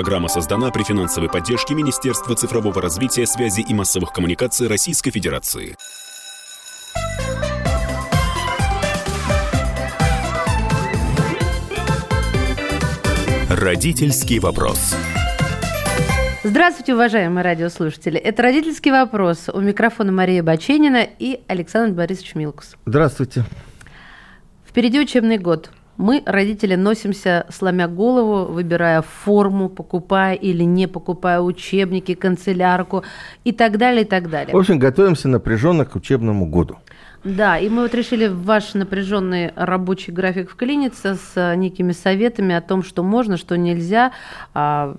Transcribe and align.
Программа 0.00 0.28
создана 0.28 0.70
при 0.70 0.82
финансовой 0.82 1.28
поддержке 1.28 1.74
Министерства 1.74 2.34
цифрового 2.34 2.80
развития, 2.80 3.26
связи 3.26 3.60
и 3.60 3.74
массовых 3.74 4.14
коммуникаций 4.14 4.66
Российской 4.66 5.10
Федерации. 5.10 5.76
Родительский 13.50 14.38
вопрос. 14.38 14.94
Здравствуйте, 16.44 16.94
уважаемые 16.94 17.44
радиослушатели. 17.44 18.18
Это 18.18 18.42
«Родительский 18.42 18.92
вопрос». 18.92 19.50
У 19.52 19.60
микрофона 19.60 20.12
Мария 20.12 20.42
Баченина 20.42 21.06
и 21.18 21.42
Александр 21.46 21.94
Борисович 21.94 22.36
Милкус. 22.36 22.74
Здравствуйте. 22.86 23.44
Впереди 24.66 24.98
учебный 24.98 25.36
год. 25.36 25.70
Мы, 26.00 26.22
родители, 26.24 26.76
носимся, 26.76 27.44
сломя 27.50 27.86
голову, 27.86 28.50
выбирая 28.50 29.02
форму, 29.02 29.68
покупая 29.68 30.34
или 30.34 30.62
не 30.62 30.86
покупая 30.88 31.40
учебники, 31.40 32.14
канцелярку 32.14 33.04
и 33.44 33.52
так 33.52 33.76
далее, 33.76 34.04
и 34.04 34.06
так 34.06 34.30
далее. 34.30 34.54
В 34.54 34.58
общем, 34.58 34.78
готовимся 34.78 35.28
напряженно 35.28 35.84
к 35.84 35.94
учебному 35.94 36.46
году. 36.46 36.78
Да, 37.22 37.58
и 37.58 37.68
мы 37.68 37.82
вот 37.82 37.94
решили 37.94 38.28
в 38.28 38.44
ваш 38.44 38.72
напряженный 38.72 39.52
рабочий 39.54 40.10
график 40.10 40.50
вклиниться 40.50 41.16
с 41.16 41.32
э, 41.36 41.54
некими 41.54 41.92
советами 41.92 42.54
о 42.54 42.62
том, 42.62 42.82
что 42.82 43.02
можно, 43.02 43.36
что 43.36 43.58
нельзя, 43.58 44.12
а, 44.54 44.96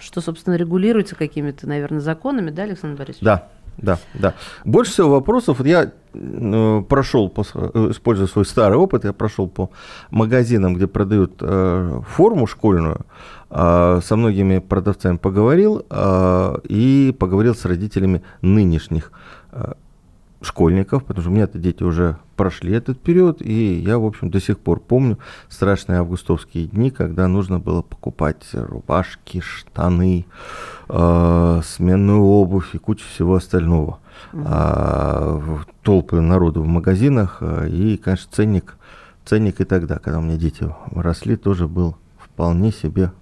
что, 0.00 0.20
собственно, 0.20 0.56
регулируется 0.56 1.16
какими-то, 1.16 1.66
наверное, 1.66 2.00
законами, 2.00 2.50
да, 2.50 2.64
Александр 2.64 2.98
Борисович? 2.98 3.24
Да, 3.24 3.48
да, 3.78 3.98
да. 4.14 4.34
Больше 4.64 4.92
всего 4.92 5.10
вопросов, 5.10 5.58
вот 5.58 5.66
я 5.66 5.92
э, 6.14 6.82
прошел, 6.88 7.32
э, 7.36 7.88
используя 7.90 8.26
свой 8.26 8.44
старый 8.44 8.78
опыт, 8.78 9.04
я 9.04 9.12
прошел 9.12 9.48
по 9.48 9.70
магазинам, 10.10 10.74
где 10.74 10.86
продают 10.86 11.34
э, 11.40 12.00
форму 12.08 12.46
школьную, 12.46 13.00
э, 13.50 14.00
со 14.04 14.16
многими 14.16 14.58
продавцами 14.58 15.16
поговорил 15.16 15.84
э, 15.88 16.56
и 16.68 17.16
поговорил 17.18 17.54
с 17.54 17.64
родителями 17.64 18.22
нынешних 18.42 19.10
э, 19.52 19.72
школьников, 20.44 21.04
потому 21.04 21.22
что 21.22 21.30
у 21.30 21.34
меня-то 21.34 21.58
дети 21.58 21.82
уже 21.82 22.16
прошли 22.36 22.72
этот 22.72 23.00
период, 23.00 23.40
и 23.40 23.74
я, 23.74 23.98
в 23.98 24.04
общем, 24.04 24.30
до 24.30 24.40
сих 24.40 24.58
пор 24.58 24.80
помню 24.80 25.18
страшные 25.48 26.00
августовские 26.00 26.66
дни, 26.66 26.90
когда 26.90 27.28
нужно 27.28 27.58
было 27.58 27.82
покупать 27.82 28.44
рубашки, 28.52 29.40
штаны, 29.40 30.26
э, 30.88 31.60
сменную 31.64 32.22
обувь 32.22 32.74
и 32.74 32.78
кучу 32.78 33.04
всего 33.06 33.36
остального. 33.36 34.00
Mm-hmm. 34.32 34.44
А, 34.46 35.60
толпы 35.82 36.20
народу 36.20 36.62
в 36.62 36.66
магазинах, 36.66 37.38
э, 37.40 37.68
и, 37.68 37.96
конечно, 37.96 38.30
ценник, 38.32 38.76
ценник 39.24 39.60
и 39.60 39.64
тогда, 39.64 39.98
когда 39.98 40.18
у 40.18 40.22
меня 40.22 40.36
дети 40.36 40.68
росли, 40.90 41.36
тоже 41.36 41.68
был 41.68 41.96
вполне 42.18 42.72
себе 42.72 43.12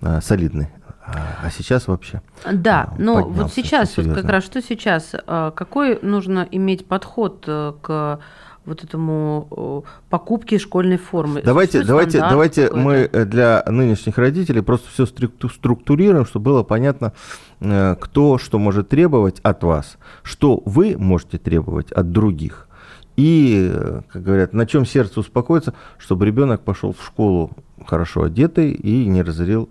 э, 0.00 0.20
солидный. 0.22 0.68
А, 1.12 1.46
а 1.46 1.50
сейчас 1.50 1.88
вообще? 1.88 2.22
Да, 2.50 2.92
но 2.98 3.20
ну, 3.20 3.28
вот 3.28 3.52
сейчас, 3.52 3.96
вот 3.96 4.14
как 4.14 4.24
раз 4.26 4.44
что 4.44 4.62
сейчас, 4.62 5.14
а, 5.26 5.50
какой 5.50 5.98
нужно 6.02 6.46
иметь 6.50 6.86
подход 6.86 7.44
э, 7.46 7.72
к 7.82 8.20
вот 8.66 8.84
этому 8.84 9.84
покупке 10.10 10.58
школьной 10.58 10.98
формы. 10.98 11.42
Давайте, 11.42 11.82
давайте, 11.82 12.20
давайте 12.20 12.70
мы 12.72 13.08
э, 13.10 13.24
для 13.24 13.64
нынешних 13.66 14.18
родителей 14.18 14.60
просто 14.60 14.88
все 14.90 15.06
структурируем, 15.06 16.26
чтобы 16.26 16.44
было 16.44 16.62
понятно, 16.62 17.12
э, 17.60 17.96
кто 17.98 18.38
что 18.38 18.58
может 18.58 18.88
требовать 18.88 19.40
от 19.40 19.64
вас, 19.64 19.96
что 20.22 20.62
вы 20.64 20.96
можете 20.98 21.38
требовать 21.38 21.90
от 21.90 22.12
других. 22.12 22.68
И, 23.16 23.72
как 24.08 24.22
говорят, 24.22 24.52
на 24.52 24.66
чем 24.66 24.86
сердце 24.86 25.20
успокоится, 25.20 25.74
чтобы 25.98 26.26
ребенок 26.26 26.62
пошел 26.62 26.92
в 26.92 27.04
школу 27.04 27.50
хорошо 27.86 28.24
одетый 28.24 28.72
и 28.72 29.06
не 29.06 29.22
разорил 29.22 29.68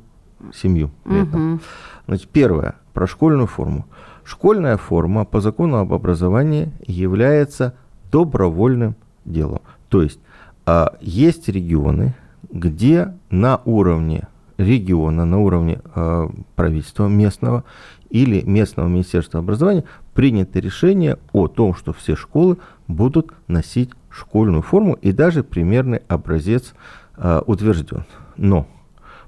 семью. 0.53 0.91
Угу. 1.05 1.59
Значит, 2.07 2.29
первое, 2.29 2.75
про 2.93 3.07
школьную 3.07 3.47
форму. 3.47 3.85
Школьная 4.23 4.77
форма 4.77 5.25
по 5.25 5.41
закону 5.41 5.77
об 5.77 5.93
образовании 5.93 6.71
является 6.85 7.73
добровольным 8.11 8.95
делом. 9.25 9.61
То 9.89 10.01
есть 10.03 10.19
а, 10.65 10.95
есть 11.01 11.49
регионы, 11.49 12.13
где 12.51 13.13
на 13.29 13.61
уровне 13.65 14.27
региона, 14.57 15.25
на 15.25 15.39
уровне 15.39 15.81
а, 15.95 16.29
правительства 16.55 17.07
местного 17.07 17.63
или 18.09 18.41
местного 18.41 18.87
министерства 18.87 19.39
образования 19.39 19.85
принято 20.13 20.59
решение 20.59 21.17
о 21.31 21.47
том, 21.47 21.73
что 21.73 21.93
все 21.93 22.15
школы 22.15 22.57
будут 22.87 23.33
носить 23.47 23.91
школьную 24.09 24.61
форму 24.61 24.93
и 24.93 25.11
даже 25.11 25.43
примерный 25.43 26.01
образец 26.07 26.73
а, 27.15 27.41
утвержден. 27.45 28.05
Но 28.37 28.67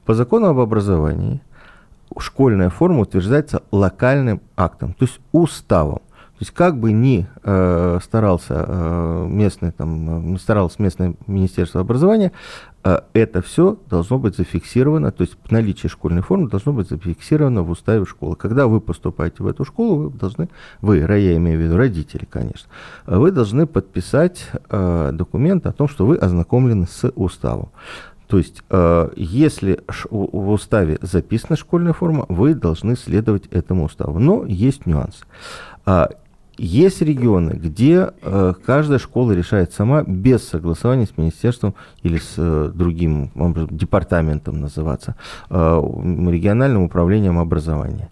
по 0.06 0.14
закону 0.14 0.48
об 0.48 0.60
образовании 0.60 1.42
школьная 2.20 2.70
форма 2.70 3.02
утверждается 3.02 3.64
локальным 3.72 4.42
актом, 4.58 4.94
то 4.94 5.06
есть 5.06 5.20
уставом. 5.32 6.02
То 6.42 6.46
есть 6.46 6.54
как 6.56 6.80
бы 6.80 6.92
ни 6.92 7.28
э, 7.44 8.00
старался 8.04 8.66
э, 8.68 9.28
местный, 9.30 9.72
там, 9.72 10.40
старалось 10.40 10.80
местное 10.80 11.14
министерство 11.28 11.82
образования, 11.82 12.32
э, 12.84 13.02
это 13.14 13.44
все 13.44 13.78
должно 13.88 14.18
быть 14.18 14.36
зафиксировано, 14.36 15.12
то 15.12 15.22
есть 15.22 15.38
наличие 15.52 15.92
школьной 15.92 16.24
формы 16.24 16.50
должно 16.50 16.74
быть 16.74 16.90
зафиксировано 16.90 17.62
в 17.62 17.70
уставе 17.70 18.06
школы. 18.06 18.36
Когда 18.36 18.66
вы 18.66 18.82
поступаете 18.82 19.44
в 19.44 19.48
эту 19.48 19.66
школу, 19.66 20.10
вы 20.10 20.18
должны, 20.18 20.50
вы, 20.82 20.98
я 20.98 21.38
имею 21.38 21.60
в 21.60 21.62
виду 21.62 21.78
родители, 21.78 22.26
конечно, 22.26 22.72
вы 23.06 23.30
должны 23.30 23.68
подписать 23.68 24.50
э, 24.72 25.12
документ 25.14 25.68
о 25.68 25.74
том, 25.74 25.88
что 25.88 26.08
вы 26.08 26.16
ознакомлены 26.16 26.88
с 26.88 27.08
уставом. 27.14 27.70
То 28.32 28.38
есть, 28.38 28.64
э, 28.70 29.10
если 29.18 29.82
в 30.10 30.52
уставе 30.52 30.98
записана 31.02 31.58
школьная 31.58 31.92
форма, 31.92 32.26
вы 32.30 32.54
должны 32.54 32.96
следовать 32.96 33.48
этому 33.48 33.84
уставу. 33.84 34.20
Но 34.20 34.46
есть 34.46 34.86
нюанс. 34.86 35.24
А, 35.86 36.08
есть 36.58 37.02
регионы, 37.02 37.52
где 37.52 38.12
э, 38.22 38.54
каждая 38.66 39.00
школа 39.00 39.34
решает 39.34 39.74
сама 39.74 40.04
без 40.04 40.48
согласования 40.48 41.08
с 41.08 41.18
министерством 41.18 41.76
или 42.04 42.20
с 42.20 42.36
э, 42.38 42.72
другим 42.74 43.32
департаментом 43.70 44.62
называться, 44.62 45.18
региональным 45.50 46.84
управлением 46.84 47.38
образования. 47.38 48.10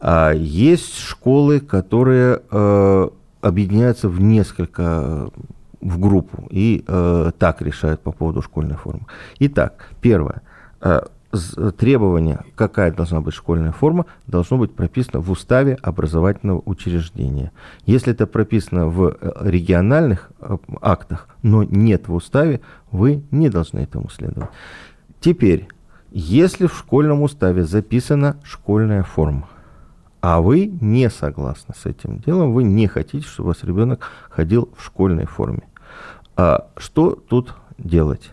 А 0.00 0.30
есть 0.30 0.96
школы, 0.96 1.58
которые 1.58 2.40
объединяются 3.40 4.08
в 4.08 4.20
несколько 4.20 5.30
в 5.80 5.98
группу 5.98 6.46
и 6.50 6.84
э, 6.86 7.30
так 7.38 7.62
решают 7.62 8.00
по 8.00 8.12
поводу 8.12 8.42
школьной 8.42 8.76
формы. 8.76 9.06
Итак, 9.38 9.90
первое. 10.00 10.42
Э, 10.80 11.00
требование, 11.76 12.40
какая 12.54 12.92
должна 12.92 13.20
быть 13.20 13.34
школьная 13.34 13.72
форма, 13.72 14.06
должно 14.26 14.58
быть 14.58 14.74
прописано 14.74 15.20
в 15.20 15.30
уставе 15.30 15.76
образовательного 15.82 16.62
учреждения. 16.64 17.52
Если 17.84 18.12
это 18.12 18.26
прописано 18.26 18.86
в 18.86 19.16
э, 19.20 19.32
региональных 19.40 20.30
э, 20.40 20.56
актах, 20.80 21.28
но 21.42 21.62
нет 21.62 22.08
в 22.08 22.14
уставе, 22.14 22.60
вы 22.90 23.22
не 23.30 23.48
должны 23.48 23.80
этому 23.80 24.08
следовать. 24.08 24.50
Теперь, 25.20 25.68
если 26.10 26.66
в 26.66 26.76
школьном 26.76 27.22
уставе 27.22 27.64
записана 27.64 28.36
школьная 28.44 29.02
форма, 29.02 29.48
а 30.28 30.40
вы 30.40 30.66
не 30.80 31.08
согласны 31.08 31.72
с 31.80 31.86
этим 31.86 32.18
делом, 32.18 32.52
вы 32.52 32.64
не 32.64 32.88
хотите, 32.88 33.24
чтобы 33.24 33.50
у 33.50 33.52
вас 33.52 33.62
ребенок 33.62 34.10
ходил 34.28 34.68
в 34.76 34.84
школьной 34.84 35.24
форме. 35.24 35.62
А 36.34 36.66
что 36.76 37.12
тут 37.14 37.54
делать? 37.78 38.32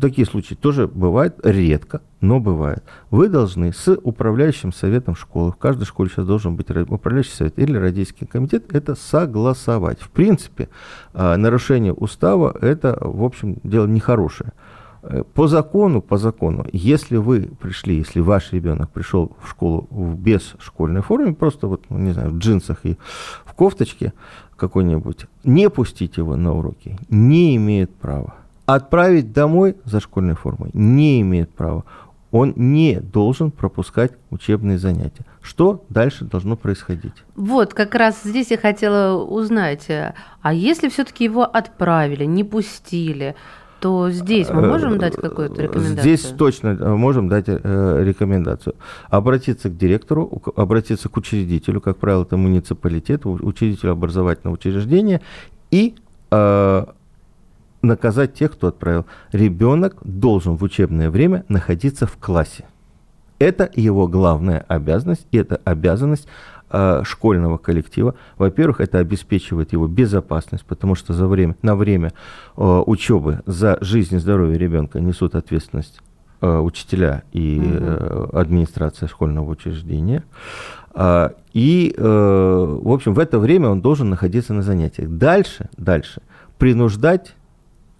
Такие 0.00 0.26
случаи 0.26 0.54
тоже 0.54 0.88
бывают, 0.88 1.38
редко, 1.44 2.02
но 2.20 2.40
бывают. 2.40 2.82
Вы 3.12 3.28
должны 3.28 3.72
с 3.72 3.94
управляющим 3.94 4.72
советом 4.72 5.14
школы, 5.14 5.52
в 5.52 5.56
каждой 5.56 5.84
школе 5.84 6.10
сейчас 6.10 6.26
должен 6.26 6.56
быть 6.56 6.68
управляющий 6.68 7.30
совет 7.30 7.60
или 7.60 7.76
родительский 7.76 8.26
комитет, 8.26 8.74
это 8.74 8.96
согласовать. 8.96 10.00
В 10.00 10.10
принципе, 10.10 10.68
а, 11.14 11.36
нарушение 11.36 11.92
устава 11.92 12.58
это, 12.60 12.98
в 13.00 13.22
общем, 13.22 13.58
дело 13.62 13.86
нехорошее. 13.86 14.52
Э, 15.02 15.24
по 15.34 15.48
закону, 15.48 16.00
по 16.00 16.16
закону, 16.16 16.64
если 16.72 17.16
вы 17.16 17.50
пришли, 17.60 17.96
если 17.96 18.20
ваш 18.20 18.52
ребенок 18.52 18.90
пришел 18.90 19.32
в 19.42 19.48
школу 19.48 19.88
без 19.90 20.54
школьной 20.60 21.02
форме, 21.02 21.32
просто 21.32 21.66
вот, 21.66 21.84
ну, 21.90 21.98
не 21.98 22.12
знаю, 22.12 22.30
в 22.30 22.38
джинсах 22.38 22.86
и 22.86 22.96
в 23.44 23.52
кофточке 23.54 24.12
какой-нибудь, 24.56 25.26
не 25.44 25.68
пустить 25.70 26.18
его 26.18 26.36
на 26.36 26.52
уроки 26.54 26.96
не 27.08 27.56
имеет 27.56 27.92
права. 27.94 28.34
Отправить 28.66 29.32
домой 29.32 29.74
за 29.84 29.98
школьной 30.00 30.36
формой 30.36 30.70
не 30.72 31.20
имеет 31.20 31.52
права. 31.52 31.84
Он 32.30 32.54
не 32.56 33.00
должен 33.00 33.50
пропускать 33.50 34.12
учебные 34.30 34.78
занятия. 34.78 35.26
Что 35.42 35.84
дальше 35.90 36.24
должно 36.24 36.56
происходить? 36.56 37.12
Вот, 37.34 37.74
как 37.74 37.94
раз 37.94 38.22
здесь 38.22 38.50
я 38.52 38.56
хотела 38.56 39.22
узнать, 39.22 39.90
а 39.90 40.54
если 40.54 40.88
все-таки 40.88 41.24
его 41.24 41.42
отправили, 41.42 42.24
не 42.24 42.44
пустили, 42.44 43.34
то 43.82 44.10
здесь 44.12 44.48
мы 44.48 44.62
можем 44.62 44.96
дать 44.96 45.16
какую-то 45.16 45.60
э, 45.60 45.64
рекомендацию? 45.64 46.16
Здесь 46.16 46.24
точно 46.38 46.68
э, 46.68 46.94
можем 46.94 47.28
дать 47.28 47.46
э, 47.48 48.02
рекомендацию. 48.04 48.76
Обратиться 49.10 49.68
к 49.70 49.76
директору, 49.76 50.40
обратиться 50.54 51.08
к 51.08 51.16
учредителю, 51.16 51.80
как 51.80 51.96
правило, 51.96 52.22
это 52.22 52.36
муниципалитет, 52.36 53.26
учредителю 53.26 53.90
образовательного 53.90 54.54
учреждения, 54.54 55.20
и 55.72 55.96
э, 56.30 56.84
наказать 57.82 58.34
тех, 58.34 58.52
кто 58.52 58.68
отправил. 58.68 59.04
Ребенок 59.32 59.96
должен 60.04 60.54
в 60.54 60.62
учебное 60.62 61.10
время 61.10 61.44
находиться 61.48 62.06
в 62.06 62.16
классе. 62.18 62.64
Это 63.40 63.68
его 63.74 64.06
главная 64.06 64.64
обязанность, 64.68 65.26
и 65.32 65.38
это 65.38 65.60
обязанность 65.64 66.28
э, 66.72 67.02
школьного 67.04 67.58
коллектива. 67.58 68.14
Во-первых, 68.38 68.80
это 68.80 68.98
обеспечивает 68.98 69.72
его 69.72 69.86
безопасность, 69.86 70.64
потому 70.64 70.94
что 70.94 71.12
за 71.12 71.26
время, 71.26 71.56
на 71.62 71.76
время 71.76 72.12
э, 72.56 72.82
учебы 72.86 73.42
за 73.46 73.78
жизнь 73.80 74.16
и 74.16 74.18
здоровье 74.18 74.58
ребенка 74.58 75.00
несут 75.00 75.34
ответственность 75.34 76.00
э, 76.40 76.58
учителя 76.58 77.22
и 77.32 77.60
э, 77.62 78.28
администрация 78.32 79.08
школьного 79.08 79.50
учреждения. 79.50 80.24
Э, 80.94 81.30
и, 81.52 81.94
э, 81.96 82.78
в 82.82 82.90
общем, 82.90 83.14
в 83.14 83.18
это 83.18 83.38
время 83.38 83.68
он 83.68 83.80
должен 83.80 84.10
находиться 84.10 84.54
на 84.54 84.62
занятиях. 84.62 85.08
Дальше, 85.10 85.68
дальше, 85.76 86.22
принуждать 86.58 87.34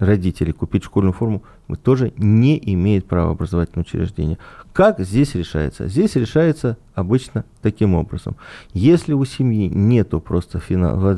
родителей 0.03 0.53
купить 0.53 0.85
школьную 0.85 1.13
форму 1.13 1.43
тоже 1.83 2.13
не 2.17 2.61
имеет 2.73 3.07
права 3.07 3.31
образовательного 3.31 3.87
учреждения. 3.87 4.39
Как 4.73 5.01
здесь 5.01 5.35
решается? 5.35 5.89
Здесь 5.89 6.17
решается 6.17 6.77
обычно 6.95 7.45
таким 7.63 7.95
образом. 7.95 8.37
Если 8.75 9.13
у 9.13 9.25
семьи 9.25 9.69
нету 9.69 10.21
просто 10.21 10.59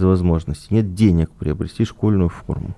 возможности, 0.07 0.73
нет 0.73 0.95
денег 0.95 1.31
приобрести 1.31 1.85
школьную 1.85 2.29
форму, 2.29 2.77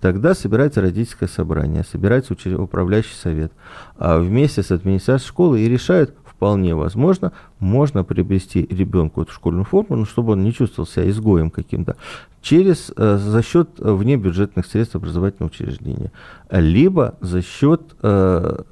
тогда 0.00 0.34
собирается 0.34 0.80
родительское 0.80 1.28
собрание, 1.28 1.84
собирается 1.84 2.34
управляющий 2.58 3.14
совет 3.14 3.52
а 3.96 4.18
вместе 4.18 4.62
с 4.62 4.70
администрацией 4.70 5.28
школы 5.28 5.60
и 5.60 5.68
решают, 5.68 6.14
вполне 6.36 6.74
возможно, 6.74 7.32
можно 7.58 8.04
приобрести 8.04 8.66
ребенку 8.70 9.22
эту 9.22 9.32
школьную 9.32 9.64
форму, 9.64 9.96
но 9.96 10.04
чтобы 10.04 10.32
он 10.32 10.44
не 10.44 10.52
чувствовал 10.52 10.86
себя 10.86 11.08
изгоем 11.08 11.50
каким-то, 11.50 11.96
через, 12.42 12.92
э, 12.96 13.16
за 13.16 13.42
счет 13.42 13.70
внебюджетных 13.78 14.66
средств 14.66 14.96
образовательного 14.96 15.50
учреждения, 15.50 16.12
либо 16.50 17.14
за 17.20 17.42
счет 17.42 17.82
э, 18.02 18.62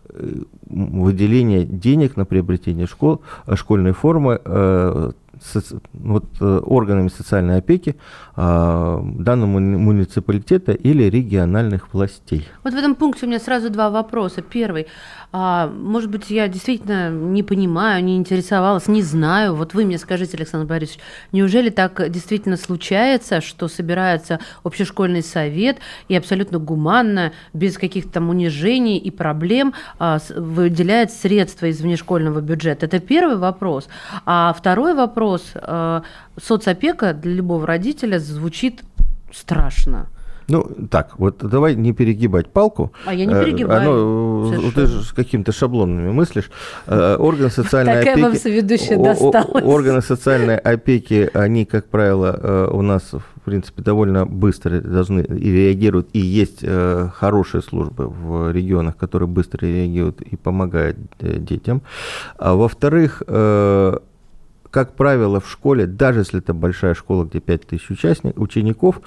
выделения 0.69 1.64
денег 1.64 2.17
на 2.17 2.25
приобретение 2.25 2.87
школ, 2.87 3.23
школьной 3.55 3.93
формы 3.93 4.41
э, 5.54 5.60
вот, 5.92 6.24
э, 6.40 6.58
органами 6.64 7.08
социальной 7.08 7.58
опеки 7.58 7.96
э, 8.36 9.00
данного 9.02 9.58
муниципалитета 9.58 10.72
или 10.72 11.04
региональных 11.04 11.92
властей. 11.92 12.48
Вот 12.64 12.74
в 12.74 12.76
этом 12.76 12.94
пункте 12.94 13.26
у 13.26 13.28
меня 13.28 13.40
сразу 13.40 13.70
два 13.70 13.90
вопроса. 13.90 14.42
Первый. 14.42 14.86
А, 15.34 15.66
может 15.66 16.10
быть, 16.10 16.30
я 16.30 16.46
действительно 16.46 17.10
не 17.10 17.42
понимаю, 17.42 18.04
не 18.04 18.16
интересовалась, 18.16 18.86
не 18.86 19.02
знаю. 19.02 19.54
Вот 19.54 19.72
вы 19.72 19.86
мне 19.86 19.96
скажите, 19.96 20.36
Александр 20.36 20.66
Борисович, 20.66 21.00
неужели 21.32 21.70
так 21.70 22.10
действительно 22.10 22.58
случается, 22.58 23.40
что 23.40 23.68
собирается 23.68 24.40
общешкольный 24.62 25.22
совет 25.22 25.78
и 26.08 26.16
абсолютно 26.16 26.58
гуманно, 26.58 27.32
без 27.54 27.78
каких-то 27.78 28.12
там 28.12 28.28
унижений 28.28 28.98
и 28.98 29.10
проблем 29.10 29.72
а, 29.98 30.18
выделяет 30.36 31.10
средства 31.10 31.66
из 31.66 31.80
внешкольного 31.80 32.40
бюджета? 32.40 32.84
Это 32.84 32.98
первый 32.98 33.36
вопрос. 33.36 33.88
А 34.26 34.52
второй 34.52 34.94
вопрос. 34.94 35.31
А, 35.55 36.02
соцопека 36.40 37.12
для 37.14 37.34
любого 37.34 37.67
родителя 37.67 38.19
звучит 38.19 38.82
страшно. 39.32 40.08
Ну, 40.49 40.67
так, 40.90 41.19
вот 41.19 41.38
давай 41.38 41.75
не 41.76 41.93
перегибать 41.93 42.49
палку. 42.49 42.93
А 43.06 43.14
я 43.14 43.26
не 43.26 43.34
э, 43.34 43.44
перегибаю. 43.44 44.49
Оно, 44.49 44.70
ты 44.75 44.87
же 44.87 45.02
с 45.02 45.12
какими-то 45.12 45.52
шаблонами 45.52 46.11
мыслишь. 46.11 46.50
Э, 46.87 47.17
органы 47.17 47.50
социальной 47.50 48.00
опеки... 48.00 48.08
Такая 48.08 48.23
вам 48.25 48.37
соведущая 48.37 48.99
досталась. 48.99 49.64
Органы 49.64 50.02
социальной 50.02 50.56
опеки, 50.56 51.31
они, 51.32 51.64
как 51.64 51.87
правило, 51.87 52.38
э, 52.38 52.69
у 52.73 52.82
нас, 52.82 53.02
в 53.12 53.40
принципе, 53.44 53.82
довольно 53.82 54.26
быстро 54.26 54.81
должны 54.81 55.20
и 55.20 55.52
реагируют, 55.52 56.08
и 56.12 56.19
есть 56.19 56.64
хорошие 57.14 57.62
службы 57.62 58.08
в 58.08 58.52
регионах, 58.52 58.96
которые 58.96 59.28
быстро 59.28 59.67
реагируют 59.67 60.20
и 60.20 60.37
помогают 60.37 60.99
детям. 61.19 61.82
А 62.37 62.55
во-вторых, 62.55 63.23
как 64.72 64.94
правило, 64.94 65.38
в 65.38 65.48
школе, 65.48 65.86
даже 65.86 66.20
если 66.20 66.40
это 66.40 66.52
большая 66.54 66.94
школа, 66.94 67.24
где 67.24 67.38
5000 67.38 67.90
участников, 67.90 68.42
учеников, 68.42 69.00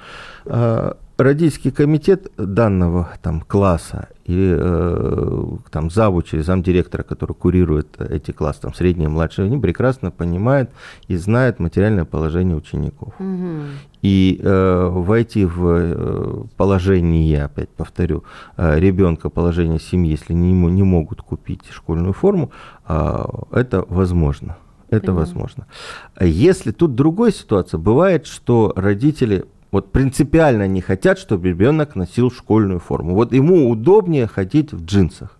родительский 1.18 1.70
комитет 1.70 2.30
данного 2.36 3.08
там, 3.22 3.40
класса 3.40 4.08
и 4.24 4.54
э, 4.58 5.44
там 5.70 5.90
завуч 5.90 6.34
или 6.34 6.42
замдиректора, 6.42 7.02
который 7.02 7.32
курирует 7.32 8.00
эти 8.00 8.32
классы, 8.32 8.60
там 8.62 8.74
средние, 8.74 9.08
младшие, 9.08 9.46
они 9.46 9.58
прекрасно 9.58 10.10
понимают 10.10 10.70
и 11.08 11.16
знают 11.16 11.58
материальное 11.58 12.04
положение 12.04 12.56
учеников. 12.56 13.14
Угу. 13.18 13.60
И 14.02 14.40
э, 14.42 14.88
войти 14.90 15.44
в 15.44 15.66
э, 15.66 16.44
положение, 16.56 17.44
опять 17.44 17.70
повторю, 17.70 18.24
э, 18.56 18.78
ребенка, 18.78 19.30
положение 19.30 19.80
семьи, 19.80 20.10
если 20.10 20.34
не, 20.34 20.52
не 20.52 20.82
могут 20.82 21.22
купить 21.22 21.62
школьную 21.70 22.12
форму, 22.12 22.50
э, 22.88 23.24
это 23.52 23.84
возможно. 23.88 24.56
Это 24.88 25.06
Понимаю. 25.06 25.26
возможно. 25.26 25.66
Если 26.20 26.70
тут 26.70 26.94
другая 26.94 27.32
ситуация, 27.32 27.78
бывает, 27.78 28.26
что 28.26 28.72
родители 28.76 29.46
вот 29.72 29.92
принципиально 29.92 30.68
не 30.68 30.80
хотят, 30.80 31.18
чтобы 31.18 31.48
ребенок 31.48 31.96
носил 31.96 32.30
школьную 32.30 32.80
форму. 32.80 33.14
Вот 33.14 33.32
ему 33.32 33.68
удобнее 33.68 34.26
ходить 34.26 34.72
в 34.72 34.84
джинсах. 34.84 35.35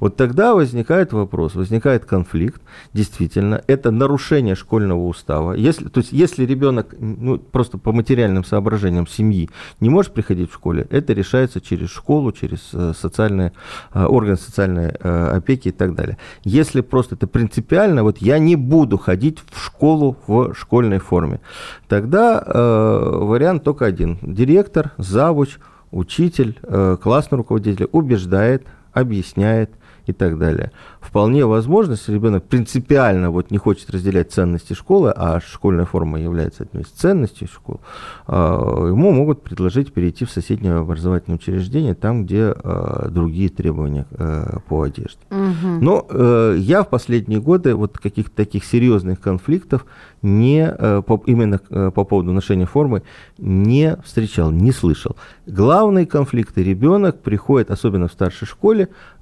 Вот 0.00 0.16
тогда 0.16 0.54
возникает 0.54 1.12
вопрос, 1.12 1.54
возникает 1.54 2.04
конфликт. 2.04 2.60
Действительно, 2.92 3.62
это 3.66 3.90
нарушение 3.90 4.54
школьного 4.54 5.06
устава. 5.06 5.52
Если, 5.52 5.88
то 5.88 6.00
есть, 6.00 6.12
если 6.12 6.44
ребенок 6.44 6.94
ну, 6.98 7.38
просто 7.38 7.78
по 7.78 7.92
материальным 7.92 8.44
соображениям 8.44 9.06
семьи 9.06 9.50
не 9.80 9.90
может 9.90 10.12
приходить 10.12 10.50
в 10.50 10.54
школе, 10.54 10.86
это 10.90 11.12
решается 11.12 11.60
через 11.60 11.90
школу, 11.90 12.32
через 12.32 12.70
э, 12.72 12.92
социальные, 12.98 13.52
э, 13.94 14.04
органы 14.04 14.36
социальной 14.36 14.94
э, 14.98 15.36
опеки 15.36 15.68
и 15.68 15.72
так 15.72 15.94
далее. 15.94 16.18
Если 16.44 16.80
просто 16.80 17.14
это 17.14 17.26
принципиально, 17.26 18.02
вот 18.02 18.18
я 18.18 18.38
не 18.38 18.56
буду 18.56 18.98
ходить 18.98 19.38
в 19.50 19.64
школу 19.64 20.16
в 20.26 20.54
школьной 20.54 20.98
форме, 20.98 21.40
тогда 21.88 22.42
э, 22.44 23.10
вариант 23.22 23.64
только 23.64 23.86
один. 23.86 24.18
Директор, 24.22 24.92
завуч, 24.98 25.58
учитель, 25.90 26.58
классный 27.00 27.38
руководитель 27.38 27.88
убеждает 27.92 28.66
объясняет 28.98 29.70
и 30.08 30.12
так 30.12 30.38
далее. 30.38 30.72
Вполне 31.00 31.44
возможно, 31.44 31.92
если 31.92 32.14
ребенок 32.14 32.44
принципиально 32.44 33.30
вот 33.30 33.50
не 33.50 33.58
хочет 33.58 33.90
разделять 33.90 34.32
ценности 34.32 34.72
школы, 34.72 35.12
а 35.14 35.40
школьная 35.40 35.84
форма 35.84 36.18
является 36.18 36.64
одной 36.64 36.82
из 36.82 36.88
ценностей 36.88 37.46
школ, 37.46 37.80
а, 38.26 38.86
ему 38.88 39.12
могут 39.12 39.42
предложить 39.42 39.92
перейти 39.92 40.24
в 40.24 40.30
соседнее 40.30 40.74
образовательное 40.74 41.36
учреждение, 41.36 41.94
там, 41.94 42.24
где 42.24 42.54
а, 42.56 43.08
другие 43.10 43.50
требования 43.50 44.06
а, 44.12 44.60
по 44.66 44.82
одежде. 44.82 45.20
Угу. 45.30 45.82
Но 45.82 46.06
э, 46.08 46.56
я 46.58 46.82
в 46.82 46.88
последние 46.88 47.40
годы 47.40 47.74
вот 47.74 47.98
каких-то 47.98 48.34
таких 48.34 48.64
серьезных 48.64 49.20
конфликтов 49.20 49.84
не, 50.22 50.66
э, 50.66 51.02
именно 51.26 51.60
э, 51.68 51.90
по 51.94 52.04
поводу 52.04 52.32
ношения 52.32 52.66
формы 52.66 53.02
не 53.36 53.96
встречал, 54.04 54.50
не 54.50 54.72
слышал. 54.72 55.16
Главные 55.46 56.06
конфликты 56.06 56.62
ребенок 56.62 57.20
приходит, 57.20 57.70
особенно 57.70 58.08
в 58.08 58.12
старшей 58.12 58.46
школе, 58.46 58.88
Э, 58.88 59.17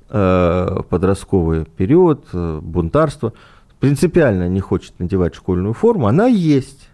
подростковый 0.88 1.64
период, 1.64 2.26
э, 2.32 2.60
бунтарство, 2.62 3.32
принципиально 3.80 4.48
не 4.48 4.60
хочет 4.60 4.98
надевать 4.98 5.34
школьную 5.34 5.75
форму, 5.75 6.06
она 6.06 6.26
есть. 6.26 6.88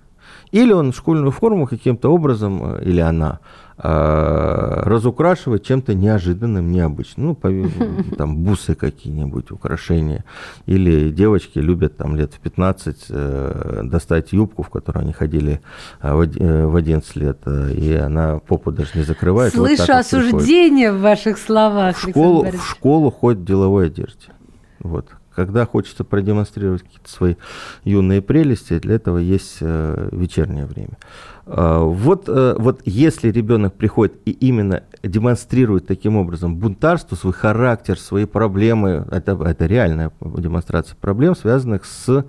Или 0.51 0.73
он 0.73 0.93
школьную 0.93 1.31
форму 1.31 1.67
каким-то 1.67 2.11
образом, 2.11 2.77
э, 2.77 2.85
или 2.85 3.01
она, 3.01 3.41
а, 3.85 4.83
разукрашивать 4.85 5.65
чем-то 5.65 5.95
неожиданным, 5.95 6.71
необычным. 6.71 7.27
Ну, 7.27 7.35
по, 7.35 7.51
там, 8.17 8.37
бусы 8.45 8.77
какие-нибудь, 8.77 9.51
украшения. 9.51 10.25
Или 10.67 11.11
девочки 11.11 11.59
любят 11.59 11.97
там 11.97 12.15
лет 12.15 12.33
в 12.33 12.39
15 12.39 13.07
э, 13.09 13.81
достать 13.83 14.33
юбку, 14.33 14.63
в 14.63 14.71
которой 14.71 15.01
они 15.01 15.13
ходили 15.13 15.61
э, 16.01 16.15
в, 16.15 16.23
э, 16.23 16.67
в 16.67 16.77
11 16.77 17.17
лет, 17.17 17.39
э, 17.45 17.73
и 17.73 17.93
она 17.95 18.39
попу 18.39 18.71
даже 18.71 18.91
не 18.95 19.03
закрывает. 19.03 19.53
Слышу 19.53 19.83
вот 19.83 19.91
осуждение 19.91 20.93
в 20.93 21.01
ваших 21.01 21.37
словах, 21.37 21.97
в 21.97 22.09
школу, 22.09 22.45
в 22.45 22.65
школу 22.65 23.11
ходит 23.11 23.41
в 23.41 23.45
деловой 23.45 23.87
одежде. 23.87 24.29
Вот. 24.79 25.09
Когда 25.35 25.65
хочется 25.65 26.05
продемонстрировать 26.05 26.83
какие-то 26.83 27.11
свои 27.11 27.35
юные 27.85 28.21
прелести, 28.21 28.79
для 28.79 28.97
этого 28.97 29.19
есть 29.19 29.59
э, 29.61 30.09
вечернее 30.13 30.67
время. 30.67 30.99
Э, 31.47 31.79
вот, 31.81 32.29
э, 32.29 32.55
вот 32.59 32.81
если 32.85 33.31
ребенок 33.31 33.75
приходит 33.75 34.15
и 34.25 34.31
именно 34.31 34.85
демонстрирует 35.03 35.87
таким 35.87 36.17
образом 36.17 36.57
бунтарство, 36.57 37.17
свой 37.17 37.33
характер, 37.33 37.99
свои 37.99 38.25
проблемы, 38.25 39.07
это, 39.11 39.33
это 39.33 39.67
реальная 39.67 40.13
демонстрация 40.21 40.97
проблем, 41.01 41.35
связанных 41.35 41.85
с 41.85 42.25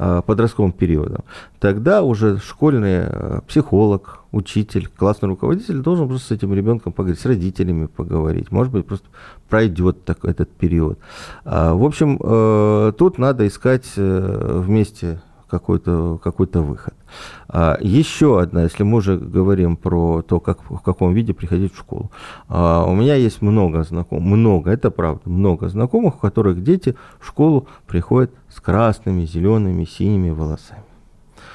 Э, 0.00 0.22
подростковым 0.24 0.70
периодом, 0.70 1.24
тогда 1.58 2.04
уже 2.04 2.38
школьный 2.38 3.00
э, 3.08 3.40
психолог, 3.48 4.20
учитель, 4.30 4.86
классный 4.86 5.28
руководитель 5.28 5.78
должен 5.78 6.06
просто 6.06 6.28
с 6.28 6.30
этим 6.30 6.54
ребенком 6.54 6.92
поговорить, 6.92 7.20
с 7.20 7.26
родителями 7.26 7.86
поговорить, 7.86 8.52
может 8.52 8.72
быть, 8.72 8.86
просто 8.86 9.08
пройдет 9.48 10.04
так, 10.04 10.24
этот 10.24 10.50
период. 10.50 11.00
А, 11.44 11.74
в 11.74 11.82
общем, 11.82 12.16
э, 12.22 12.92
тут 12.96 13.18
надо 13.18 13.44
искать 13.48 13.90
вместе 13.96 15.20
какой-то 15.48 16.20
какой 16.22 16.46
выход. 16.52 16.94
А, 17.48 17.78
еще 17.80 18.40
одна, 18.40 18.62
если 18.62 18.82
мы 18.82 18.98
уже 18.98 19.16
говорим 19.16 19.76
про 19.76 20.22
то, 20.22 20.40
как, 20.40 20.70
в 20.70 20.78
каком 20.78 21.14
виде 21.14 21.34
приходить 21.34 21.74
в 21.74 21.78
школу. 21.78 22.10
А, 22.48 22.84
у 22.84 22.94
меня 22.94 23.14
есть 23.14 23.42
много 23.42 23.82
знакомых, 23.82 24.24
много, 24.24 24.70
это 24.70 24.90
правда, 24.90 25.28
много 25.28 25.68
знакомых, 25.68 26.16
у 26.16 26.18
которых 26.18 26.62
дети 26.62 26.96
в 27.18 27.26
школу 27.26 27.66
приходят 27.86 28.30
с 28.48 28.60
красными, 28.60 29.24
зелеными, 29.24 29.84
синими 29.84 30.30
волосами. 30.30 30.82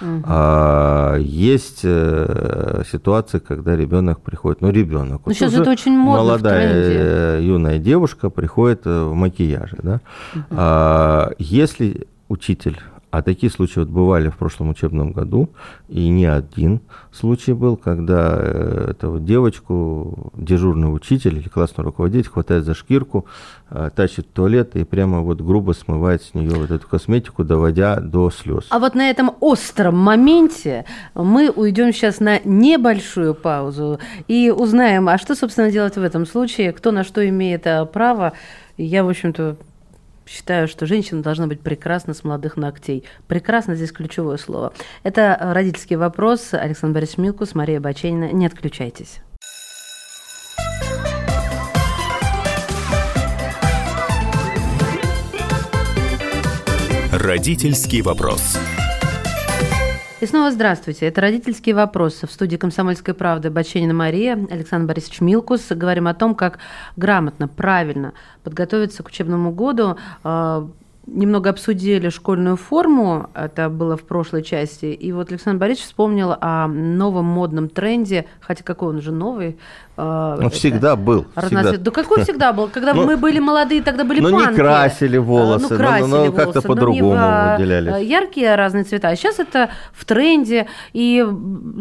Угу. 0.02 0.24
А, 0.26 1.18
есть 1.18 1.82
э, 1.84 2.84
ситуации, 2.90 3.40
когда 3.40 3.76
ребенок 3.76 4.22
приходит, 4.22 4.62
ну 4.62 4.70
ребенок, 4.70 5.22
ну, 5.26 5.34
сейчас 5.34 5.54
это 5.54 5.70
очень 5.70 5.94
модно 5.94 6.24
молодая 6.24 7.38
э, 7.38 7.42
юная 7.42 7.78
девушка 7.78 8.30
приходит 8.30 8.82
э, 8.86 9.04
в 9.04 9.14
макияже, 9.14 9.78
да. 9.82 10.02
Угу. 10.36 10.44
А, 10.52 11.32
если 11.38 12.08
учитель 12.28 12.80
а 13.14 13.22
такие 13.22 13.52
случаи 13.52 13.78
вот 13.78 13.90
бывали 13.90 14.30
в 14.30 14.38
прошлом 14.38 14.70
учебном 14.70 15.12
году, 15.12 15.52
и 15.88 16.10
не 16.10 16.26
один 16.26 16.82
случай 17.12 17.54
был, 17.54 17.78
когда 17.78 18.40
э, 18.40 18.88
эту 18.90 19.20
девочку 19.20 20.32
дежурный 20.34 20.92
учитель 20.92 21.38
или 21.38 21.48
классный 21.48 21.84
руководитель 21.84 22.32
хватает 22.32 22.66
за 22.66 22.74
шкирку, 22.74 23.28
э, 23.70 23.92
тащит 23.96 24.26
в 24.26 24.32
туалет 24.32 24.76
и 24.76 24.84
прямо 24.84 25.20
вот 25.20 25.42
грубо 25.42 25.74
смывает 25.74 26.24
с 26.24 26.34
нее 26.34 26.56
вот 26.56 26.72
эту 26.72 26.88
косметику, 26.88 27.44
доводя 27.44 28.00
до 28.00 28.32
слез. 28.32 28.66
А 28.72 28.80
вот 28.80 28.96
на 28.96 29.08
этом 29.08 29.36
остром 29.42 29.96
моменте 29.96 30.86
мы 31.14 31.52
уйдем 31.52 31.94
сейчас 31.94 32.20
на 32.20 32.40
небольшую 32.44 33.36
паузу 33.36 34.00
и 34.28 34.50
узнаем, 34.50 35.08
а 35.08 35.20
что, 35.20 35.36
собственно, 35.36 35.72
делать 35.72 35.98
в 35.98 36.02
этом 36.02 36.26
случае, 36.26 36.72
кто 36.74 36.90
на 36.90 37.04
что 37.04 37.30
имеет 37.30 37.68
э, 37.68 37.86
право. 37.86 38.34
Я, 38.76 39.04
в 39.04 39.10
общем-то, 39.10 39.58
считаю, 40.26 40.68
что 40.68 40.86
женщина 40.86 41.22
должна 41.22 41.48
быть 41.48 41.62
прекрасна 41.62 42.14
с 42.14 42.24
молодых 42.24 42.58
ногтей. 42.58 43.04
Прекрасно 43.28 43.76
здесь 43.76 43.92
ключевое 43.92 44.38
слово. 44.38 44.74
Это 45.04 45.38
родительский 45.40 45.96
вопрос. 45.96 46.54
Александр 46.54 46.96
Борисович 46.96 47.18
Милкус, 47.20 47.56
Мария 47.56 47.80
Баченина. 47.80 48.32
Не 48.32 48.46
отключайтесь. 48.46 49.20
Родительский 57.12 58.02
вопрос. 58.02 58.58
И 60.24 60.26
снова 60.26 60.52
здравствуйте. 60.52 61.06
Это 61.08 61.20
«Родительские 61.20 61.76
вопросы» 61.76 62.28
в 62.28 62.32
студии 62.32 62.56
«Комсомольской 62.56 63.14
правды» 63.14 63.50
Баченина 63.50 63.94
Мария, 63.94 64.40
Александр 64.50 64.88
Борисович 64.88 65.20
Милкус. 65.20 65.68
Говорим 65.72 66.08
о 66.08 66.14
том, 66.14 66.34
как 66.34 66.60
грамотно, 66.96 67.50
правильно 67.50 68.14
подготовиться 68.42 69.04
к 69.04 69.08
учебному 69.08 69.52
году, 69.52 69.98
а, 70.24 70.70
немного 71.06 71.50
обсудили 71.50 72.10
школьную 72.10 72.56
форму, 72.56 73.30
это 73.34 73.70
было 73.70 73.98
в 73.98 74.04
прошлой 74.04 74.42
части, 74.42 74.86
и 74.86 75.12
вот 75.12 75.30
Александр 75.32 75.60
Борисович 75.60 75.88
вспомнил 75.88 76.36
о 76.40 76.68
новом 76.68 77.26
модном 77.26 77.70
тренде, 77.70 78.26
хотя 78.40 78.64
какой 78.64 78.90
он 78.90 78.98
уже 78.98 79.12
новый. 79.12 79.58
А, 79.98 80.38
он 80.42 80.50
всегда 80.50 80.96
был. 80.96 81.26
Всегда. 81.36 81.78
Да 81.78 81.92
какой 81.92 82.24
всегда 82.24 82.54
был? 82.54 82.70
Когда 82.70 82.94
ну, 82.94 83.06
мы 83.06 83.18
были 83.18 83.40
молодые, 83.40 83.82
тогда 83.82 84.06
были 84.06 84.22
ну, 84.22 84.32
панки. 84.32 84.46
Ну, 84.46 84.52
не 84.52 84.58
красили 84.58 85.18
волосы, 85.18 85.68
ну, 85.70 85.78
красили 85.78 86.08
но, 86.08 86.26
но 86.26 86.32
как-то 86.32 86.62
по-другому 86.62 87.12
выделялись. 87.12 88.08
Яркие 88.08 88.56
разные 88.56 88.86
цвета. 88.86 89.10
А 89.10 89.16
сейчас 89.16 89.40
это 89.40 89.70
в 89.92 90.06
тренде, 90.06 90.68
и 90.94 91.26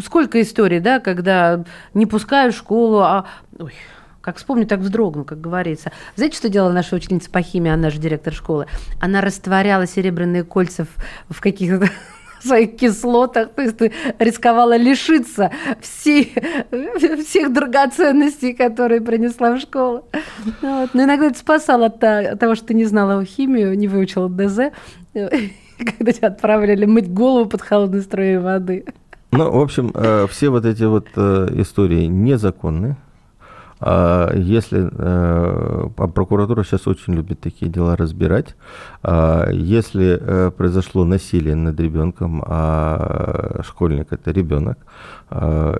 сколько 0.05 0.41
историй, 0.41 0.81
да, 0.81 0.99
когда 0.99 1.64
не 1.95 2.07
пускают 2.07 2.55
в 2.55 2.59
школу, 2.59 2.99
а... 2.99 3.26
Ой, 3.59 3.73
как 4.23 4.37
вспомню, 4.37 4.67
так 4.67 4.81
вздрогну, 4.81 5.25
как 5.25 5.41
говорится. 5.41 5.93
Знаете, 6.17 6.37
что 6.38 6.49
делала 6.49 6.73
наша 6.73 6.97
ученица 6.97 7.29
по 7.29 7.43
химии, 7.43 7.71
она 7.71 7.91
же 7.91 7.99
директор 7.99 8.33
школы? 8.33 8.67
Она 9.00 9.21
растворяла 9.21 9.87
серебряные 9.87 10.45
кольца 10.45 10.85
в, 10.85 11.35
в 11.35 11.41
каких-то 11.41 11.88
своих 12.43 12.76
кислотах, 12.76 13.50
то 13.50 13.62
есть 13.62 13.76
ты 13.76 13.93
рисковала 14.19 14.76
лишиться 14.76 15.50
всей, 15.81 16.33
всех 17.25 17.52
драгоценностей, 17.52 18.55
которые 18.55 19.00
принесла 19.00 19.57
в 19.57 19.61
школу. 19.61 20.05
Вот. 20.62 20.91
Но 20.95 21.02
иногда 21.02 21.26
это 21.26 21.38
спасало 21.38 21.87
от, 21.87 21.99
того, 21.99 22.55
что 22.55 22.67
ты 22.67 22.75
не 22.75 22.85
знала 22.85 23.25
химию, 23.25 23.76
не 23.76 23.88
выучила 23.88 24.29
ДЗ, 24.29 24.73
когда 25.12 26.12
тебя 26.12 26.29
отправляли 26.29 26.85
мыть 26.85 27.12
голову 27.12 27.49
под 27.49 27.61
холодной 27.61 28.02
струей 28.02 28.38
воды. 28.38 28.85
Ну, 29.33 29.50
в 29.50 29.61
общем, 29.61 29.91
э, 29.95 30.26
все 30.31 30.50
вот 30.50 30.64
эти 30.64 30.85
вот 30.85 31.09
э, 31.17 31.49
истории 31.55 32.05
незаконные. 32.05 32.97
А 33.84 34.32
если 34.36 34.88
э, 34.90 35.88
а 35.96 36.08
прокуратура 36.08 36.62
сейчас 36.62 36.86
очень 36.86 37.14
любит 37.14 37.40
такие 37.40 37.70
дела 37.70 37.96
разбирать, 37.96 38.54
а 39.02 39.50
если 39.50 40.18
э, 40.20 40.50
произошло 40.52 41.04
насилие 41.04 41.56
над 41.56 41.78
ребенком, 41.80 42.44
а 42.46 43.60
школьник 43.64 44.12
это 44.12 44.30
ребенок, 44.30 44.78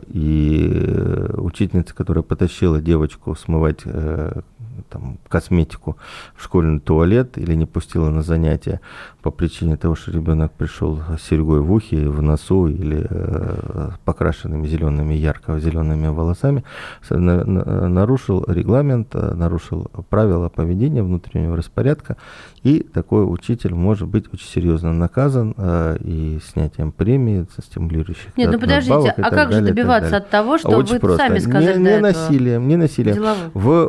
и 0.09 1.29
учительница, 1.35 1.95
которая 1.95 2.23
потащила 2.23 2.81
девочку 2.81 3.37
смывать 3.37 3.83
э, 3.85 4.41
там, 4.89 5.19
косметику 5.29 5.97
в 6.35 6.43
школьный 6.43 6.81
туалет 6.81 7.39
или 7.39 7.55
не 7.55 7.67
пустила 7.67 8.11
на 8.11 8.23
занятия 8.23 8.81
по 9.23 9.31
причине 9.31 9.77
того, 9.77 9.95
что 9.95 10.11
ребенок 10.11 10.53
пришел 10.53 11.01
с 11.19 11.23
серьгой 11.23 11.61
в 11.61 11.73
ухе, 11.73 12.09
в 12.09 12.21
носу 12.23 12.67
или 12.67 13.07
э, 13.09 13.91
покрашенными 14.05 14.67
зелеными, 14.67 15.15
ярко-зелеными 15.15 16.09
волосами, 16.09 16.65
на, 17.09 17.45
на, 17.45 17.89
нарушил 17.89 18.45
регламент, 18.49 19.15
э, 19.15 19.35
нарушил 19.35 19.91
правила 20.11 20.49
поведения 20.49 21.03
внутреннего 21.03 21.57
распорядка, 21.57 22.17
и 22.63 22.81
такой 22.81 23.25
учитель 23.25 23.75
может 23.75 24.09
быть 24.09 24.33
очень 24.33 24.49
серьезно 24.49 24.93
наказан 24.93 25.55
э, 25.57 25.99
и 26.01 26.41
снятием 26.45 26.93
премии, 26.93 27.47
стимулирующих 27.63 28.37
Нет, 28.37 28.51
ну 28.53 28.59
подождите, 28.59 29.15
а 29.17 29.31
как 29.31 29.53
же 29.53 29.61
добиваться 29.61 30.17
от 30.17 30.31
того, 30.31 30.59
что 30.59 30.71
очень 30.71 30.95
вы 30.95 31.01
просто. 31.01 31.19
сами 31.19 31.39
сказали 31.39 31.79
Не, 31.79 31.93
не 31.95 31.99
насилием, 32.01 32.69
не 32.69 32.77
насилием. 32.77 33.51
В, 33.55 33.89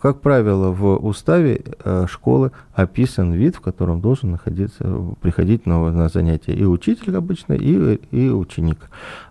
как 0.00 0.20
правило, 0.20 0.70
в 0.70 0.96
уставе 1.06 1.62
э, 1.84 2.06
школы 2.08 2.52
описан 2.78 3.32
вид, 3.32 3.56
в 3.56 3.60
котором 3.60 4.00
должен 4.00 4.30
находиться, 4.30 4.84
приходить 5.20 5.66
на, 5.66 5.90
на 5.90 6.08
занятия 6.08 6.54
и 6.54 6.64
учитель 6.64 7.16
обычно, 7.16 7.54
и, 7.54 8.00
и 8.12 8.30
ученик. 8.30 8.78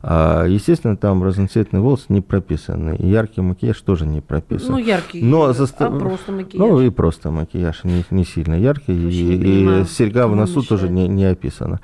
А, 0.04 0.46
естественно, 0.46 0.98
там 0.98 1.24
разноцветный 1.24 1.80
волос 1.80 2.08
не 2.10 2.20
прописан, 2.20 2.94
и 2.94 3.08
яркий 3.08 3.42
макияж 3.42 3.80
тоже 3.82 4.06
не 4.06 4.20
прописан. 4.20 4.72
Ну, 4.72 4.78
яркий, 4.78 5.24
Но 5.24 5.54
за... 5.54 5.66
а 5.80 5.90
просто 5.92 6.32
макияж. 6.34 6.60
Ну, 6.60 6.82
и 6.82 6.90
просто 6.90 7.32
макияж, 7.32 7.86
не, 7.86 8.04
не 8.12 8.26
сильно 8.26 8.56
яркий, 8.56 8.94
и, 8.94 9.82
и 9.82 9.86
серьга 9.86 10.28
в 10.28 10.36
носу 10.36 10.60
мешает. 10.60 10.70
тоже 10.70 10.90
не, 10.90 11.08
не 11.08 11.26
описана. 11.26 11.80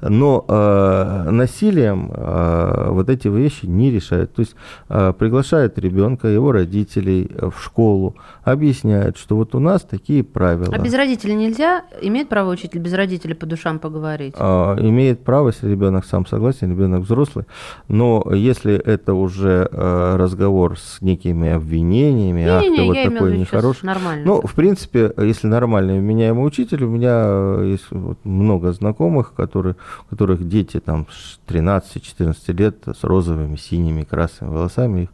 Но 0.00 0.44
э, 0.48 1.30
насилием 1.30 2.12
э, 2.14 2.90
вот 2.90 3.10
эти 3.10 3.26
вещи 3.26 3.66
не 3.66 3.90
решают. 3.90 4.34
То 4.34 4.40
есть 4.40 4.54
э, 4.88 5.12
приглашают 5.18 5.78
ребенка, 5.78 6.28
его 6.28 6.52
родителей 6.52 7.30
в 7.40 7.60
школу, 7.60 7.97
объясняют, 8.42 9.16
что 9.16 9.36
вот 9.36 9.54
у 9.54 9.58
нас 9.58 9.82
такие 9.82 10.22
правила. 10.24 10.74
А 10.74 10.78
без 10.78 10.94
родителей 10.94 11.34
нельзя? 11.34 11.84
Имеет 12.00 12.28
право 12.28 12.50
учитель 12.50 12.80
без 12.80 12.92
родителей 12.92 13.34
по 13.34 13.46
душам 13.46 13.78
поговорить? 13.78 14.34
А, 14.38 14.76
имеет 14.78 15.24
право, 15.24 15.48
если 15.48 15.68
ребенок 15.68 16.04
сам 16.04 16.26
согласен, 16.26 16.70
ребенок 16.70 17.02
взрослый. 17.02 17.44
Но 17.88 18.24
если 18.32 18.74
это 18.74 19.14
уже 19.14 19.68
а, 19.72 20.16
разговор 20.16 20.78
с 20.78 21.00
некими 21.00 21.50
обвинениями, 21.50 22.40
не, 22.40 22.48
ах, 22.48 22.62
не, 22.62 22.76
ты 22.76 22.82
вот 22.82 23.14
такой 23.14 23.38
нехороший. 23.38 23.86
Нормально. 23.86 24.24
Ну, 24.24 24.40
в 24.42 24.54
принципе, 24.54 25.12
если 25.16 25.46
нормальный 25.46 25.98
вменяемый 25.98 26.46
учитель, 26.46 26.84
у 26.84 26.88
меня 26.88 27.62
есть 27.64 27.90
вот 27.90 28.18
много 28.24 28.72
знакомых, 28.72 29.34
которые, 29.34 29.76
у 30.06 30.10
которых 30.10 30.46
дети 30.48 30.80
там 30.80 31.06
13-14 31.46 32.34
лет 32.52 32.76
с 32.86 33.04
розовыми, 33.04 33.56
синими, 33.56 34.02
красными 34.02 34.50
волосами, 34.50 35.02
их 35.02 35.08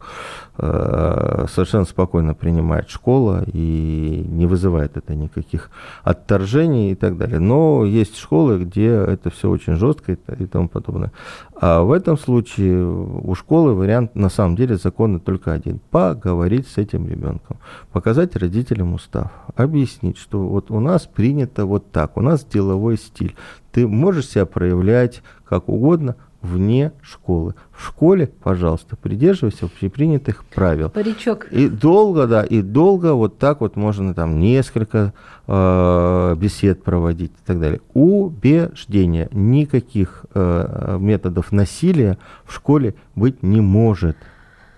э, 0.57 1.45
совершенно 1.49 1.85
спокойно 1.85 2.33
принимает 2.75 2.89
школа 2.89 3.43
и 3.53 4.25
не 4.27 4.47
вызывает 4.47 4.97
это 4.97 5.15
никаких 5.15 5.69
отторжений 6.03 6.91
и 6.91 6.95
так 6.95 7.17
далее. 7.17 7.39
Но 7.39 7.85
есть 7.85 8.17
школы, 8.17 8.63
где 8.63 8.87
это 8.87 9.29
все 9.29 9.49
очень 9.49 9.75
жестко 9.75 10.13
и, 10.13 10.45
тому 10.45 10.67
подобное. 10.67 11.11
А 11.59 11.81
в 11.83 11.91
этом 11.91 12.17
случае 12.17 12.85
у 12.85 13.33
школы 13.35 13.73
вариант 13.73 14.15
на 14.15 14.29
самом 14.29 14.55
деле 14.55 14.75
законный 14.75 15.19
только 15.19 15.53
один. 15.53 15.79
Поговорить 15.91 16.67
с 16.67 16.77
этим 16.77 17.07
ребенком, 17.07 17.57
показать 17.91 18.35
родителям 18.35 18.93
устав, 18.93 19.31
объяснить, 19.55 20.17
что 20.17 20.39
вот 20.39 20.71
у 20.71 20.79
нас 20.79 21.05
принято 21.05 21.65
вот 21.65 21.91
так, 21.91 22.17
у 22.17 22.21
нас 22.21 22.45
деловой 22.45 22.97
стиль. 22.97 23.35
Ты 23.71 23.87
можешь 23.87 24.29
себя 24.29 24.45
проявлять 24.45 25.21
как 25.45 25.69
угодно, 25.69 26.15
вне 26.45 26.93
школы. 27.01 27.55
В 27.71 27.85
школе, 27.85 28.27
пожалуйста, 28.27 28.95
придерживайся 28.95 29.65
общепринятых 29.65 30.45
правил. 30.45 30.89
Паричок. 30.89 31.47
И 31.51 31.67
долго, 31.67 32.27
да, 32.27 32.43
и 32.43 32.61
долго 32.61 33.13
вот 33.13 33.37
так 33.37 33.61
вот 33.61 33.75
можно 33.75 34.13
там 34.13 34.39
несколько 34.39 35.13
э, 35.47 36.35
бесед 36.37 36.83
проводить 36.83 37.31
и 37.31 37.45
так 37.45 37.59
далее. 37.59 37.81
Убеждения. 37.93 39.27
Никаких 39.31 40.25
э, 40.33 40.97
методов 40.99 41.51
насилия 41.51 42.17
в 42.45 42.53
школе 42.53 42.95
быть 43.15 43.43
не 43.43 43.61
может. 43.61 44.15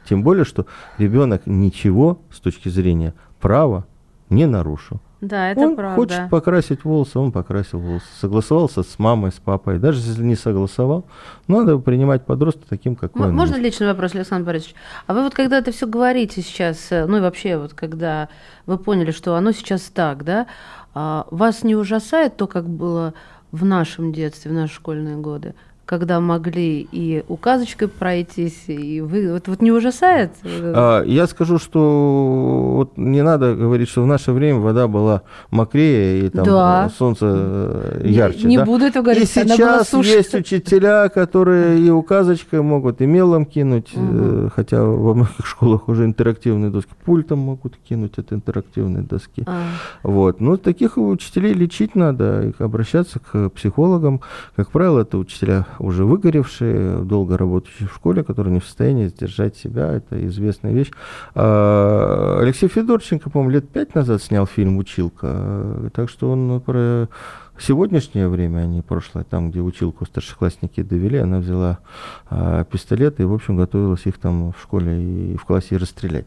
Тем 0.07 0.23
более, 0.23 0.45
что 0.45 0.65
ребенок 0.97 1.43
ничего 1.45 2.19
с 2.31 2.39
точки 2.39 2.69
зрения 2.69 3.13
права 3.39 3.85
не 4.29 4.45
нарушил. 4.45 5.01
Да, 5.19 5.49
это 5.49 5.61
он 5.61 5.75
правда. 5.75 5.95
хочет 5.95 6.29
покрасить 6.29 6.83
волосы, 6.83 7.17
он 7.17 7.31
покрасил 7.31 7.79
волосы. 7.79 8.05
Согласовался 8.21 8.83
с 8.83 8.99
мамой, 8.99 9.31
с 9.31 9.35
папой. 9.39 9.79
Даже 9.79 9.99
если 9.99 10.23
не 10.23 10.35
согласовал, 10.35 11.05
надо 11.47 11.79
принимать 11.79 12.23
подростка 12.23 12.61
таким, 12.69 12.95
какой 12.95 13.23
М- 13.23 13.27
он 13.29 13.35
Можно 13.35 13.55
есть. 13.55 13.63
личный 13.65 13.87
вопрос, 13.87 14.13
Александр 14.13 14.45
Борисович? 14.45 14.75
А 15.07 15.13
вы 15.15 15.23
вот 15.23 15.33
когда 15.33 15.57
это 15.57 15.71
все 15.71 15.87
говорите 15.87 16.41
сейчас, 16.43 16.91
э, 16.91 17.07
ну 17.07 17.17
и 17.17 17.21
вообще 17.21 17.57
вот 17.57 17.73
когда 17.73 18.29
вы 18.67 18.77
поняли, 18.77 19.09
что 19.09 19.33
оно 19.35 19.53
сейчас 19.53 19.81
так, 19.83 20.23
да, 20.23 20.45
а 20.93 21.25
вас 21.31 21.63
не 21.63 21.75
ужасает 21.75 22.37
то, 22.37 22.45
как 22.45 22.69
было 22.69 23.15
в 23.51 23.65
нашем 23.65 24.13
детстве, 24.13 24.51
в 24.51 24.53
наши 24.53 24.75
школьные 24.75 25.15
годы? 25.17 25.55
Когда 25.87 26.19
могли 26.19 26.85
и 26.91 27.23
указочкой 27.29 27.87
пройтись, 27.87 28.65
и 28.67 28.99
вы... 28.99 29.31
Вот, 29.31 29.47
вот 29.47 29.61
не 29.61 29.71
ужасает? 29.71 30.31
А, 30.43 31.01
я 31.03 31.25
скажу, 31.27 31.57
что 31.57 32.73
вот 32.75 32.97
не 32.97 33.23
надо 33.23 33.55
говорить, 33.55 33.87
что 33.87 34.03
в 34.03 34.05
наше 34.05 34.33
время 34.33 34.59
вода 34.59 34.87
была 34.87 35.21
мокрее 35.49 36.25
и 36.25 36.29
там 36.29 36.45
Да. 36.45 36.91
солнце 36.97 37.25
э, 37.25 38.01
ярче. 38.03 38.47
Не 38.47 38.57
да? 38.57 38.65
буду 38.65 38.85
этого 38.85 39.03
И 39.03 39.05
говорить, 39.05 39.37
она 39.37 39.55
была 39.55 39.83
сейчас 39.83 40.05
есть 40.05 40.33
учителя, 40.35 41.07
которые 41.07 41.79
и 41.79 41.89
указочкой 41.89 42.61
могут, 42.61 43.01
и 43.01 43.05
мелом 43.05 43.45
кинуть, 43.45 43.91
э, 43.95 44.49
хотя 44.53 44.83
во 44.83 45.13
многих 45.13 45.45
школах 45.45 45.87
уже 45.87 46.03
интерактивные 46.03 46.69
доски, 46.69 46.91
пультом 47.05 47.39
могут 47.39 47.77
кинуть 47.77 48.19
от 48.19 48.33
интерактивной 48.33 49.03
доски. 49.03 49.43
А, 49.45 49.63
Вот. 50.03 50.41
Ну, 50.41 50.57
таких 50.57 50.97
учителей 50.97 51.53
лечить 51.53 51.95
надо, 51.95 52.51
обращаться 52.59 53.19
к 53.19 53.49
психологам. 53.51 54.19
Как 54.57 54.69
правило, 54.71 54.99
это 54.99 55.17
учителя 55.17 55.65
уже 55.79 56.05
выгоревшие, 56.05 57.03
долго 57.03 57.37
работающие 57.37 57.87
в 57.87 57.93
школе, 57.93 58.23
которые 58.23 58.53
не 58.53 58.59
в 58.59 58.65
состоянии 58.65 59.07
сдержать 59.07 59.55
себя. 59.55 59.93
Это 59.93 60.25
известная 60.27 60.73
вещь. 60.73 60.91
А, 61.35 62.39
Алексей 62.41 62.69
Федорченко, 62.69 63.29
по-моему, 63.29 63.51
лет 63.51 63.69
пять 63.69 63.95
назад 63.95 64.21
снял 64.21 64.45
фильм 64.45 64.77
«Училка». 64.77 65.91
Так 65.93 66.09
что 66.09 66.31
он 66.31 66.61
про 66.61 67.07
сегодняшнее 67.59 68.27
время, 68.27 68.59
а 68.59 68.65
не 68.65 68.81
прошлое, 68.81 69.23
там, 69.23 69.51
где 69.51 69.61
училку 69.61 70.05
старшеклассники 70.05 70.81
довели, 70.83 71.17
она 71.17 71.39
взяла 71.39 71.79
а, 72.29 72.63
пистолет 72.65 73.19
и, 73.19 73.23
в 73.23 73.33
общем, 73.33 73.57
готовилась 73.57 74.05
их 74.05 74.17
там 74.17 74.51
в 74.51 74.61
школе 74.61 75.01
и 75.33 75.37
в 75.37 75.45
классе 75.45 75.77
расстрелять. 75.77 76.25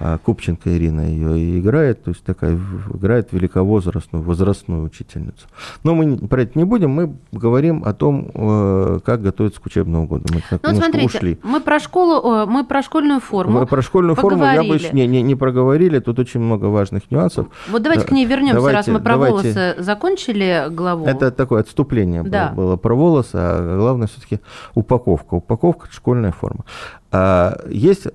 А 0.00 0.18
Купченко 0.18 0.74
Ирина 0.76 1.02
ее 1.02 1.38
и 1.38 1.58
играет, 1.60 2.04
то 2.04 2.10
есть 2.10 2.22
такая 2.24 2.58
играет 2.92 3.32
великовозрастную, 3.32 4.22
возрастную 4.22 4.84
учительницу. 4.84 5.46
Но 5.82 5.94
мы 5.94 6.16
про 6.28 6.42
это 6.42 6.58
не 6.58 6.64
будем, 6.64 6.90
мы 6.90 7.14
говорим 7.32 7.82
о 7.84 7.92
том, 7.92 8.30
э, 8.34 9.00
как 9.04 9.22
готовиться 9.22 9.60
к 9.60 9.66
учебному 9.66 10.06
году. 10.06 10.24
Мы 10.32 10.42
так 10.48 10.60
Ну 10.62 10.70
вот 10.70 10.78
смотрите, 10.78 11.06
ушли. 11.18 11.38
мы 11.42 11.60
про 11.60 11.78
школу, 11.78 12.46
мы 12.46 12.64
про 12.64 12.82
школьную 12.82 13.20
форму. 13.20 13.60
Мы 13.60 13.66
про 13.66 13.82
школьную 13.82 14.16
форму 14.16 14.44
я 14.44 14.62
бы 14.62 14.68
поговорили. 14.68 14.90
не, 14.94 15.06
не, 15.06 15.22
не 15.22 15.34
проговорили, 15.34 15.98
тут 16.00 16.18
очень 16.18 16.40
много 16.40 16.66
важных 16.66 17.10
нюансов. 17.10 17.46
Вот 17.70 17.82
давайте 17.82 18.02
Да, 18.04 18.08
к 18.08 18.12
ней 18.12 18.26
вернемся, 18.26 18.54
раз 18.56 18.64
давайте- 18.86 18.92
мы 18.92 19.00
про 19.00 19.12
давайте. 19.12 19.32
волосы 19.32 19.74
закончили 19.78 20.65
главу. 20.70 21.06
Это 21.06 21.30
такое 21.30 21.60
отступление 21.60 22.22
было- 22.22 22.30
Да. 22.30 22.52
было, 22.52 22.76
про 22.76 22.94
волосы, 22.94 23.34
а 23.36 23.76
главное 23.78 24.06
все-таки 24.06 24.40
упаковка. 24.74 25.34
Упаковка– 25.34 25.88
школьная 25.90 26.32
форма. 26.32 26.64
А, 27.12 27.58
есть 27.70 28.06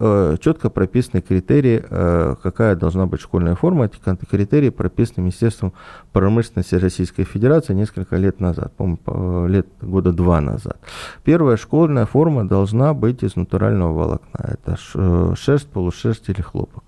четко 0.41 0.69
прописанные 0.69 1.21
критерии, 1.23 1.83
э, 1.89 2.35
какая 2.43 2.75
должна 2.75 3.05
быть 3.07 3.21
школьная 3.21 3.55
форма. 3.55 3.85
Эти 3.85 3.97
критерии 4.29 4.69
прописаны 4.69 5.23
Министерством 5.23 5.73
промышленности 6.11 6.75
Российской 6.75 7.23
Федерации 7.23 7.73
несколько 7.73 8.17
лет 8.17 8.39
назад, 8.39 8.73
по- 8.75 9.45
лет 9.47 9.67
года 9.81 10.11
два 10.11 10.41
назад. 10.41 10.77
Первая 11.23 11.57
школьная 11.57 12.05
форма 12.05 12.47
должна 12.47 12.93
быть 12.93 13.23
из 13.23 13.35
натурального 13.35 13.93
волокна. 13.93 14.39
Это 14.53 14.77
э, 14.95 15.33
шерсть, 15.35 15.67
полушерсть 15.69 16.29
или 16.29 16.41
хлопок. 16.41 16.83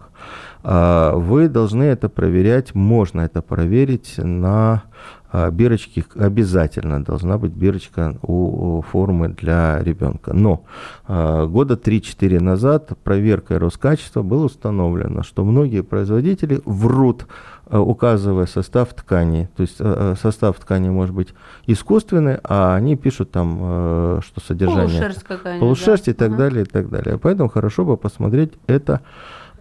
А, 0.63 1.15
Вы 1.15 1.49
должны 1.49 1.83
это 1.83 2.09
проверять, 2.09 2.73
можно 2.73 3.21
это 3.21 3.41
проверить 3.41 4.15
на 4.17 4.83
а, 5.29 5.51
бирочке. 5.51 6.05
Обязательно 6.15 7.03
должна 7.03 7.37
быть 7.37 7.51
бирочка 7.51 8.15
у 8.21 8.81
формы 8.81 9.27
для 9.29 9.79
ребенка. 9.83 10.33
Но 10.33 10.63
а, 11.05 11.45
года 11.47 11.73
3-4 11.75 12.39
назад 12.39 12.91
проверкой 13.03 13.57
Роскачества 13.57 14.21
было 14.21 14.45
установлено, 14.45 15.23
что 15.23 15.43
многие 15.43 15.81
производители 15.83 16.61
врут, 16.63 17.27
указывая 17.69 18.45
состав 18.45 18.93
ткани. 18.93 19.49
То 19.57 19.61
есть 19.63 19.77
состав 20.21 20.57
ткани 20.59 20.89
может 20.89 21.13
быть 21.15 21.33
искусственный, 21.65 22.37
а 22.43 22.75
они 22.75 22.95
пишут 22.95 23.31
там, 23.31 24.21
что 24.21 24.39
содержание 24.45 24.99
Полушерсть 24.99 25.23
какая-нибудь. 25.23 25.59
полушерсть 25.61 26.05
да. 26.05 26.11
и 26.11 26.13
так 26.13 26.29
Ага. 26.29 26.37
далее, 26.37 26.63
и 26.63 26.67
так 26.67 26.89
далее. 26.89 27.17
Поэтому 27.17 27.49
хорошо 27.49 27.83
бы 27.85 27.97
посмотреть 27.97 28.53
это. 28.67 29.01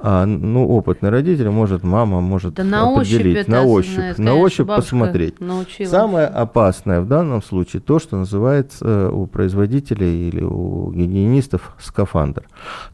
А, 0.04 0.26
ну, 0.26 0.66
опытный 0.68 1.10
родитель, 1.10 1.48
может, 1.48 1.84
мама 1.84 2.20
может 2.20 2.54
Да 2.54 2.64
на 2.64 2.90
ощупь 2.90 3.14
определить. 3.20 3.46
на 3.46 3.60
знает, 3.62 3.68
ощупь, 3.68 3.96
на 3.98 4.02
конечно, 4.14 4.34
ощупь 4.34 4.66
посмотреть. 4.66 5.40
научила. 5.40 5.88
Самое 5.88 6.26
опасное 6.26 7.00
в 7.00 7.06
данном 7.06 7.40
случае 7.40 7.80
то, 7.82 8.00
что 8.00 8.16
называется 8.16 8.84
э, 8.84 9.10
у 9.12 9.26
производителей 9.26 10.28
или 10.28 10.42
у 10.42 10.90
гигиенистов 10.90 11.76
скафандр. 11.78 12.42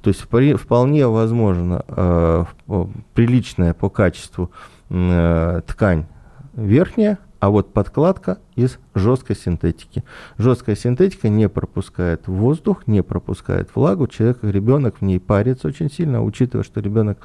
То 0.03 0.09
есть 0.09 0.29
при- 0.29 0.55
вполне 0.55 1.07
возможно 1.09 1.83
э, 1.89 2.45
приличная 3.15 3.73
по 3.73 3.89
качеству 3.89 4.51
э, 4.91 5.63
ткань 5.67 6.05
верхняя, 6.55 7.19
а 7.41 7.51
вот 7.51 7.73
подкладка 7.73 8.39
из 8.57 8.79
жесткой 8.95 9.37
синтетики. 9.37 10.03
Жесткая 10.39 10.75
синтетика 10.75 11.29
не 11.29 11.49
пропускает 11.49 12.27
воздух, 12.27 12.87
не 12.87 13.03
пропускает 13.03 13.69
влагу. 13.75 14.09
Человек, 14.09 14.39
ребенок 14.43 14.97
в 14.99 15.03
ней 15.03 15.21
парится 15.21 15.69
очень 15.69 15.91
сильно, 15.91 16.23
учитывая, 16.23 16.65
что 16.65 16.81
ребенок 16.81 17.19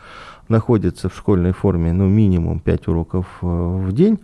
находится 0.49 1.09
в 1.09 1.15
школьной 1.15 1.51
форме, 1.51 1.93
ну, 1.93 2.07
минимум 2.07 2.59
5 2.59 2.87
уроков 2.89 3.25
э, 3.41 3.45
в 3.45 3.91
день, 3.93 4.19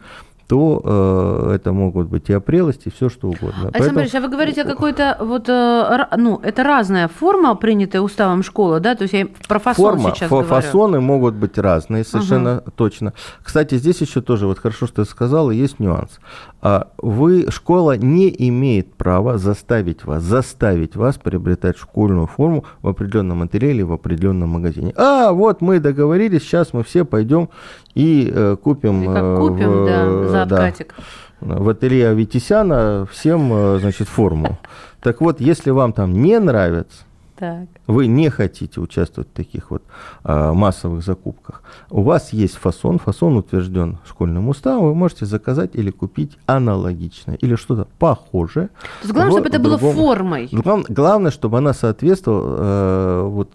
то 0.50 0.82
э, 0.84 1.52
это 1.56 1.72
могут 1.74 2.08
быть 2.08 2.28
и 2.30 2.34
опрелости, 2.34 2.88
и 2.88 2.92
все 2.92 3.08
что 3.08 3.28
угодно. 3.28 3.48
Александр 3.50 3.72
Поэтому- 3.78 3.96
Борисович, 3.98 4.16
а 4.20 4.26
вы 4.26 4.32
говорите 4.32 4.62
о 4.64 4.66
какой-то 4.66 5.18
вот, 5.20 5.48
э, 5.48 6.08
ну, 6.18 6.40
это 6.42 6.64
разная 6.64 7.08
форма, 7.08 7.54
принятая 7.54 8.02
уставом 8.02 8.42
школы, 8.42 8.80
да? 8.80 8.96
То 8.96 9.04
есть 9.04 9.14
я 9.14 9.28
про 9.48 9.60
фасон 9.60 9.86
Форма, 9.86 10.10
сейчас 10.16 10.30
фа- 10.30 10.42
говорю. 10.42 10.48
фасоны 10.48 11.02
могут 11.02 11.36
быть 11.36 11.60
разные, 11.60 12.04
совершенно 12.04 12.64
точно. 12.76 13.14
Кстати, 13.44 13.76
здесь 13.76 14.02
еще 14.02 14.22
тоже, 14.22 14.48
вот 14.48 14.58
хорошо, 14.58 14.88
что 14.88 15.04
ты 15.04 15.10
сказала, 15.10 15.52
есть 15.52 15.80
нюанс. 15.80 16.20
А, 16.62 16.88
Вы, 16.98 17.46
школа 17.52 17.96
не 17.96 18.34
имеет 18.50 18.96
права 18.96 19.38
заставить 19.38 20.04
вас, 20.04 20.24
заставить 20.24 20.96
вас 20.96 21.18
приобретать 21.18 21.78
школьную 21.78 22.26
форму 22.26 22.66
в 22.82 22.88
определенном 22.88 23.44
ателье 23.44 23.86
в 23.86 23.94
определенном 23.94 24.50
магазине. 24.50 24.94
А, 24.98 25.32
вот 25.32 25.62
мы 25.62 25.80
договорились, 25.80 26.42
сейчас 26.42 26.74
мы 26.74 26.84
все 26.84 27.06
пойдем 27.06 27.50
и 27.96 28.32
э, 28.34 28.58
купим... 28.62 29.04
И 29.04 29.06
как 29.06 29.24
э, 29.24 29.38
купим, 29.38 29.72
в, 29.72 29.86
да, 29.86 30.39
да, 30.46 30.66
откатик. 30.68 30.96
в 31.42 31.70
ателье 31.70 32.10
Аветисяна 32.10 33.08
всем, 33.12 33.52
э, 33.54 33.80
значит, 33.80 34.08
форму. 34.08 34.58
Так 35.02 35.22
вот, 35.22 35.40
если 35.42 35.70
вам 35.72 35.94
там 35.94 36.12
не 36.22 36.38
нравится, 36.40 37.04
Так. 37.38 37.68
вы 37.88 38.08
не 38.08 38.30
хотите 38.30 38.82
участвовать 38.82 39.30
в 39.30 39.34
таких 39.34 39.72
вот 39.72 39.82
а, 40.26 40.52
массовых 40.54 41.02
закупках, 41.06 41.64
у 41.90 42.02
вас 42.02 42.34
есть 42.34 42.56
фасон, 42.58 43.00
фасон 43.00 43.38
утвержден 43.38 43.98
школьным 44.06 44.50
уставом, 44.50 44.84
вы 44.88 44.94
можете 44.96 45.26
заказать 45.26 45.70
или 45.74 45.90
купить 45.90 46.38
аналогичное, 46.48 47.36
или 47.36 47.56
что-то 47.56 47.88
похожее. 47.98 48.68
То 48.68 48.74
есть 49.04 49.14
главное, 49.14 49.32
в 49.32 49.36
чтобы 49.38 49.48
это 49.50 49.60
было 49.60 49.78
другом- 49.78 49.96
формой. 49.96 50.50
Глав- 50.52 50.86
главное, 50.90 51.32
чтобы 51.32 51.58
она 51.60 51.72
соответствовала 51.74 52.58
э, 52.60 53.22
вот 53.30 53.50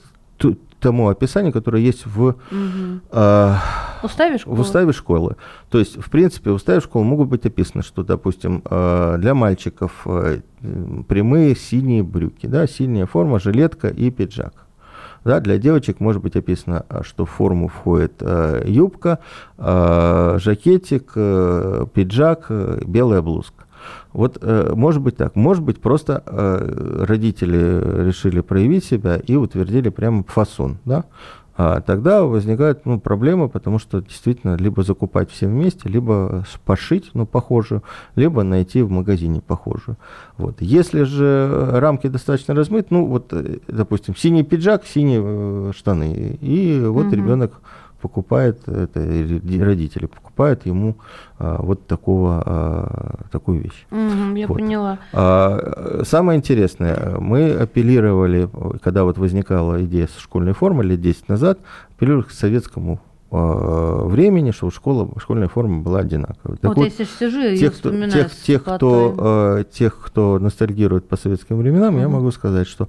тому 0.85 1.09
описанию, 1.09 1.53
которое 1.53 1.83
есть 1.83 2.07
в, 2.07 2.37
Мгм. 2.51 3.01
э, 3.11 3.55
Уставе 4.03 4.39
школы? 4.39 4.57
в 4.57 4.61
уставе 4.61 4.93
школы. 4.93 5.37
То 5.71 5.79
есть, 5.79 5.97
в 6.01 6.11
принципе, 6.11 6.51
в 6.51 6.55
уставе 6.55 6.81
школы 6.81 7.05
могут 7.05 7.29
быть 7.29 7.47
описаны, 7.47 7.83
что, 7.83 8.03
допустим, 8.03 8.63
э, 8.71 9.17
для 9.19 9.35
мальчиков 9.35 9.93
э, 10.07 10.41
прямые 11.09 11.57
синие 11.57 12.03
брюки, 12.03 12.47
да, 12.47 12.67
синяя 12.67 13.07
форма, 13.07 13.39
жилетка 13.41 13.89
и 13.89 14.11
пиджак. 14.11 14.53
Да, 15.25 15.41
для 15.41 15.57
девочек 15.59 16.01
может 16.01 16.21
быть 16.23 16.37
описано, 16.37 16.85
что 17.03 17.25
в 17.25 17.31
форму 17.31 17.69
входит 17.69 18.13
э, 18.21 18.63
юбка, 18.67 19.19
э, 19.57 20.39
жакетик, 20.39 21.13
э, 21.17 21.87
пиджак, 21.95 22.47
э, 22.51 22.83
белая 22.87 23.23
блузка. 23.23 23.65
Вот 24.13 24.39
э, 24.41 24.73
может 24.75 25.03
быть 25.03 25.17
так, 25.17 25.37
может 25.37 25.63
быть 25.63 25.81
просто 25.81 26.23
э, 26.27 27.05
родители 27.07 28.07
решили 28.07 28.41
проявить 28.41 28.85
себя 28.85 29.17
и 29.17 29.37
утвердили 29.37 29.89
прямо 29.89 30.25
фасон, 30.25 30.79
да? 30.85 31.05
А 31.57 31.81
тогда 31.81 32.25
возникает 32.25 32.85
ну, 32.85 32.99
проблема, 32.99 33.49
потому 33.49 33.79
что 33.79 34.01
действительно 34.01 34.57
либо 34.57 34.83
закупать 34.83 35.31
все 35.31 35.47
вместе, 35.47 35.89
либо 35.89 36.45
пошить, 36.65 37.11
ну, 37.15 37.27
похожую, 37.27 37.85
либо 38.17 38.43
найти 38.43 38.83
в 38.83 38.91
магазине 38.91 39.41
похожую. 39.41 39.97
Вот. 40.37 40.57
Если 40.61 41.05
же 41.05 41.71
рамки 41.75 42.09
достаточно 42.09 42.55
размыты, 42.55 42.89
ну, 42.91 43.07
вот, 43.07 43.33
э, 43.33 43.59
допустим, 43.69 44.17
синий 44.17 44.43
пиджак, 44.43 44.85
синие 44.85 45.73
штаны, 45.73 46.39
и 46.41 46.81
вот 46.85 47.07
Мгм. 47.07 47.15
ребенок 47.15 47.61
покупает, 48.05 48.69
это 48.69 49.01
родители 49.01 50.05
покупают 50.05 50.67
ему 50.67 50.97
а, 51.39 51.57
вот 51.63 51.87
такого, 51.87 52.43
а, 52.45 53.25
такую 53.33 53.63
вещь. 53.63 53.87
Мгм, 53.91 54.35
я 54.35 54.47
Вот. 54.47 54.59
поняла. 54.59 54.99
А, 55.15 56.03
Самое 56.05 56.39
интересное, 56.39 57.17
мы 57.19 57.53
апеллировали, 57.53 58.47
когда 58.83 59.05
вот 59.05 59.17
возникала 59.17 59.83
идея 59.85 60.07
с 60.07 60.19
школьной 60.19 60.53
формы 60.53 60.85
лет 60.85 61.01
10 61.01 61.31
назад, 61.31 61.61
апеллировали 61.97 62.25
к 62.27 62.31
советскому 62.31 63.01
времени, 63.35 64.53
чтобы 64.53 64.73
школа, 64.73 65.09
школьная 65.19 65.49
форма 65.49 65.83
была 65.83 66.01
одинаковой. 66.01 66.57
Так 66.59 66.77
вот, 66.77 66.77
вот 66.77 66.93
я 66.99 67.05
сижу 67.05 67.57
тех, 67.57 67.77
кто, 67.77 67.91
тех, 68.09 68.31
тех, 68.31 68.63
кто, 68.63 69.15
э, 69.59 69.65
тех, 69.73 69.99
кто 69.99 70.39
ностальгирует 70.39 71.09
по 71.09 71.17
советским 71.17 71.59
временам, 71.59 71.95
угу. 71.95 72.01
я 72.03 72.09
могу 72.09 72.31
сказать, 72.31 72.69
что 72.69 72.89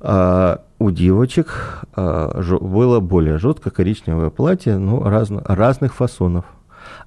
э, 0.00 0.56
у 0.78 0.90
девочек 0.90 1.84
э, 1.96 2.58
было 2.60 3.00
более 3.00 3.38
жестко 3.38 3.70
коричневое 3.70 4.30
платье, 4.30 4.78
ну, 4.78 5.02
раз, 5.02 5.30
разных 5.30 5.94
фасонов. 5.94 6.44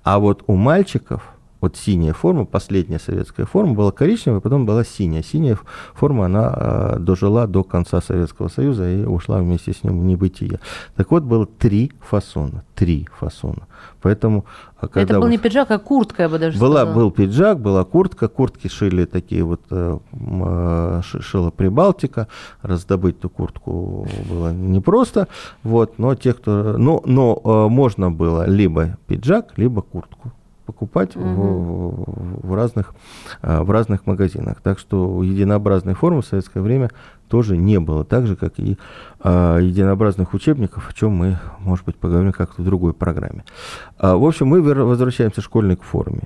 А 0.04 0.20
вот 0.20 0.44
у 0.48 0.56
мальчиков 0.56 1.22
вот 1.62 1.78
синяя 1.78 2.14
форма, 2.14 2.46
последняя 2.46 2.98
советская 2.98 3.46
форма 3.46 3.76
была 3.76 3.92
коричневая, 3.92 4.42
потом 4.42 4.66
была 4.66 4.84
синяя. 4.84 5.22
Синяя 5.22 5.58
форма, 5.94 6.26
она 6.26 6.54
э, 6.56 7.00
дожила 7.00 7.46
до 7.46 7.64
конца 7.64 8.02
Советского 8.02 8.48
Союза 8.48 8.90
и 8.90 9.06
ушла 9.06 9.38
вместе 9.38 9.72
с 9.72 9.84
ним 9.84 10.02
в 10.02 10.04
небытие. 10.04 10.60
Так 10.96 11.12
вот, 11.12 11.22
было 11.22 11.46
три 11.46 11.92
фасона, 12.02 12.64
три 12.74 13.08
фасона. 13.20 13.68
Поэтому, 14.02 14.46
а, 14.78 14.88
когда... 14.88 15.14
Это 15.14 15.20
был 15.22 15.28
не 15.28 15.38
пиджак, 15.38 15.70
а 15.70 15.78
куртка, 15.78 16.24
я 16.24 16.30
бы 16.30 16.40
даже 16.40 16.60
была, 16.60 16.80
сказала. 16.80 16.96
Был 16.96 17.12
пиджак, 17.12 17.60
была 17.60 17.84
куртка, 17.84 18.28
куртки 18.28 18.68
шили 18.68 19.06
такие 19.06 19.44
вот, 19.44 19.62
э, 19.70 21.02
шила 21.04 21.52
Прибалтика, 21.52 22.28
раздобыть 22.64 23.20
эту 23.20 23.30
куртку 23.30 24.08
было 24.28 24.52
непросто, 24.52 25.28
вот, 25.62 26.00
но 26.00 26.16
те, 26.16 26.34
кто... 26.34 26.76
Но, 26.78 27.04
но 27.06 27.40
э, 27.44 27.68
можно 27.70 28.10
было 28.10 28.50
либо 28.50 28.98
пиджак, 29.06 29.58
либо 29.58 29.84
куртку 29.84 30.32
покупать 30.72 31.16
угу. 31.16 31.26
в, 31.26 32.48
в, 32.48 32.56
разных, 32.56 32.94
а, 33.42 33.64
в 33.64 33.72
разных 33.72 34.06
магазинах. 34.06 34.62
Так 34.62 34.80
что 34.80 35.22
единообразной 35.22 35.94
формы 35.94 36.22
в 36.22 36.26
советское 36.26 36.62
время 36.62 36.90
тоже 37.28 37.58
не 37.58 37.80
было, 37.80 38.06
так 38.06 38.26
же, 38.28 38.36
как 38.36 38.54
и 38.58 38.78
э, 39.24 39.60
единообразных 39.62 40.34
учебников, 40.34 40.90
о 40.90 40.94
чем 40.94 41.12
мы, 41.12 41.40
может 41.60 41.86
быть, 41.86 41.96
поговорим 41.96 42.32
как-то 42.34 42.62
в 42.62 42.66
другой 42.66 42.94
программе. 42.94 43.44
А, 43.98 44.16
в 44.16 44.26
общем, 44.26 44.48
мы 44.48 44.62
возвращаемся 44.62 45.42
к 45.42 45.44
школьной 45.44 45.78
форме. 45.78 46.24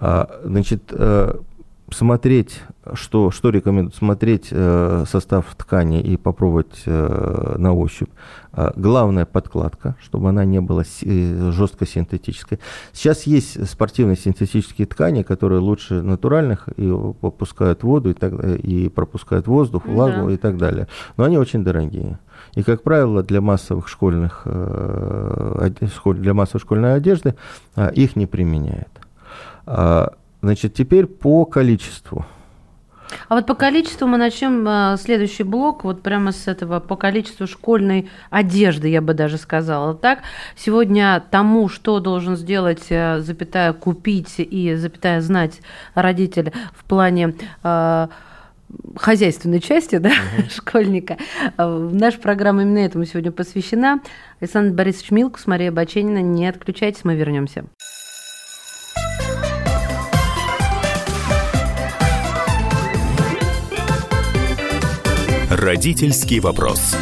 А, 0.00 0.28
значит, 0.44 0.82
а, 0.92 1.40
смотреть, 1.90 2.60
что, 2.94 3.30
что 3.30 3.50
рекомендую, 3.50 3.94
смотреть 3.94 4.48
э, 4.50 5.04
состав 5.08 5.54
ткани 5.56 6.00
и 6.00 6.16
попробовать 6.16 6.82
э, 6.86 7.54
на 7.58 7.72
ощупь. 7.72 8.10
Э, 8.52 8.70
главная 8.76 9.24
подкладка, 9.24 9.96
чтобы 10.02 10.28
она 10.28 10.44
не 10.44 10.60
была 10.60 10.82
э, 10.82 11.50
жестко 11.52 11.86
синтетической. 11.86 12.58
Сейчас 12.92 13.24
есть 13.24 13.68
спортивные 13.68 14.16
синтетические 14.16 14.86
ткани, 14.86 15.22
которые 15.22 15.60
лучше 15.60 16.02
натуральных 16.02 16.68
и 16.76 16.90
попускают 17.20 17.82
воду 17.82 18.10
и, 18.10 18.14
так, 18.14 18.32
и 18.32 18.88
пропускают 18.88 19.46
воздух, 19.46 19.86
влагу 19.86 20.28
да. 20.28 20.34
и 20.34 20.36
так 20.36 20.56
далее. 20.56 20.88
Но 21.16 21.24
они 21.24 21.38
очень 21.38 21.64
дорогие. 21.64 22.18
И, 22.54 22.62
как 22.62 22.82
правило, 22.82 23.22
для 23.22 23.40
массовых 23.40 23.88
школьных, 23.88 24.42
э, 24.44 25.70
для 26.04 26.34
массовой 26.34 26.60
школьной 26.60 26.94
одежды 26.94 27.34
э, 27.76 27.92
их 27.94 28.16
не 28.16 28.26
применяют. 28.26 28.88
Значит, 30.40 30.74
теперь 30.74 31.06
по 31.06 31.44
количеству. 31.44 32.24
А 33.28 33.36
вот 33.36 33.46
по 33.46 33.54
количеству 33.54 34.06
мы 34.06 34.18
начнем 34.18 34.66
а, 34.68 34.96
следующий 34.96 35.42
блок, 35.42 35.84
вот 35.84 36.02
прямо 36.02 36.32
с 36.32 36.46
этого, 36.46 36.80
по 36.80 36.96
количеству 36.96 37.46
школьной 37.46 38.10
одежды, 38.30 38.88
я 38.88 39.00
бы 39.00 39.14
даже 39.14 39.38
сказала 39.38 39.94
так. 39.94 40.20
Сегодня 40.56 41.22
тому, 41.30 41.68
что 41.68 42.00
должен 42.00 42.36
сделать, 42.36 42.86
э, 42.90 43.20
запятая, 43.20 43.72
купить 43.72 44.34
и, 44.38 44.74
запятая, 44.74 45.20
знать 45.20 45.60
родитель 45.94 46.52
в 46.74 46.84
плане 46.84 47.34
э, 47.62 48.08
хозяйственной 48.96 49.60
части 49.60 49.96
да, 49.96 50.10
uh-huh. 50.10 50.50
школьника. 50.54 51.16
Наша 51.56 52.18
программа 52.18 52.62
именно 52.62 52.78
этому 52.78 53.04
сегодня 53.06 53.32
посвящена. 53.32 54.00
Александр 54.40 54.74
Борисович 54.74 55.10
Милкус, 55.10 55.46
Мария 55.46 55.72
Баченина. 55.72 56.20
Не 56.20 56.46
отключайтесь, 56.48 57.04
мы 57.04 57.14
вернемся. 57.14 57.64
Родительский 65.58 66.38
вопрос. 66.38 66.94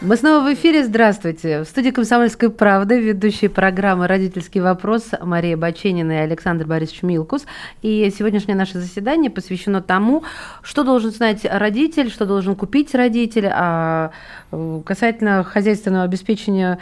Мы 0.00 0.16
снова 0.16 0.42
в 0.42 0.54
эфире. 0.54 0.84
Здравствуйте. 0.84 1.64
В 1.64 1.66
студии 1.66 1.90
«Комсомольской 1.90 2.48
правды» 2.48 2.98
ведущие 2.98 3.50
программы 3.50 4.06
«Родительский 4.06 4.62
вопрос» 4.62 5.10
Мария 5.20 5.58
Баченина 5.58 6.12
и 6.12 6.16
Александр 6.22 6.64
Борисович 6.64 7.02
Милкус. 7.02 7.44
И 7.82 8.10
сегодняшнее 8.16 8.54
наше 8.54 8.80
заседание 8.80 9.30
посвящено 9.30 9.82
тому, 9.82 10.22
что 10.62 10.82
должен 10.82 11.10
знать 11.10 11.40
родитель, 11.44 12.10
что 12.10 12.24
должен 12.24 12.54
купить 12.54 12.94
родитель, 12.94 13.50
а 13.52 14.12
э, 14.50 14.80
касательно 14.86 15.44
хозяйственного 15.44 16.04
обеспечения 16.04 16.78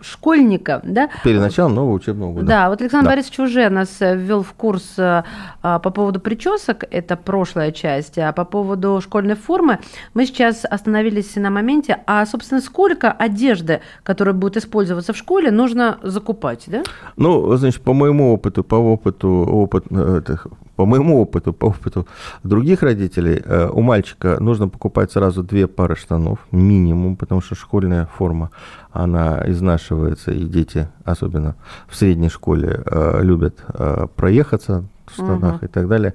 школьника, 0.00 0.80
да? 0.84 1.08
Перед 1.24 1.40
началом 1.40 1.74
нового 1.74 1.94
учебного 1.94 2.32
года. 2.32 2.46
Да, 2.46 2.68
вот 2.68 2.80
Александр 2.80 3.06
да. 3.06 3.10
Борисович 3.12 3.38
уже 3.40 3.68
нас 3.68 4.00
э, 4.00 4.16
ввел 4.16 4.42
в 4.42 4.52
курс 4.52 4.94
а, 4.98 5.24
по 5.62 5.90
поводу 5.90 6.20
причесок, 6.20 6.84
это 6.90 7.16
прошлая 7.16 7.72
часть, 7.72 8.18
а 8.18 8.32
по 8.32 8.44
поводу 8.44 9.00
школьной 9.02 9.36
формы 9.36 9.78
мы 10.14 10.26
сейчас 10.26 10.64
остановились 10.64 11.36
на 11.36 11.50
моменте, 11.50 11.98
а, 12.06 12.26
собственно, 12.26 12.60
сколько 12.60 13.10
одежды, 13.10 13.80
которая 14.02 14.34
будет 14.34 14.56
использоваться 14.56 15.12
в 15.12 15.16
школе, 15.16 15.50
нужно 15.50 15.98
закупать, 16.02 16.64
да? 16.66 16.82
Ну, 17.16 17.56
значит, 17.56 17.82
по 17.82 17.92
моему 17.92 18.32
опыту, 18.32 18.64
по 18.64 18.76
опыту, 18.76 19.28
опыт, 19.28 19.84
это, 19.90 20.40
по 20.78 20.86
моему 20.86 21.20
опыту, 21.20 21.52
по 21.52 21.66
опыту 21.66 22.06
других 22.44 22.82
родителей, 22.82 23.42
э, 23.44 23.68
у 23.72 23.80
мальчика 23.80 24.38
нужно 24.38 24.68
покупать 24.68 25.10
сразу 25.10 25.42
две 25.42 25.66
пары 25.66 25.96
штанов, 25.96 26.38
минимум, 26.52 27.16
потому 27.16 27.40
что 27.40 27.56
школьная 27.56 28.06
форма, 28.06 28.50
она 28.92 29.42
изнашивается, 29.46 30.30
и 30.30 30.44
дети, 30.44 30.88
особенно 31.04 31.56
в 31.88 31.96
средней 31.96 32.28
школе, 32.28 32.80
э, 32.86 33.22
любят 33.24 33.58
э, 33.74 34.06
проехаться 34.14 34.84
штанах 35.12 35.56
угу. 35.56 35.64
и 35.66 35.68
так 35.68 35.88
далее. 35.88 36.14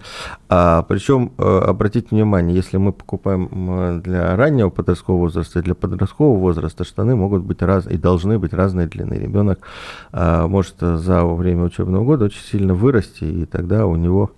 А, 0.50 0.84
причем, 0.84 1.32
обратите 1.38 2.08
внимание, 2.12 2.56
если 2.56 2.78
мы 2.78 2.94
покупаем 2.94 4.02
для 4.02 4.36
раннего 4.36 4.70
подросткового 4.70 5.22
возраста 5.22 5.60
и 5.60 5.62
для 5.62 5.76
подросткового 5.76 6.38
возраста, 6.40 6.84
штаны 6.84 7.16
могут 7.16 7.44
быть 7.44 7.62
раз 7.62 7.88
и 7.88 7.98
должны 7.98 8.40
быть 8.40 8.54
разной 8.54 8.88
длины. 8.88 9.14
Ребенок 9.16 9.60
а, 10.12 10.48
может 10.48 10.76
за 10.80 11.26
время 11.26 11.64
учебного 11.64 12.04
года 12.04 12.26
очень 12.26 12.44
сильно 12.44 12.74
вырасти, 12.74 13.24
и 13.24 13.46
тогда 13.46 13.86
у 13.86 13.96
него 13.96 14.32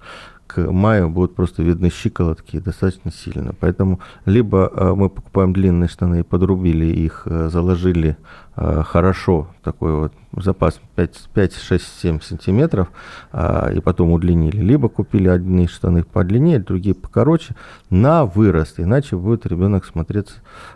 к 0.55 0.71
маю 0.71 1.09
будут 1.09 1.35
просто 1.35 1.63
видны 1.63 1.89
щиколотки 1.89 2.59
достаточно 2.59 3.11
сильно. 3.11 3.53
Поэтому 3.59 3.99
либо 4.25 4.71
э, 4.73 4.93
мы 4.95 5.09
покупаем 5.09 5.51
длинные 5.51 5.89
штаны 5.89 6.21
и 6.21 6.23
подрубили 6.23 6.85
их, 6.85 7.23
э, 7.25 7.49
заложили 7.51 8.15
э, 8.55 8.83
хорошо 8.83 9.49
такой 9.63 9.91
вот 9.91 10.13
запас 10.31 10.79
5, 10.95 11.29
5 11.33 11.55
6, 11.55 11.99
7 12.01 12.21
сантиметров 12.21 12.89
и 13.33 13.79
потом 13.79 14.11
удлинили. 14.11 14.57
Либо 14.57 14.89
купили 14.89 15.29
одни 15.29 15.67
штаны 15.67 16.03
подлиннее, 16.03 16.59
другие 16.59 16.93
покороче 16.93 17.55
на 17.89 18.25
вырост, 18.25 18.79
иначе 18.79 19.15
будет 19.15 19.45
ребенок 19.45 19.85
смотреться 19.85 20.33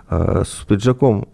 с 0.10 0.66
пиджаком 0.66 1.28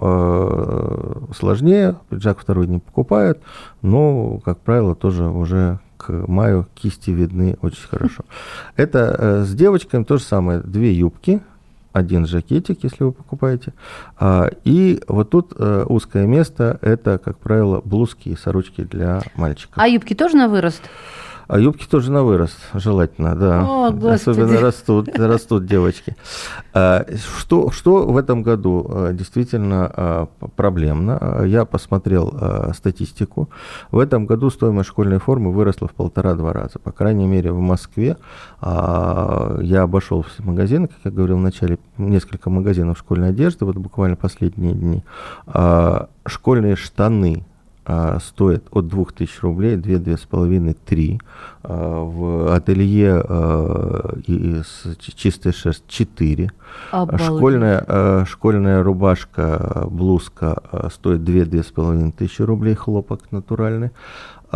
сложнее, 1.35 1.97
пиджак 2.09 2.39
второй 2.39 2.65
не 2.65 2.79
покупают, 2.79 3.41
но, 3.83 4.39
как 4.43 4.59
правило, 4.59 4.95
тоже 4.95 5.25
уже 5.25 5.79
к 6.05 6.27
маю 6.27 6.67
кисти 6.75 7.11
видны 7.11 7.57
очень 7.61 7.87
хорошо. 7.87 8.23
Это 8.75 9.15
э, 9.17 9.43
с 9.43 9.53
девочками 9.53 10.03
то 10.03 10.17
же 10.17 10.23
самое. 10.23 10.59
Две 10.59 10.93
юбки, 10.93 11.41
один 11.93 12.27
жакетик, 12.27 12.83
если 12.83 13.03
вы 13.03 13.11
покупаете. 13.11 13.73
А, 14.17 14.49
и 14.63 15.01
вот 15.07 15.29
тут 15.29 15.53
э, 15.57 15.85
узкое 15.87 16.27
место, 16.27 16.77
это, 16.81 17.17
как 17.17 17.37
правило, 17.37 17.81
блузки 17.83 18.29
и 18.29 18.35
сорочки 18.35 18.83
для 18.83 19.21
мальчиков. 19.35 19.77
А 19.77 19.87
юбки 19.87 20.13
тоже 20.13 20.35
на 20.35 20.49
вырост? 20.49 20.81
А 21.47 21.59
юбки 21.59 21.85
тоже 21.87 22.11
на 22.11 22.23
вырост, 22.23 22.57
желательно, 22.73 23.35
да. 23.35 23.63
О, 23.63 24.13
Особенно 24.13 24.59
растут, 24.59 25.09
растут 25.17 25.65
девочки. 25.65 26.15
А, 26.73 27.05
что, 27.37 27.69
что 27.71 28.05
в 28.05 28.17
этом 28.17 28.41
году 28.41 28.85
а, 28.89 29.13
действительно 29.13 29.91
а, 29.95 30.27
проблемно? 30.55 31.43
Я 31.45 31.65
посмотрел 31.65 32.33
статистику. 32.73 33.49
В 33.91 33.99
этом 33.99 34.25
году 34.25 34.49
стоимость 34.49 34.89
школьной 34.89 35.19
формы 35.19 35.51
выросла 35.51 35.87
в 35.87 35.93
полтора-два 35.93 36.53
раза. 36.53 36.79
По 36.79 36.91
крайней 36.91 37.27
мере, 37.27 37.51
в 37.51 37.59
Москве 37.59 38.17
я 38.61 39.81
обошел 39.83 40.23
все 40.23 40.41
магазины, 40.43 40.87
как 40.87 40.97
я 41.03 41.11
говорил 41.11 41.37
в 41.37 41.41
начале, 41.41 41.77
несколько 41.97 42.49
магазинов 42.49 42.97
школьной 42.97 43.29
одежды, 43.29 43.65
вот 43.65 43.77
буквально 43.77 44.15
последние 44.15 44.73
дни. 44.73 45.03
Школьные 46.25 46.75
штаны 46.75 47.43
а, 47.85 48.19
стоит 48.19 48.65
от 48.71 48.87
2000 48.87 49.41
рублей, 49.41 49.75
2, 49.75 49.93
2,5, 49.93 50.75
3. 50.85 51.21
А, 51.63 52.03
в 52.03 52.53
ателье 52.55 53.23
а, 53.23 54.17
из 54.25 54.97
чистой 54.99 55.53
шерсть 55.53 55.83
4. 55.87 56.51
Обалдеть. 56.91 57.25
Школьная, 57.25 58.25
школьная 58.25 58.83
рубашка, 58.83 59.85
блузка 59.89 60.63
стоит 60.91 61.23
2, 61.23 61.33
2,5 61.43 62.11
тысячи 62.13 62.41
рублей, 62.41 62.73
хлопок 62.73 63.31
натуральный. 63.31 63.91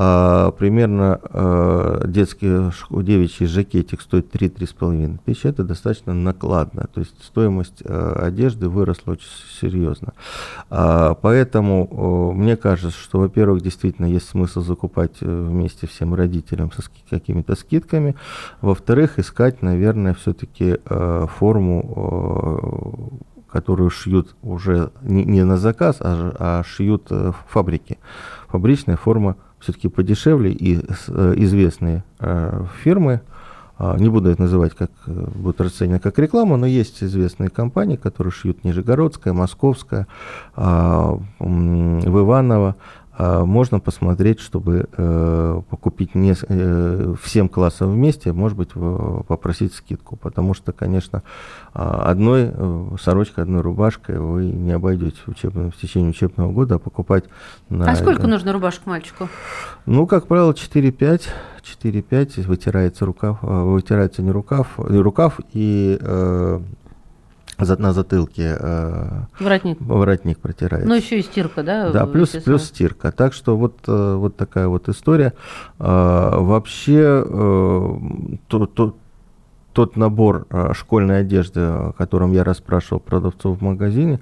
А, 0.02 0.52
примерно 0.52 1.20
а, 1.22 2.08
детский 2.08 2.72
девичий 3.04 3.48
жакетик 3.48 4.00
стоит 4.00 4.34
3-3,5 4.34 5.20
тысячи, 5.26 5.48
это 5.48 5.66
достаточно 5.66 6.14
накладно, 6.14 6.88
то 6.94 7.02
есть 7.02 7.22
стоимость 7.22 7.84
а, 7.84 8.28
одежды 8.28 8.70
выросла 8.70 9.12
очень 9.12 9.28
серьезно. 9.60 10.14
А, 10.70 11.16
поэтому 11.16 12.32
мне 12.34 12.56
кажется, 12.56 12.98
что, 12.98 13.20
во-первых, 13.20 13.62
действительно 13.62 14.06
есть 14.06 14.30
смысл 14.30 14.62
закупать 14.62 15.18
э, 15.20 15.26
вместе 15.26 15.86
всем 15.86 16.14
родителям 16.14 16.72
со 16.72 16.82
какими-то 17.10 17.56
скидками, 17.58 18.16
во-вторых, 18.62 19.20
искать, 19.20 19.62
наверное, 19.62 20.14
все-таки 20.14 20.78
а, 20.86 21.28
форму 21.28 23.20
которую 23.52 23.90
шьют 23.90 24.36
уже 24.44 24.92
не, 25.02 25.26
не 25.26 25.44
на 25.44 25.58
заказ, 25.58 25.98
а, 26.00 26.36
а 26.40 26.64
шьют 26.64 27.08
э, 27.10 27.32
фабрики. 27.48 27.98
Фабричная 28.48 28.96
форма 28.96 29.38
все-таки 29.60 29.88
подешевле, 29.88 30.52
и 30.52 30.80
э, 30.80 31.34
известные 31.38 32.04
э, 32.20 32.66
фирмы, 32.84 33.22
э, 33.78 33.96
не 34.00 34.10
буду 34.10 34.30
это 34.30 34.42
называть, 34.42 34.74
как 34.74 34.92
э, 35.06 35.12
будет 35.12 35.62
расценено 35.62 36.00
как 36.00 36.18
реклама, 36.20 36.58
но 36.58 36.66
есть 36.66 37.04
известные 37.04 37.50
компании, 37.50 37.96
которые 37.96 38.32
шьют 38.32 38.64
Нижегородская, 38.64 39.34
Московская, 39.34 40.08
в 40.56 41.20
Иваново, 41.40 42.70
а, 42.70 43.09
можно 43.20 43.80
посмотреть, 43.80 44.40
чтобы 44.40 44.88
э, 44.96 45.62
покупить 45.70 46.16
не, 46.16 46.36
э, 46.48 47.16
всем 47.22 47.50
классам 47.50 47.92
вместе, 47.92 48.32
может 48.32 48.58
быть, 48.58 48.70
попросить 49.28 49.74
скидку, 49.74 50.16
потому 50.16 50.54
что, 50.54 50.72
конечно, 50.72 51.24
а, 51.74 52.10
одной 52.10 52.52
э, 52.52 52.96
сорочкой, 53.02 53.44
одной 53.44 53.62
рубашкой 53.62 54.20
вы 54.20 54.46
не 54.46 54.72
обойдете 54.72 55.18
в, 55.26 55.30
учебном, 55.30 55.72
в 55.72 55.78
течение 55.78 56.10
учебного 56.10 56.52
года, 56.52 56.76
а 56.76 56.80
покупать 56.80 57.26
на... 57.70 57.92
А 57.92 57.96
сколько 57.96 58.28
нужно 58.28 58.54
рубашек 58.54 58.86
мальчику? 58.86 59.28
Ну, 59.86 60.08
как 60.08 60.28
правило, 60.28 60.52
4-5. 60.52 61.24
4-5 61.84 62.48
вытирается 62.48 63.06
рукав, 63.06 63.40
э, 63.44 63.48
вытирается 63.48 64.22
не 64.22 64.32
рукав, 64.32 64.80
не 64.90 65.00
рукав 65.00 65.40
и 65.54 65.98
э, 66.00 66.62
на 67.60 67.94
затылке 67.94 68.58
э, 68.60 69.22
воротник. 69.40 69.78
воротник 69.82 70.40
протирается. 70.40 70.88
Ну, 70.88 70.96
еще 70.96 71.20
и 71.20 71.22
стирка, 71.22 71.64
да? 71.64 71.92
Да, 71.92 72.06
плюс, 72.06 72.30
плюс 72.30 72.64
стирка. 72.64 73.12
Так 73.12 73.34
что 73.34 73.58
вот, 73.58 73.78
э, 73.88 74.16
вот 74.16 74.36
такая 74.38 74.68
вот 74.68 74.90
история. 74.90 75.34
Э, 75.80 76.40
вообще, 76.40 77.24
то, 78.48 78.66
то, 78.66 78.98
тот 79.74 79.96
набор 79.96 80.48
школьной 80.74 81.22
одежды, 81.22 81.62
о 81.62 81.94
котором 81.98 82.32
я 82.34 82.44
расспрашивал 82.44 83.00
продавцов 83.00 83.60
в 83.60 83.62
магазине, 83.62 84.20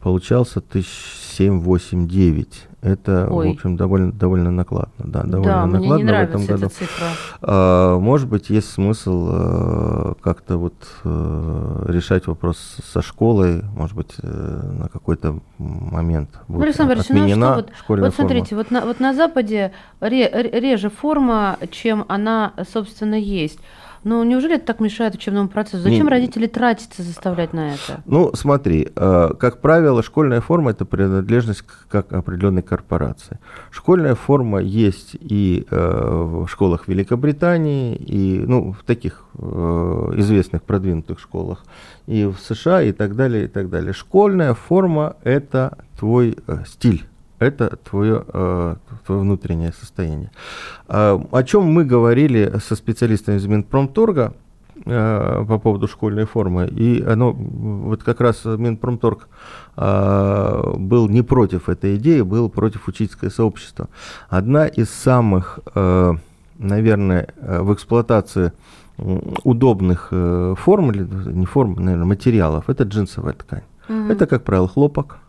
получался 0.00 0.60
тысяч 0.60 1.29
семь, 1.40 1.60
восемь, 1.60 2.06
девять. 2.06 2.66
Это, 2.82 3.26
Ой. 3.30 3.48
в 3.48 3.52
общем, 3.52 3.76
довольно, 3.76 4.12
довольно 4.12 4.50
накладно. 4.50 4.92
Да, 4.98 5.22
довольно 5.22 5.42
да, 5.42 5.66
накладно 5.66 5.94
мне 5.94 6.02
не 6.04 6.12
в 6.12 6.22
этом 6.22 6.44
году. 6.44 6.66
Эта 6.66 6.74
цифра. 6.74 7.06
А, 7.40 7.98
может 7.98 8.28
быть, 8.28 8.50
есть 8.50 8.70
смысл 8.70 9.28
а, 9.30 10.14
как-то 10.20 10.58
вот 10.58 10.74
а, 11.04 11.84
решать 11.88 12.26
вопрос 12.26 12.76
со 12.84 13.00
школой, 13.00 13.62
может 13.74 13.96
быть, 13.96 14.12
а, 14.22 14.72
на 14.82 14.88
какой-то 14.88 15.40
момент 15.56 16.28
будет 16.46 16.58
ну, 16.58 16.64
Александр 16.64 16.98
отменена 16.98 17.56
ну, 17.56 17.62
что, 17.62 17.84
вот, 17.88 18.00
вот 18.00 18.14
смотрите, 18.14 18.54
вот 18.54 18.70
на, 18.70 18.82
вот 18.82 19.00
на 19.00 19.14
Западе 19.14 19.72
реже 20.02 20.90
форма, 20.90 21.56
чем 21.70 22.04
она, 22.08 22.52
собственно, 22.70 23.14
есть. 23.14 23.60
Но 24.02 24.24
неужели 24.24 24.56
это 24.56 24.66
так 24.66 24.80
мешает 24.80 25.14
учебному 25.14 25.48
процессу? 25.48 25.82
Зачем 25.82 26.06
не, 26.06 26.10
родители 26.10 26.46
тратиться 26.46 27.02
заставлять 27.02 27.52
на 27.52 27.74
это? 27.74 28.02
Ну, 28.06 28.30
смотри, 28.34 28.88
э, 28.94 29.30
как 29.38 29.60
правило, 29.60 30.02
школьная 30.02 30.40
форма– 30.40 30.70
это 30.72 30.84
принадлежность 30.84 31.62
к 31.62 31.86
как 31.88 32.12
определенной 32.12 32.62
корпорации. 32.62 33.38
Школьная 33.70 34.14
форма 34.14 34.60
есть 34.60 35.16
и 35.20 35.66
э, 35.70 35.76
в 35.76 36.48
школах 36.48 36.88
Великобритании, 36.88 37.94
и 37.94 38.38
ну, 38.46 38.72
в 38.72 38.84
таких 38.84 39.24
э, 39.34 40.12
известных 40.16 40.62
продвинутых 40.62 41.20
школах, 41.20 41.64
и 42.06 42.24
в 42.24 42.38
США, 42.40 42.82
и 42.82 42.92
так 42.92 43.16
далее, 43.16 43.44
и 43.44 43.48
так 43.48 43.68
далее. 43.68 43.92
Школьная 43.92 44.54
форма– 44.54 45.16
это 45.24 45.76
твой 45.98 46.38
стиль 46.66 47.04
это 47.40 47.76
твое, 47.76 48.24
э, 48.32 48.76
твое 49.06 49.20
внутреннее 49.22 49.72
состояние. 49.72 50.30
А, 50.88 51.20
о 51.32 51.42
чем 51.42 51.64
мы 51.64 51.84
говорили 51.84 52.52
со 52.62 52.76
специалистами 52.76 53.38
из 53.38 53.46
Минпромторга 53.46 54.34
э, 54.84 55.44
по 55.48 55.58
поводу 55.58 55.88
школьной 55.88 56.26
формы, 56.26 56.66
и 56.66 57.02
оно, 57.02 57.32
вот 57.32 58.02
как 58.02 58.20
раз 58.20 58.44
Минпромторг 58.44 59.28
э, 59.76 60.74
был 60.76 61.08
не 61.08 61.22
против 61.22 61.70
этой 61.70 61.96
идеи, 61.96 62.20
был 62.20 62.50
против 62.50 62.86
учительское 62.88 63.30
сообщество. 63.30 63.88
Одна 64.28 64.66
из 64.66 64.90
самых, 64.90 65.60
наверное, 66.58 67.28
в 67.40 67.72
эксплуатации 67.72 68.52
удобных 68.98 70.08
форм, 70.58 70.90
или 70.90 71.04
не 71.32 71.46
форм, 71.46 71.74
наверное, 71.76 72.06
материалов, 72.06 72.68
это 72.68 72.84
джинсовая 72.84 73.32
ткань. 73.32 73.62
Угу. 73.88 74.12
Это, 74.12 74.26
как 74.26 74.44
правило, 74.44 74.68
хлопок, 74.68 75.20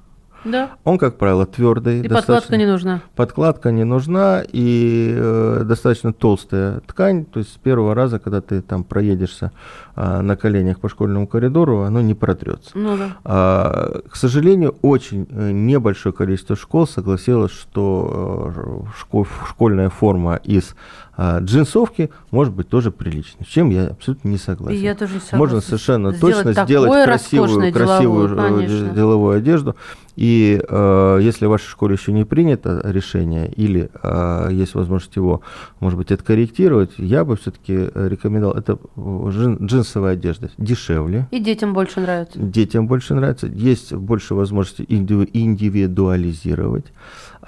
да. 0.43 0.71
Он, 0.83 0.97
как 0.97 1.17
правило, 1.17 1.45
твердый. 1.45 2.01
И 2.01 2.09
подкладка 2.09 2.57
не 2.57 2.65
нужна. 2.65 3.01
Подкладка 3.15 3.71
не 3.71 3.83
нужна 3.83 4.43
и 4.47 5.13
э, 5.15 5.61
достаточно 5.65 6.13
толстая 6.13 6.79
ткань. 6.81 7.25
То 7.25 7.39
есть 7.39 7.53
с 7.53 7.57
первого 7.57 7.93
раза, 7.93 8.19
когда 8.19 8.41
ты 8.41 8.61
там 8.61 8.83
проедешься 8.83 9.51
э, 9.95 10.21
на 10.21 10.35
коленях 10.35 10.79
по 10.79 10.89
школьному 10.89 11.27
коридору, 11.27 11.81
оно 11.81 12.01
не 12.01 12.13
протрется. 12.13 12.71
Ну, 12.73 12.97
да. 12.97 13.17
а, 13.23 14.01
к 14.09 14.15
сожалению, 14.15 14.75
очень 14.81 15.27
э, 15.29 15.51
небольшое 15.51 16.13
количество 16.13 16.55
школ 16.55 16.87
согласилось, 16.87 17.51
что 17.51 18.51
э, 18.55 18.99
школ, 18.99 19.27
школьная 19.47 19.89
форма 19.89 20.35
из 20.35 20.75
а 21.23 21.39
джинсовки 21.39 22.09
может 22.31 22.51
быть 22.51 22.69
тоже 22.69 22.89
приличной, 22.89 23.45
с 23.45 23.47
чем 23.47 23.69
я 23.69 23.87
абсолютно 23.87 24.29
не 24.29 24.37
согласен. 24.37 24.79
И 24.79 24.81
я 24.81 24.95
тоже 24.95 25.15
не 25.15 25.19
согласен. 25.19 25.37
Можно 25.37 25.61
совершенно 25.61 26.13
сделать 26.13 26.35
точно 26.35 26.63
сделать 26.63 27.05
красивую, 27.05 27.73
красивую 27.73 28.29
деловую, 28.29 28.63
э, 28.63 28.95
деловую 28.95 29.37
одежду. 29.37 29.75
И 30.15 30.25
э, 30.67 31.19
если 31.21 31.45
в 31.45 31.49
вашей 31.49 31.67
школе 31.67 31.95
еще 31.95 32.11
не 32.11 32.23
принято 32.25 32.81
решение 32.83 33.51
или 33.51 33.89
э, 34.01 34.49
есть 34.51 34.75
возможность 34.75 35.15
его, 35.15 35.41
может 35.79 35.97
быть, 35.97 36.11
откорректировать, 36.11 36.91
я 36.97 37.23
бы 37.25 37.35
все-таки 37.35 37.73
рекомендовал. 37.73 38.55
Это 38.55 38.77
джинсовая 38.97 40.13
одежда 40.13 40.49
дешевле. 40.57 41.27
И 41.31 41.39
детям 41.39 41.73
больше 41.73 41.99
нравится. 41.99 42.39
Детям 42.39 42.87
больше 42.87 43.13
нравится. 43.13 43.47
Есть 43.47 43.93
больше 43.93 44.35
возможности 44.35 44.85
индивидуализировать 44.87 46.85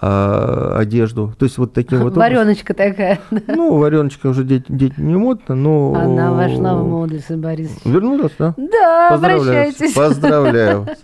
а, 0.05 0.75
одежду. 0.79 1.33
То 1.39 1.45
есть 1.45 1.57
вот 1.57 1.71
таким 1.71 1.99
вот 1.99 2.17
Вареночка 2.17 2.73
такая. 2.73 3.21
Ну, 3.47 3.77
вареночка 3.77 4.27
уже 4.27 4.43
дети, 4.43 4.65
дети 4.67 4.95
не 4.97 5.15
модно, 5.15 5.55
но... 5.55 5.93
Она 5.95 6.33
вошла 6.33 6.75
в 6.75 6.85
моду, 6.85 7.15
Борис. 7.29 7.71
Вернулась, 7.85 8.33
да? 8.37 8.53
Да, 8.57 9.11
Поздравляю. 9.11 9.69
обращайтесь. 9.69 9.93
Поздравляю. 9.93 10.87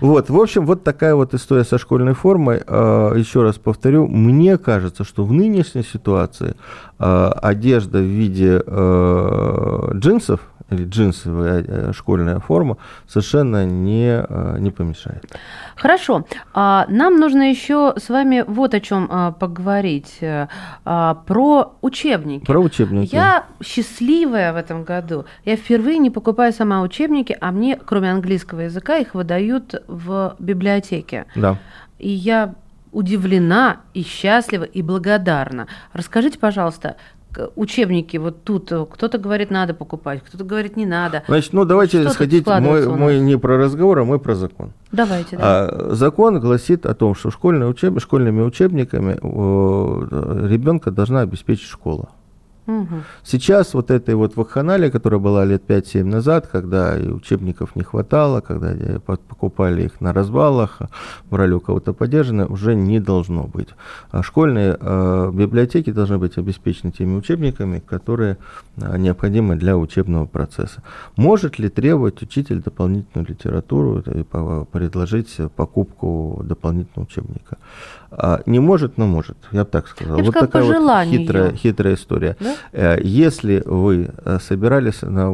Вот, 0.00 0.30
в 0.30 0.40
общем, 0.40 0.64
вот 0.64 0.82
такая 0.82 1.14
вот 1.14 1.34
история 1.34 1.64
со 1.64 1.76
школьной 1.76 2.14
формой. 2.14 2.62
А, 2.66 3.12
еще 3.12 3.42
раз 3.42 3.56
повторю, 3.56 4.06
мне 4.06 4.56
кажется, 4.56 5.04
что 5.04 5.26
в 5.26 5.32
нынешней 5.34 5.82
ситуации 5.82 6.54
а, 6.98 7.32
одежда 7.42 7.98
в 7.98 8.04
виде 8.04 8.62
а, 8.66 9.92
джинсов 9.92 10.40
или 10.70 10.84
джинсовая 10.84 11.64
э, 11.66 11.92
школьная 11.92 12.38
форма 12.40 12.76
совершенно 13.06 13.66
не, 13.66 14.24
э, 14.26 14.56
не 14.58 14.70
помешает. 14.70 15.24
Хорошо. 15.76 16.26
А, 16.54 16.86
нам 16.88 17.18
нужно 17.18 17.50
еще 17.50 17.94
с 17.96 18.08
вами 18.08 18.44
вот 18.46 18.74
о 18.74 18.80
чем 18.80 19.08
а, 19.10 19.32
поговорить. 19.32 20.18
А, 20.84 21.14
про 21.26 21.74
учебники. 21.80 22.44
Про 22.44 22.60
учебники. 22.60 23.14
Я 23.14 23.46
счастливая 23.62 24.52
в 24.52 24.56
этом 24.56 24.84
году. 24.84 25.24
Я 25.44 25.56
впервые 25.56 25.98
не 25.98 26.10
покупаю 26.10 26.52
сама 26.52 26.82
учебники, 26.82 27.36
а 27.40 27.50
мне, 27.50 27.76
кроме 27.76 28.10
английского 28.10 28.60
языка, 28.60 28.96
их 28.96 29.14
выдают 29.14 29.82
в 29.88 30.36
библиотеке. 30.38 31.26
Да. 31.34 31.56
И 31.98 32.08
я 32.10 32.54
удивлена 32.92 33.80
и 33.94 34.02
счастлива 34.02 34.64
и 34.64 34.82
благодарна. 34.82 35.68
Расскажите, 35.92 36.38
пожалуйста, 36.38 36.96
учебники 37.56 38.16
вот 38.16 38.44
тут 38.44 38.72
э, 38.72 38.86
кто-то 38.90 39.18
говорит 39.18 39.50
надо 39.50 39.74
покупать, 39.74 40.22
кто-то 40.24 40.44
говорит 40.44 40.76
не 40.76 40.86
надо. 40.86 41.22
Значит, 41.26 41.52
ну 41.52 41.64
давайте 41.64 42.02
Что 42.02 42.10
сходить, 42.10 42.46
мы, 42.46 42.96
мы 42.96 43.18
не 43.18 43.38
про 43.38 43.56
разговор, 43.56 44.00
а 44.00 44.04
мы 44.04 44.18
про 44.18 44.34
закон. 44.34 44.72
Давайте. 44.92 45.36
Да. 45.36 45.68
А, 45.68 45.94
закон 45.94 46.40
гласит 46.40 46.86
о 46.86 46.94
том, 46.94 47.14
что 47.14 47.30
школьные 47.30 47.68
учеб... 47.68 48.00
школьными 48.00 48.42
учебниками 48.42 49.12
ребенка 50.48 50.90
должна 50.90 51.20
обеспечить 51.20 51.68
школа. 51.68 52.08
Угу. 52.70 53.02
Сейчас 53.24 53.74
вот 53.74 53.90
этой 53.90 54.14
вот 54.14 54.36
вакханалии, 54.36 54.90
которая 54.90 55.20
была 55.20 55.44
лет 55.44 55.62
5-7 55.66 56.04
назад, 56.04 56.46
когда 56.46 56.96
и 56.96 57.08
учебников 57.08 57.76
не 57.76 57.82
хватало, 57.82 58.40
когда 58.40 58.74
покупали 59.00 59.82
их 59.82 60.00
на 60.00 60.12
развалах, 60.12 60.78
брали 61.30 61.54
у 61.54 61.60
кого-то 61.60 61.92
подержанное, 61.92 62.46
уже 62.46 62.74
не 62.74 63.00
должно 63.00 63.42
быть. 63.44 63.68
А 64.10 64.22
школьные 64.22 64.76
э, 64.80 65.30
библиотеки 65.32 65.90
должны 65.90 66.18
быть 66.18 66.38
обеспечены 66.38 66.92
теми 66.92 67.16
учебниками, 67.16 67.80
которые 67.80 68.36
э, 68.76 68.98
необходимы 68.98 69.56
для 69.56 69.76
учебного 69.76 70.26
процесса. 70.26 70.82
Может 71.16 71.58
ли 71.58 71.68
требовать 71.68 72.22
учитель 72.22 72.62
дополнительную 72.62 73.28
литературу 73.28 73.98
и 74.00 74.24
предложить 74.72 75.36
покупку 75.56 76.42
дополнительного 76.44 77.06
учебника? 77.06 77.58
А, 78.12 78.40
не 78.46 78.58
может, 78.58 78.98
но 78.98 79.06
может. 79.06 79.36
Я 79.52 79.64
бы 79.64 79.70
так 79.70 79.86
сказал. 79.88 80.18
Я 80.18 80.24
вот 80.24 80.34
такая 80.34 80.64
вот 80.64 81.06
хитрая, 81.06 81.52
хитрая 81.52 81.94
история. 81.94 82.36
Да? 82.40 82.54
Э, 82.72 82.98
если 83.02 83.62
вы 83.64 84.10
э, 84.24 84.38
собирались 84.40 85.02
на 85.02 85.30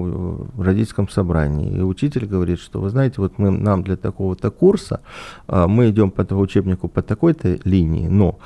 родительском 0.58 1.08
собрании, 1.08 1.78
и 1.78 1.80
учитель 1.80 2.26
говорит, 2.26 2.60
что 2.60 2.80
вы 2.80 2.90
знаете, 2.90 3.14
вот 3.18 3.38
мы, 3.38 3.50
нам 3.50 3.82
для 3.82 3.96
такого-то 3.96 4.50
курса, 4.50 5.00
мы 5.48 5.90
идем 5.90 6.10
по 6.10 6.22
этому 6.22 6.40
учебнику 6.40 6.88
по 6.88 7.02
такой-то 7.02 7.58
линии, 7.64 8.08
но 8.08 8.38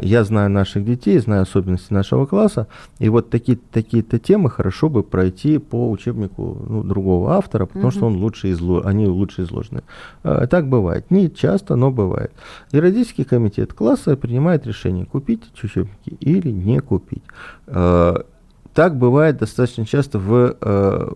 я 0.00 0.24
знаю 0.24 0.50
наших 0.50 0.84
детей, 0.84 1.18
знаю 1.18 1.42
особенности 1.42 1.92
нашего 1.92 2.26
класса, 2.26 2.66
и 2.98 3.08
вот 3.08 3.30
такие, 3.30 3.58
такие-то 3.72 4.18
темы 4.18 4.50
хорошо 4.50 4.88
бы 4.88 5.02
пройти 5.02 5.58
по 5.58 5.90
учебнику 5.90 6.58
ну, 6.68 6.82
другого 6.82 7.34
автора, 7.34 7.66
потому 7.66 7.86
угу. 7.86 7.92
что 7.92 8.06
он 8.06 8.16
лучше 8.16 8.50
изло... 8.52 8.82
они 8.84 9.06
лучше 9.06 9.42
изложены. 9.42 9.82
Так 10.22 10.68
бывает. 10.68 11.10
Не 11.10 11.30
часто, 11.30 11.76
но 11.76 11.90
бывает. 11.90 12.32
И 12.72 12.80
родительский 12.80 13.24
комитет 13.24 13.72
класса 13.72 14.16
принимает 14.16 14.66
решение, 14.66 15.06
купить 15.06 15.42
учебники 15.62 16.16
или 16.20 16.50
не 16.50 16.80
купить. 16.80 17.22
Так 18.72 18.96
бывает 18.96 19.38
достаточно 19.38 19.84
часто 19.84 20.18
в 20.18 20.56
э, 20.60 21.12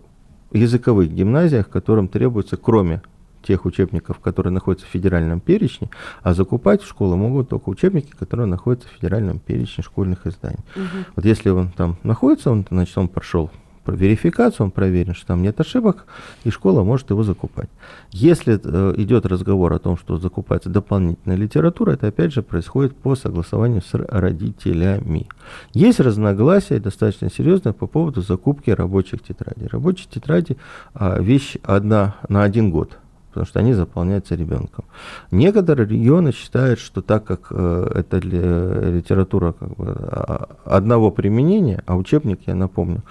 языковых 0.51 1.09
гимназиях, 1.09 1.69
которым 1.69 2.07
требуется, 2.07 2.57
кроме 2.57 3.01
тех 3.43 3.65
учебников, 3.65 4.19
которые 4.19 4.51
находятся 4.51 4.87
в 4.87 4.89
федеральном 4.89 5.39
перечне, 5.39 5.89
а 6.21 6.33
закупать 6.33 6.81
в 6.81 6.87
школы 6.87 7.15
могут 7.15 7.49
только 7.49 7.69
учебники, 7.69 8.11
которые 8.11 8.47
находятся 8.47 8.89
в 8.89 8.91
федеральном 8.91 9.39
перечне 9.39 9.83
школьных 9.83 10.25
изданий. 10.27 10.63
Угу. 10.75 11.05
Вот 11.15 11.25
если 11.25 11.49
он 11.49 11.69
там 11.71 11.97
находится, 12.03 12.51
он, 12.51 12.65
значит, 12.69 12.97
он 12.97 13.07
прошел 13.07 13.51
верификацию, 13.91 14.65
он 14.65 14.71
проверен, 14.71 15.13
что 15.13 15.27
там 15.27 15.41
нет 15.41 15.59
ошибок, 15.59 16.05
и 16.43 16.49
школа 16.49 16.83
может 16.83 17.09
его 17.09 17.23
закупать. 17.23 17.69
Если 18.11 18.59
э, 18.61 18.93
идет 18.97 19.25
разговор 19.25 19.73
о 19.73 19.79
том, 19.79 19.97
что 19.97 20.17
закупается 20.17 20.69
дополнительная 20.69 21.37
литература, 21.37 21.91
это 21.91 22.07
опять 22.07 22.33
же 22.33 22.41
происходит 22.41 22.95
по 22.95 23.15
согласованию 23.15 23.81
с 23.81 23.93
родителями. 23.93 25.27
Есть 25.73 25.99
разногласия 25.99 26.79
достаточно 26.79 27.29
серьезные 27.29 27.73
по 27.73 27.87
поводу 27.87 28.21
закупки 28.21 28.69
рабочих 28.69 29.21
тетрадей. 29.21 29.67
Рабочие 29.67 30.07
тетради 30.11 30.57
э, 30.93 31.21
вещь 31.21 31.55
одна 31.63 32.15
на 32.29 32.43
один 32.43 32.71
год– 32.71 32.97
потому 33.35 33.47
что 33.47 33.59
они 33.59 33.73
заполняются 33.73 34.33
ребенком. 34.35 34.85
Некоторые 35.29 35.85
регионы 35.85 36.31
считают, 36.31 36.79
что 36.79 37.01
так 37.01 37.25
как 37.25 37.47
э, 37.49 37.91
это 37.93 38.17
литература 38.19 39.51
как 39.51 39.75
бы, 39.75 39.87
а, 39.87 40.47
одного 40.63 41.11
применения, 41.11 41.83
а 41.85 41.97
учебник, 41.97 42.39
я 42.47 42.55
напомню, 42.55 43.03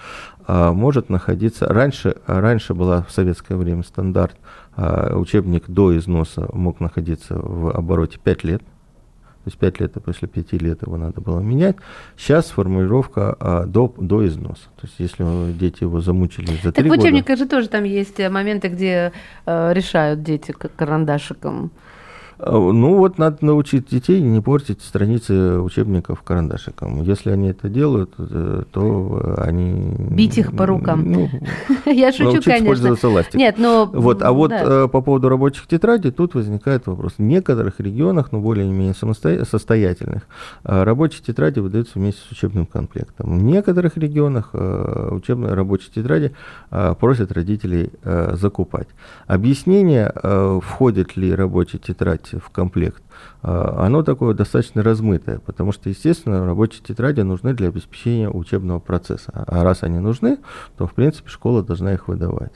э, 0.49 0.71
может 0.71 1.11
находиться... 1.11 1.67
Раньше, 1.67 2.17
раньше 2.27 2.73
была 2.73 3.03
в 3.03 3.13
советское 3.13 3.57
время 3.57 3.83
стандарт, 3.83 4.37
э, 4.79 5.15
учебник 5.15 5.65
до 5.69 5.95
износа 5.95 6.49
мог 6.55 6.81
находиться 6.81 7.35
в 7.39 7.77
обороте 7.77 8.19
5 8.19 8.45
лет, 8.45 8.63
то 9.45 9.49
есть 9.49 9.59
5 9.59 9.81
лет, 9.81 9.97
и 9.97 10.01
после 10.01 10.27
5 10.27 10.53
лет 10.63 10.83
его 10.83 10.97
надо 10.97 11.21
было 11.21 11.41
менять. 11.41 11.77
Сейчас 12.17 12.47
формулировка 12.47 13.37
а, 13.39 13.67
до, 13.67 13.95
до 13.99 14.27
износа. 14.27 14.65
То 14.81 14.87
есть 14.87 14.95
если 14.99 15.53
дети 15.53 15.83
его 15.83 16.01
замучили 16.01 16.47
за 16.47 16.73
3 16.73 16.83
года... 16.83 16.83
Так 16.83 16.87
в 16.87 17.01
учебниках 17.01 17.39
же 17.39 17.47
тоже 17.47 17.69
там 17.69 17.85
есть 17.85 18.19
моменты, 18.31 18.69
где 18.69 19.13
э, 19.45 19.73
решают 19.75 20.23
дети 20.23 20.53
карандашиком. 20.53 21.71
А, 22.39 22.59
ну 22.59 22.97
вот 22.97 23.19
надо 23.19 23.45
научить 23.45 23.89
детей 23.89 24.21
не 24.21 24.41
портить 24.41 24.83
страницы 24.83 25.61
учебников 25.61 26.23
карандашиком. 26.23 27.03
Если 27.03 27.31
они 27.31 27.49
это 27.49 27.69
делают, 27.69 28.13
э, 28.19 28.63
то 28.71 29.35
они... 29.39 29.95
Бить 30.11 30.39
их 30.39 30.57
по 30.57 30.67
рукам. 30.67 31.11
Ну, 31.11 31.29
Я 31.87 32.13
шучу, 32.13 32.43
конечно. 32.43 32.67
пользоваться 32.67 33.09
ластиком. 33.09 33.39
Нет, 33.39 33.57
но... 33.59 33.87
Вот, 33.87 34.23
а 34.23 34.33
вот 34.33 34.51
да. 34.51 34.85
Э, 34.85 34.89
по 34.89 35.01
поводу 35.01 35.29
рабочих 35.29 35.67
тетрадей 35.67 36.11
тут 36.11 36.35
возникает 36.35 36.87
вопрос. 36.87 37.15
В 37.19 37.23
некоторых 37.23 37.75
регионах, 37.79 38.33
ну 38.33 38.41
более-менее 38.41 38.95
состоятельных, 39.45 40.23
э, 40.65 40.83
рабочие 40.83 41.23
тетради 41.23 41.61
выдаются 41.61 41.99
вместе 41.99 42.21
с 42.29 42.33
учебным 42.33 42.67
комплектом. 42.67 43.39
В 43.39 43.43
некоторых 43.43 43.97
регионах 43.97 44.51
учебные 44.53 45.55
рабочие 45.55 45.91
тетради 45.95 46.33
просят 46.71 47.33
родителей 47.33 47.91
закупать. 48.33 48.89
Объяснение, 49.27 50.13
входит 50.63 51.17
ли 51.17 51.35
рабочая 51.35 51.79
тетрадь 51.79 52.24
в 52.33 52.51
комплект, 52.51 53.03
а, 53.43 53.85
оно 53.87 54.03
такое 54.03 54.35
достаточно 54.35 54.83
размытое, 54.83 55.39
потому 55.39 55.73
что, 55.73 55.89
естественно, 55.89 56.45
рабочие 56.45 56.83
тетради 56.83 57.21
нужны 57.21 57.55
для 57.55 57.69
обеспечения 57.69 58.29
учебного 58.29 58.81
процесса. 58.81 59.31
А 59.35 59.63
раз 59.63 59.83
они 59.83 59.99
нужны, 59.99 60.39
то, 60.77 60.87
в 60.87 60.95
принципе, 60.95 61.29
школа 61.29 61.63
должна 61.63 61.93
их 61.93 62.09
выдавать. 62.09 62.53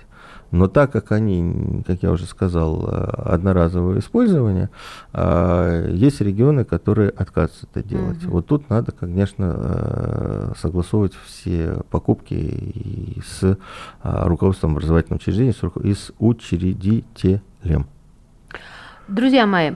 Но 0.51 0.67
так 0.67 0.93
как 0.93 1.13
они, 1.13 1.83
как 1.87 2.03
я 2.03 2.11
уже 2.11 2.25
сказал, 2.25 2.87
а, 2.87 3.35
одноразовое 3.35 3.99
использование, 3.99 4.71
а, 5.13 5.87
есть 5.89 6.21
регионы, 6.21 6.65
которые 6.65 7.11
отказываются 7.11 7.67
это 7.73 7.87
делать. 7.87 8.25
Угу. 8.25 8.33
Вот 8.33 8.47
тут 8.47 8.71
надо, 8.71 8.93
конечно, 8.93 10.55
согласовывать 10.59 11.15
все 11.27 11.83
покупки 11.91 13.23
с 13.25 13.59
руководством 14.03 14.73
образовательного 14.73 15.21
учреждения 15.21 15.55
и 15.83 15.95
с 15.95 16.13
учредителем. 16.19 17.87
Друзья 19.09 19.47
мои, 19.47 19.73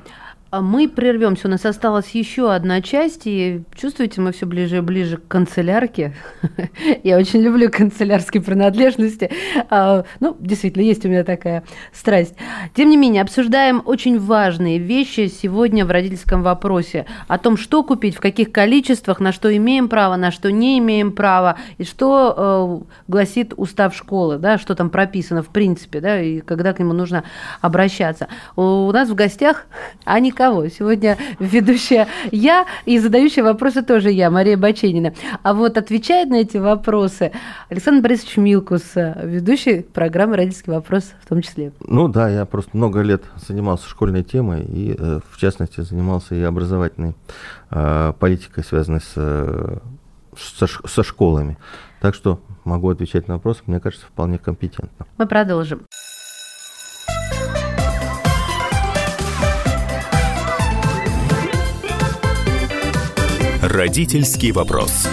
мы 0.61 0.87
прервемся. 0.87 1.49
У 1.49 1.51
нас 1.51 1.65
осталась 1.65 2.11
еще 2.11 2.53
одна 2.53 2.83
часть, 2.83 3.23
и 3.25 3.63
чувствуете, 3.75 4.21
мы 4.21 4.33
все 4.33 4.45
ближе 4.45 4.77
и 4.77 4.81
ближе 4.81 5.17
к 5.17 5.27
канцелярке. 5.27 6.15
Я 7.03 7.17
очень 7.17 7.41
люблю 7.41 7.71
канцелярские 7.71 8.43
принадлежности. 8.43 9.31
А, 9.71 10.05
ну, 10.21 10.37
действительно, 10.39 10.83
есть 10.83 11.07
у 11.07 11.09
меня 11.09 11.25
такая 11.25 11.65
страсть. 11.95 12.35
Тем 12.75 12.91
не 12.91 12.99
менее, 12.99 13.23
обсуждаем 13.23 13.83
очень 13.87 14.21
важные 14.21 14.77
вещи 14.77 15.29
сегодня 15.29 15.87
в 15.87 15.91
родительском 15.91 16.43
вопросе. 16.43 17.07
О 17.29 17.39
том, 17.39 17.57
что 17.57 17.83
купить, 17.83 18.17
в 18.17 18.21
каких 18.21 18.53
количествах, 18.53 19.21
на 19.21 19.33
что 19.33 19.57
имеем 19.57 19.89
право, 19.89 20.17
на 20.17 20.31
что 20.31 20.53
не 20.53 20.79
имеем 20.81 21.13
права, 21.13 21.57
и 21.79 21.85
что 21.85 22.85
э, 22.87 22.93
гласит 23.09 23.55
устав 23.57 23.97
школы, 23.97 24.37
да, 24.37 24.59
что 24.59 24.75
там 24.75 24.91
прописано 24.91 25.43
в 25.43 25.49
принципе, 25.49 26.01
да, 26.01 26.21
и 26.21 26.41
когда 26.41 26.75
к 26.75 26.79
нему 26.79 26.93
нужно 26.93 27.25
обращаться. 27.63 28.29
У 28.55 28.91
нас 28.93 29.09
в 29.09 29.15
гостях 29.15 29.67
Аника 30.05 30.42
кого? 30.43 30.67
Сегодня 30.67 31.19
ведущая 31.39 32.09
я 32.33 32.67
и 32.85 32.99
задающая 32.99 33.45
вопросы 33.45 33.83
тоже 33.83 34.11
я, 34.11 34.29
Мария 34.29 34.57
Баченина. 34.57 35.15
А 35.45 35.55
вот 35.55 35.79
отвечает 35.79 36.31
на 36.31 36.41
эти 36.41 36.57
вопросы 36.57 37.31
Александр 37.69 38.03
Борисович 38.03 38.39
Милкус, 38.39 38.83
ведущий 38.97 39.83
программы 39.83 40.37
«Родительский 40.37 40.73
вопрос» 40.73 41.13
в 41.23 41.29
том 41.29 41.43
числе. 41.43 41.73
Ну 41.87 42.09
да, 42.09 42.29
я 42.29 42.45
просто 42.45 42.77
много 42.77 43.03
лет 43.03 43.23
занимался 43.37 43.89
школьной 43.89 44.25
темой 44.25 44.65
и, 44.65 44.97
э, 44.99 45.21
в 45.31 45.39
частности, 45.39 45.81
занимался 45.81 46.35
и 46.35 46.43
образовательной 46.43 47.15
э, 47.71 48.13
политикой, 48.19 48.65
связанной 48.65 49.01
с, 49.01 49.13
э, 49.15 49.79
со, 50.37 50.67
со 50.67 51.03
школами. 51.05 51.57
Так 52.01 52.17
что 52.17 52.41
могу 52.65 52.91
отвечать 52.91 53.29
на 53.29 53.35
вопросы, 53.35 53.63
мне 53.67 53.79
кажется, 53.79 54.07
вполне 54.07 54.39
компетентно. 54.39 55.07
Мы 55.19 55.27
продолжим. 55.27 55.87
Родительский 63.73 64.53
вопрос. 64.53 65.09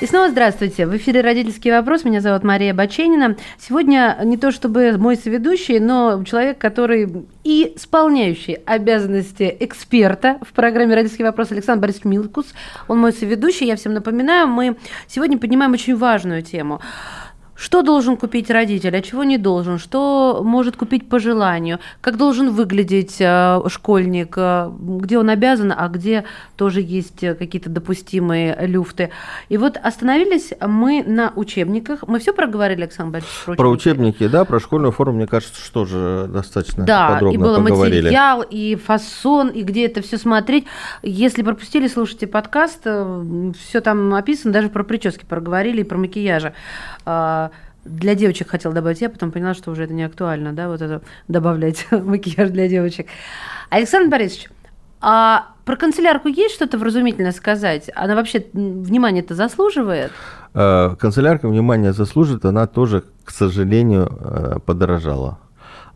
И 0.00 0.06
снова 0.06 0.30
здравствуйте. 0.30 0.86
В 0.86 0.96
эфире 0.96 1.20
«Родительский 1.20 1.70
вопрос». 1.70 2.02
Меня 2.04 2.22
зовут 2.22 2.44
Мария 2.44 2.72
Баченина. 2.72 3.36
Сегодня 3.58 4.18
не 4.24 4.38
то 4.38 4.50
чтобы 4.50 4.96
мой 4.96 5.16
соведущий, 5.16 5.80
но 5.80 6.24
человек, 6.24 6.56
который 6.56 7.26
и 7.44 7.74
исполняющий 7.76 8.54
обязанности 8.64 9.54
эксперта 9.60 10.38
в 10.40 10.54
программе 10.54 10.94
«Родительский 10.94 11.26
вопрос» 11.26 11.52
Александр 11.52 11.82
Борисович 11.82 12.06
Милкус. 12.06 12.46
Он 12.88 12.98
мой 12.98 13.12
соведущий. 13.12 13.66
Я 13.66 13.76
всем 13.76 13.92
напоминаю, 13.92 14.48
мы 14.48 14.78
сегодня 15.06 15.36
поднимаем 15.36 15.72
очень 15.72 15.96
важную 15.98 16.40
тему– 16.40 16.80
Что 17.60 17.82
должен 17.82 18.16
купить 18.16 18.50
родитель, 18.50 18.96
а 18.96 19.02
чего 19.02 19.22
не 19.22 19.36
должен? 19.36 19.78
Что 19.78 20.40
может 20.42 20.78
купить 20.78 21.10
по 21.10 21.18
желанию? 21.18 21.78
Как 22.00 22.16
должен 22.16 22.52
выглядеть 22.52 23.16
э, 23.20 23.60
школьник? 23.68 24.32
Э, 24.38 24.70
где 24.80 25.18
он 25.18 25.28
обязан, 25.28 25.70
а 25.76 25.88
где 25.88 26.24
тоже 26.56 26.80
есть 26.80 27.22
э, 27.22 27.34
какие-то 27.34 27.68
допустимые 27.68 28.56
люфты? 28.62 29.10
И 29.50 29.58
вот 29.58 29.76
остановились 29.76 30.54
мы 30.66 31.04
на 31.06 31.34
учебниках. 31.36 32.08
Мы 32.08 32.18
все 32.18 32.32
проговорили, 32.32 32.80
Александр 32.80 33.12
Борисович, 33.12 33.44
про, 33.44 33.54
про 33.56 33.68
учебники? 33.68 34.26
да, 34.26 34.46
про 34.46 34.58
школьную 34.58 34.92
форму, 34.92 35.16
мне 35.16 35.26
кажется, 35.26 35.60
что 35.62 35.84
же 35.84 36.30
достаточно 36.32 36.86
да, 36.86 37.10
подробно 37.10 37.34
и 37.34 37.38
было 37.38 37.62
поговорили. 37.62 38.04
материал, 38.04 38.40
и 38.40 38.74
фасон, 38.76 39.48
и 39.48 39.64
где 39.64 39.84
это 39.84 40.00
все 40.00 40.16
смотреть. 40.16 40.64
Если 41.02 41.42
пропустили, 41.42 41.88
слушайте 41.88 42.26
подкаст, 42.26 42.86
все 42.86 43.80
там 43.82 44.14
описано, 44.14 44.54
даже 44.54 44.70
про 44.70 44.82
прически 44.82 45.26
проговорили 45.26 45.82
и 45.82 45.84
про 45.84 45.98
макияжи. 45.98 46.54
Для 47.84 48.14
девочек 48.14 48.50
хотела 48.50 48.74
добавить, 48.74 49.00
я 49.00 49.08
потом 49.08 49.32
поняла, 49.32 49.54
что 49.54 49.70
уже 49.70 49.84
это 49.84 49.94
не 49.94 50.02
актуально, 50.02 50.52
да, 50.52 50.68
вот 50.68 50.82
это 50.82 51.02
добавлять 51.28 51.86
макияж 51.90 52.50
для 52.50 52.68
девочек. 52.68 53.06
Александр 53.70 54.10
Борисович, 54.10 54.48
а 55.00 55.52
про 55.64 55.76
канцелярку 55.76 56.28
есть 56.28 56.54
что-то 56.54 56.78
вразумительно 56.78 57.32
сказать? 57.32 57.90
Она 57.94 58.14
вообще 58.14 58.44
внимание-то 58.52 59.34
заслуживает? 59.34 60.12
Э, 60.52 60.94
канцелярка 60.98 61.48
внимание 61.48 61.92
заслуживает, 61.92 62.44
она 62.44 62.66
тоже, 62.66 63.04
к 63.24 63.30
сожалению, 63.30 64.08
э, 64.20 64.58
подорожала. 64.64 65.38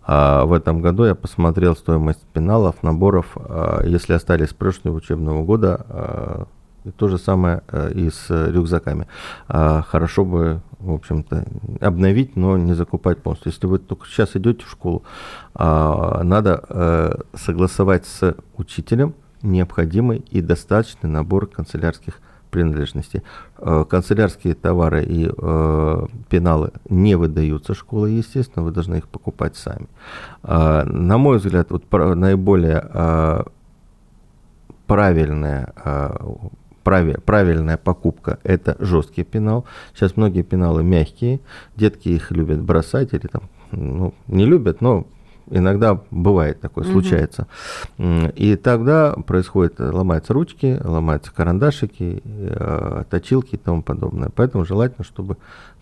А 0.07 0.45
в 0.45 0.53
этом 0.53 0.81
году 0.81 1.05
я 1.05 1.15
посмотрел 1.15 1.75
стоимость 1.77 2.23
пеналов, 2.33 2.83
наборов. 2.83 3.37
А 3.37 3.83
если 3.85 4.13
остались 4.13 4.51
с 4.51 4.55
прошлого 4.55 4.97
учебного 4.97 5.43
года, 5.45 5.87
и 5.87 6.54
то 6.93 7.09
же 7.09 7.19
самое 7.19 7.63
э, 7.69 7.93
и 7.93 8.11
с 8.11 8.27
рюкзаками. 8.31 9.07
Хорошо 9.49 10.25
бы, 10.25 10.61
в 10.79 10.93
общем-то, 10.93 11.45
обновить, 11.81 12.37
но 12.37 12.57
не 12.57 12.75
закупать 12.75 13.23
полностью. 13.23 13.53
Если 13.53 13.67
вы 13.67 13.79
только 13.79 14.07
сейчас 14.07 14.37
идете 14.37 14.65
в 14.65 14.71
школу, 14.71 15.03
надо 15.55 16.65
э, 16.69 17.15
согласовать 17.35 18.07
с 18.07 18.35
учителем 18.57 19.15
необходимый 19.43 20.25
и 20.31 20.41
достаточный 20.41 21.11
набор 21.11 21.47
канцелярских 21.47 22.21
принадлежности. 22.55 23.23
Э, 23.59 23.85
канцелярские 23.89 24.55
товары 24.55 25.05
и 25.05 25.29
э, 25.29 26.07
пеналы 26.29 26.71
не 26.89 27.17
выдаются 27.17 27.75
школой, 27.75 28.13
естественно, 28.13 28.65
вы 28.65 28.71
должны 28.71 28.97
их 28.97 29.09
покупать 29.09 29.57
сами. 29.57 29.89
Э, 30.45 30.85
на 30.85 31.19
мой 31.19 31.39
взгляд, 31.39 31.71
вот 31.71 31.91
наиболее 31.93 32.89
э, 32.95 33.43
правильная 34.87 35.73
э, 35.85 36.17
правильная 36.85 37.77
покупка– 37.77 38.39
это 38.45 38.77
жесткий 38.79 39.25
пенал. 39.25 39.65
Сейчас 39.95 40.17
многие 40.17 40.43
пеналы 40.43 40.85
мягкие, 40.85 41.41
детки 41.77 42.09
их 42.09 42.31
любят 42.31 42.61
бросать 42.63 43.13
или 43.13 43.27
там, 43.27 43.43
ну, 43.73 44.15
не 44.29 44.45
любят, 44.45 44.81
но 44.81 45.07
иногда 45.51 46.01
бывает 46.11 46.61
такое, 46.61 46.85
случается. 46.85 47.47
Угу. 47.99 48.33
И 48.37 48.57
тогда 48.57 49.15
происходит, 49.27 49.79
ломаются 49.79 50.33
ручки, 50.33 50.81
ломаются 50.83 51.33
карандашики, 51.35 52.23
э, 52.25 53.05
точилки 53.11 53.55
и 53.55 53.59
тому 53.59 53.83
подобное. 53.83 54.31
Поэтому 54.35 54.65
желательно, 54.65 55.05
чтобы 55.05 55.37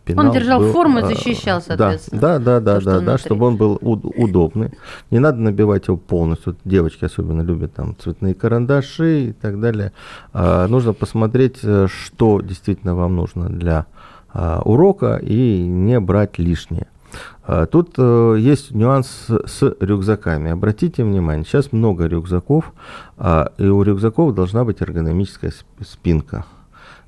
пенал 0.05 0.26
Он 0.26 0.32
держал 0.32 0.61
был, 0.61 0.72
форму 0.72 0.98
и 0.98 1.03
э, 1.03 1.07
защищал, 1.07 1.61
соответственно. 1.61 2.20
Да, 2.20 2.38
да, 2.38 2.61
да, 2.61 2.80
да, 2.80 2.80
да, 2.80 3.00
да, 3.00 3.18
чтобы 3.18 3.46
он 3.46 3.57
был 3.57 3.78
удобный. 3.80 4.70
Не 5.11 5.18
надо 5.18 5.38
набивать 5.38 5.88
его 5.88 5.96
полностью. 5.96 6.57
девочки 6.64 7.05
особенно 7.05 7.42
любят 7.42 7.74
там 7.74 7.96
цветные 7.98 8.34
карандаши 8.34 9.26
и 9.26 9.32
так 9.32 9.61
далее. 9.61 9.92
А, 10.32 10.66
нужно 10.68 10.92
посмотреть, 10.92 11.59
э, 11.62 11.86
что 11.88 12.40
действительно 12.40 12.94
вам 12.94 13.16
нужно 13.16 13.48
для 13.48 13.86
а, 14.32 14.62
урока 14.64 15.16
и 15.16 15.62
не 15.62 16.00
брать 16.00 16.38
лишнее. 16.38 16.86
А, 17.44 17.66
тут 17.66 17.94
э, 17.98 18.36
есть 18.38 18.70
нюанс 18.70 19.26
с 19.28 19.76
рюкзаками. 19.80 20.50
Обратите 20.50 21.05
внимание, 21.05 21.44
сейчас 21.44 21.72
много 21.72 22.07
рюкзаков, 22.07 22.72
а, 23.18 23.53
и 23.59 23.66
у 23.66 23.82
рюкзаков 23.82 24.34
должна 24.34 24.64
быть 24.64 24.80
эргономическая 24.80 25.53
спинка. 25.80 26.46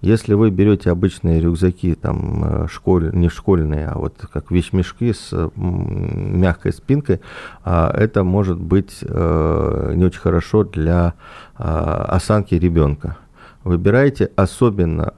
Если 0.04 0.34
вы 0.34 0.50
берете 0.50 0.90
обычные 0.90 1.40
рюкзаки, 1.40 1.94
там, 1.94 2.44
э, 2.44 2.66
школь, 2.68 3.10
не 3.14 3.30
школьные, 3.30 3.88
а 3.88 3.98
вот 3.98 4.14
как 4.30 4.50
вещмешки 4.50 5.14
с 5.14 5.32
мягкой 5.56 6.74
спинкой, 6.74 7.22
а, 7.64 7.90
это 7.90 8.22
может 8.22 8.60
быть 8.60 8.98
э, 9.00 9.92
не 9.96 10.04
очень 10.04 10.20
хорошо 10.20 10.64
для 10.64 11.14
осанки 11.54 12.54
ребенка. 12.54 13.16
Выбирайте 13.62 14.30
особенно 14.36 15.14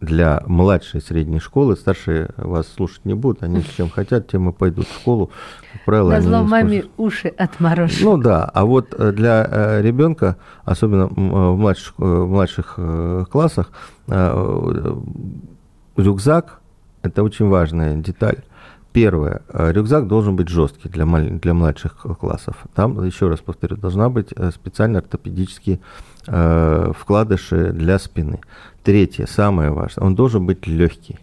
для 0.00 0.42
младшей 0.46 1.00
средней 1.00 1.40
школы, 1.40 1.76
старшие 1.76 2.30
вас 2.36 2.66
слушать 2.68 3.04
не 3.04 3.14
будут, 3.14 3.42
они 3.42 3.60
с 3.60 3.66
чем 3.76 3.90
хотят, 3.94 4.28
тем 4.28 4.48
и 4.48 4.52
пойдут 4.52 4.88
в 4.88 4.94
школу. 4.94 5.30
Как 5.72 5.84
правило, 5.84 6.10
Назло 6.10 6.42
маме 6.42 6.84
уши 6.96 7.28
отморожены. 7.28 8.10
Ну 8.10 8.16
да, 8.16 8.44
а 8.44 8.64
вот 8.64 8.94
э, 8.96 9.12
для 9.12 9.46
э, 9.48 9.82
ребенка, 9.82 10.36
особенно 10.64 11.06
в 11.06 11.56
младших, 11.56 11.94
э, 11.98 12.02
в 12.02 12.28
младших 12.28 12.78
классах, 13.30 13.70
рюкзак– 15.96 16.60
это 17.02 17.22
очень 17.22 17.48
важная 17.48 17.96
деталь. 17.96 18.42
Первое. 18.92 19.42
Рюкзак 19.52 20.08
должен 20.08 20.34
быть 20.34 20.48
жесткий 20.48 20.88
для, 20.88 21.06
для 21.06 21.54
младших 21.54 21.94
классов. 22.18 22.56
Там, 22.74 23.02
еще 23.04 23.28
раз 23.28 23.40
повторю, 23.40 23.76
должна 23.76 24.08
быть 24.08 24.30
специально 24.52 24.98
ортопедические 24.98 25.78
э, 26.26 26.92
вкладыши 26.98 27.72
для 27.72 27.98
спины. 28.00 28.40
Третье, 28.82 29.26
самое 29.26 29.70
важное, 29.70 30.06
он 30.06 30.14
должен 30.14 30.44
быть 30.44 30.66
легкий. 30.66 31.18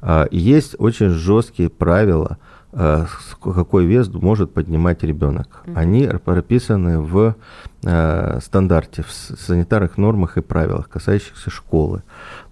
А, 0.00 0.28
есть 0.30 0.76
очень 0.78 1.08
жесткие 1.08 1.68
правила, 1.68 2.38
какой 2.72 3.86
вес 3.86 4.08
может 4.12 4.52
поднимать 4.52 5.02
ребенок. 5.02 5.62
Они 5.74 6.06
прописаны 6.24 7.00
в 7.00 7.34
а, 7.84 8.38
стандарте, 8.42 9.02
в 9.02 9.12
санитарных 9.12 9.96
нормах 9.96 10.36
и 10.36 10.40
правилах, 10.40 10.88
касающихся 10.88 11.50
школы. 11.50 12.02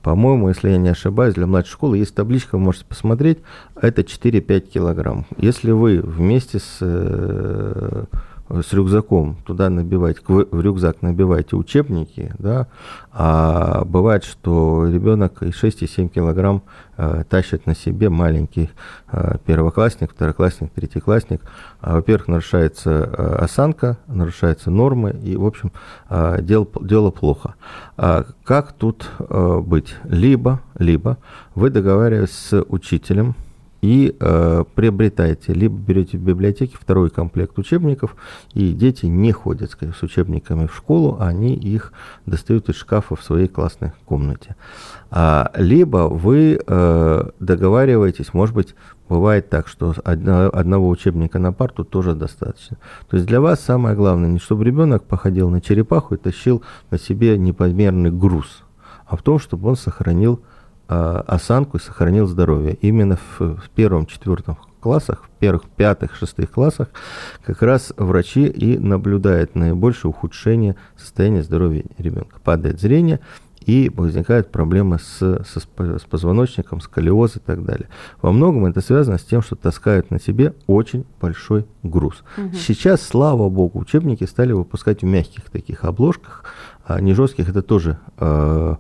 По-моему, 0.03 0.49
если 0.49 0.71
я 0.71 0.79
не 0.79 0.91
ошибаюсь, 0.91 1.35
для 1.35 1.47
младшей 1.47 1.73
школы 1.73 1.99
есть 1.99 2.15
табличка, 2.15 2.57
вы 2.57 2.65
можете 2.65 2.85
посмотреть, 2.85 3.39
это 3.75 4.03
4-5 4.03 4.61
килограмм. 4.61 5.27
Если 5.37 5.73
вы 5.73 6.01
вместе 6.01 6.59
с 6.59 6.79
э, 6.81 8.05
с 8.49 8.73
рюкзаком 8.73 9.37
туда 9.47 9.71
набивать, 9.71 10.19
в 10.29 10.61
рюкзак 10.61 11.01
набивайте 11.01 11.57
учебники, 11.57 12.33
да, 12.39 12.69
а 13.11 13.85
бывает, 13.85 14.25
что 14.25 14.87
ребенок 14.87 15.43
и 15.43 15.47
6,7 15.47 16.09
килограмм 16.09 16.63
э, 16.97 17.25
тащит 17.29 17.65
на 17.67 17.75
себе 17.75 18.11
маленький 18.11 18.71
э, 19.11 19.37
первоклассник, 19.47 20.13
второклассник, 20.13 20.71
третьеклассник. 20.73 21.41
А, 21.81 21.95
во-первых, 21.95 22.29
нарушается 22.29 22.91
э, 22.91 23.37
осанка, 23.37 23.99
нарушаются 24.09 24.71
нормы, 24.71 25.17
и, 25.23 25.37
в 25.37 25.47
общем, 25.47 25.73
э, 26.11 26.43
дело, 26.43 26.67
дело 26.83 27.11
плохо. 27.11 27.55
А 27.97 28.27
как 28.45 28.73
тут 28.73 29.09
э, 29.19 29.61
быть? 29.61 29.95
Либо, 30.05 30.61
либо 30.79 31.17
вы 31.55 31.71
договариваетесь 31.71 32.35
с 32.35 32.63
учителем, 32.63 33.37
и 33.85 34.17
э, 34.19 34.65
приобретаете, 34.75 35.53
либо 35.53 35.77
берете 35.77 36.17
в 36.17 36.23
библиотеке 36.23 36.75
второй 36.81 37.11
комплект 37.11 37.59
учебников, 37.59 38.17
и 38.55 38.73
дети 38.73 39.05
не 39.05 39.31
ходят 39.31 39.77
с 39.79 40.03
учебниками 40.03 40.67
в 40.67 40.75
школу, 40.75 41.19
они 41.21 41.55
их 41.55 41.93
достают 42.25 42.71
из 42.71 42.77
шкафа 42.77 43.15
в 43.15 43.23
своей 43.23 43.47
классной 43.47 43.93
комнате. 44.07 44.57
А, 45.11 45.51
либо 45.57 46.09
вы 46.09 46.59
э, 46.67 47.31
договариваетесь, 47.41 48.33
может 48.33 48.55
быть, 48.55 48.75
бывает 49.11 49.51
так, 49.51 49.69
что 49.69 49.93
одно, 50.03 50.49
одного 50.51 50.89
учебника 50.89 51.39
на 51.39 51.53
парту 51.53 51.85
тоже 51.85 52.15
достаточно. 52.15 52.79
То 53.11 53.19
есть 53.19 53.29
для 53.29 53.43
вас 53.43 53.61
самое 53.61 53.95
главное, 53.95 54.31
не 54.31 54.39
чтобы 54.39 54.65
ребенок 54.65 55.05
походил 55.05 55.51
на 55.51 55.61
черепаху 55.61 56.15
и 56.15 56.19
тащил 56.19 56.63
на 56.91 56.99
себе 56.99 57.37
непомерный 57.37 58.11
груз, 58.11 58.63
а 59.05 59.19
в 59.19 59.23
том, 59.23 59.39
чтобы 59.39 59.69
он 59.69 59.77
сохранил 59.77 60.41
осанку 60.87 61.77
и 61.77 61.81
сохранил 61.81 62.27
здоровье. 62.27 62.75
Именно 62.75 63.17
в, 63.17 63.57
в 63.57 63.71
первом, 63.71 64.07
четвертом 64.07 64.59
классах, 64.81 65.25
в 65.25 65.31
первых, 65.39 65.65
пятых, 65.65 66.15
шестых 66.15 66.51
классах 66.51 66.91
как 67.43 67.63
раз 67.63 67.93
врачи 67.97 68.47
и 68.47 68.79
наблюдают 68.79 69.55
наибольшее 69.55 70.11
ухудшение 70.11 70.77
состояния 70.97 71.43
здоровья 71.43 71.85
ребенка. 71.97 72.39
Падает 72.45 72.81
зрение, 72.81 73.21
и 73.67 73.91
возникают 73.95 74.53
проблемы 74.53 74.99
с, 74.99 75.19
со, 75.19 75.61
с 75.61 76.03
позвоночником, 76.03 76.81
сколиоз 76.81 77.37
и 77.37 77.41
так 77.41 77.65
далее. 77.65 77.89
Во 78.21 78.31
многом 78.31 78.67
это 78.67 78.81
связано 78.81 79.19
с 79.19 79.25
тем, 79.25 79.43
что 79.43 79.57
таскают 79.57 80.11
на 80.11 80.21
себе 80.21 80.55
очень 80.67 81.07
большой 81.21 81.67
груз. 81.83 82.23
Угу. 82.37 82.55
Сейчас, 82.55 83.03
слава 83.03 83.49
богу, 83.49 83.79
учебники 83.79 84.25
стали 84.25 84.53
выпускать 84.53 85.03
в 85.03 85.07
мягких 85.07 85.45
таких 85.51 85.85
обложках, 85.85 86.45
а 86.85 87.01
не 87.01 87.15
жестких, 87.15 87.49
это 87.49 87.63
тоже 87.63 87.99
э, 88.19 88.77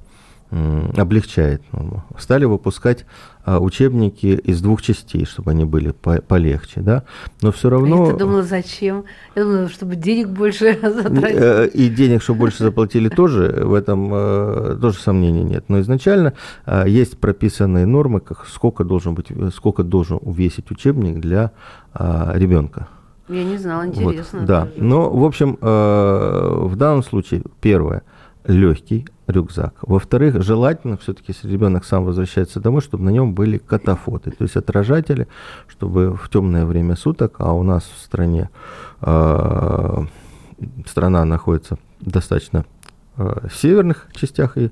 облегчает 0.51 1.62
норму. 1.72 2.05
Стали 2.16 2.45
выпускать 2.45 3.07
а, 3.45 3.59
учебники 3.59 4.26
из 4.26 4.62
двух 4.62 4.82
частей, 4.82 5.26
чтобы 5.26 5.51
они 5.51 5.64
были 5.64 5.90
по 5.90 6.22
полегче, 6.22 6.80
да. 6.80 7.03
Но 7.42 7.53
все 7.53 7.68
равно. 7.68 8.07
Я 8.07 8.12
думала, 8.14 8.42
зачем? 8.42 9.05
Я 9.34 9.45
думала, 9.45 9.68
чтобы 9.68 9.97
денег 9.97 10.28
больше 10.28 10.78
затратить. 10.82 11.38
Э, 11.38 11.66
и 11.66 11.88
денег, 11.88 12.22
чтобы 12.22 12.40
больше 12.40 12.62
заплатили, 12.62 13.09
тоже 13.09 13.62
в 13.64 13.74
этом 13.74 14.11
э, 14.12 14.78
тоже 14.80 14.99
сомнений 14.99 15.42
нет. 15.42 15.64
Но 15.68 15.80
изначально 15.80 16.34
а, 16.64 16.86
есть 16.86 17.18
прописанные 17.18 17.84
нормы, 17.84 18.20
как 18.20 18.47
сколько 18.47 18.84
должен 18.84 19.14
быть, 19.14 19.26
сколько 19.55 19.82
должен 19.82 20.18
увесить 20.22 20.70
учебник 20.70 21.20
для 21.20 21.51
а, 21.92 22.32
ребенка. 22.34 22.88
Я 23.28 23.45
не 23.45 23.57
знала, 23.57 23.86
интересно. 23.86 24.40
Вот, 24.40 24.49
да, 24.49 24.68
но 24.76 25.11
в 25.11 25.24
общем 25.24 25.59
э, 25.61 26.59
в 26.62 26.76
данном 26.76 27.03
случае 27.03 27.42
первое 27.61 28.03
легкий, 28.47 29.07
рюкзак. 29.26 29.74
Во-вторых, 29.82 30.42
желательно 30.42 30.97
все-таки, 30.97 31.32
если 31.32 31.51
ребенок 31.51 31.84
сам 31.84 32.05
возвращается 32.05 32.61
домой, 32.61 32.80
чтобы 32.82 33.05
на 33.05 33.11
нем 33.11 33.34
были 33.34 33.59
катафоты, 33.59 34.30
то 34.30 34.42
есть 34.42 34.57
отражатели, 34.57 35.28
чтобы 35.66 36.14
в 36.14 36.28
темное 36.28 36.66
время 36.66 36.97
суток, 36.97 37.36
а 37.38 37.53
у 37.53 37.62
нас 37.62 37.84
в 37.84 37.99
стране 38.01 38.51
э, 39.01 40.05
страна 40.86 41.24
находится 41.24 41.78
достаточно 42.01 42.64
в 43.17 43.51
северных 43.55 44.09
частях, 44.12 44.57
и 44.59 44.71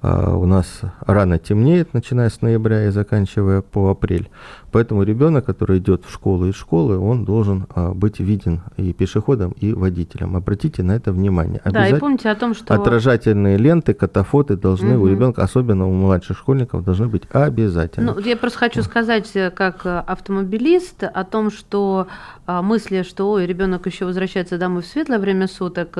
а, 0.00 0.34
у 0.36 0.46
нас 0.46 0.80
рано 1.06 1.38
темнеет, 1.38 1.92
начиная 1.94 2.30
с 2.30 2.40
ноября 2.40 2.86
и 2.86 2.90
заканчивая 2.90 3.60
по 3.60 3.90
апрель. 3.90 4.30
Поэтому 4.72 5.02
ребенок, 5.02 5.44
который 5.44 5.78
идет 5.78 6.04
в 6.06 6.10
школу 6.10 6.46
из 6.46 6.54
школы, 6.54 6.98
он 6.98 7.26
должен 7.26 7.66
а, 7.74 7.92
быть 7.92 8.20
виден 8.20 8.62
и 8.78 8.94
пешеходом, 8.94 9.52
и 9.52 9.74
водителем. 9.74 10.36
Обратите 10.36 10.82
на 10.82 10.92
это 10.92 11.12
внимание. 11.12 11.60
Да, 11.64 11.86
и 11.86 11.98
помните 11.98 12.30
о 12.30 12.34
том, 12.34 12.54
что... 12.54 12.74
Отражательные 12.74 13.58
ленты, 13.58 13.92
катафоты 13.92 14.56
должны 14.56 14.96
угу. 14.96 15.04
у 15.04 15.08
ребенка, 15.08 15.42
особенно 15.42 15.86
у 15.86 15.92
младших 15.92 16.38
школьников, 16.38 16.84
должны 16.84 17.08
быть 17.08 17.24
обязательно. 17.32 18.14
Ну, 18.14 18.20
я 18.20 18.36
просто 18.36 18.58
хочу 18.58 18.82
сказать, 18.82 19.30
э, 19.34 19.50
как 19.50 19.84
э, 19.84 19.98
автомобилист, 19.98 21.02
о 21.02 21.24
том, 21.24 21.50
что 21.50 22.06
мысли, 22.46 23.02
что 23.02 23.30
ой, 23.30 23.46
ребенок 23.46 23.86
еще 23.86 24.04
возвращается 24.04 24.58
домой 24.58 24.82
в 24.82 24.86
светлое 24.86 25.18
время 25.18 25.46
суток, 25.46 25.96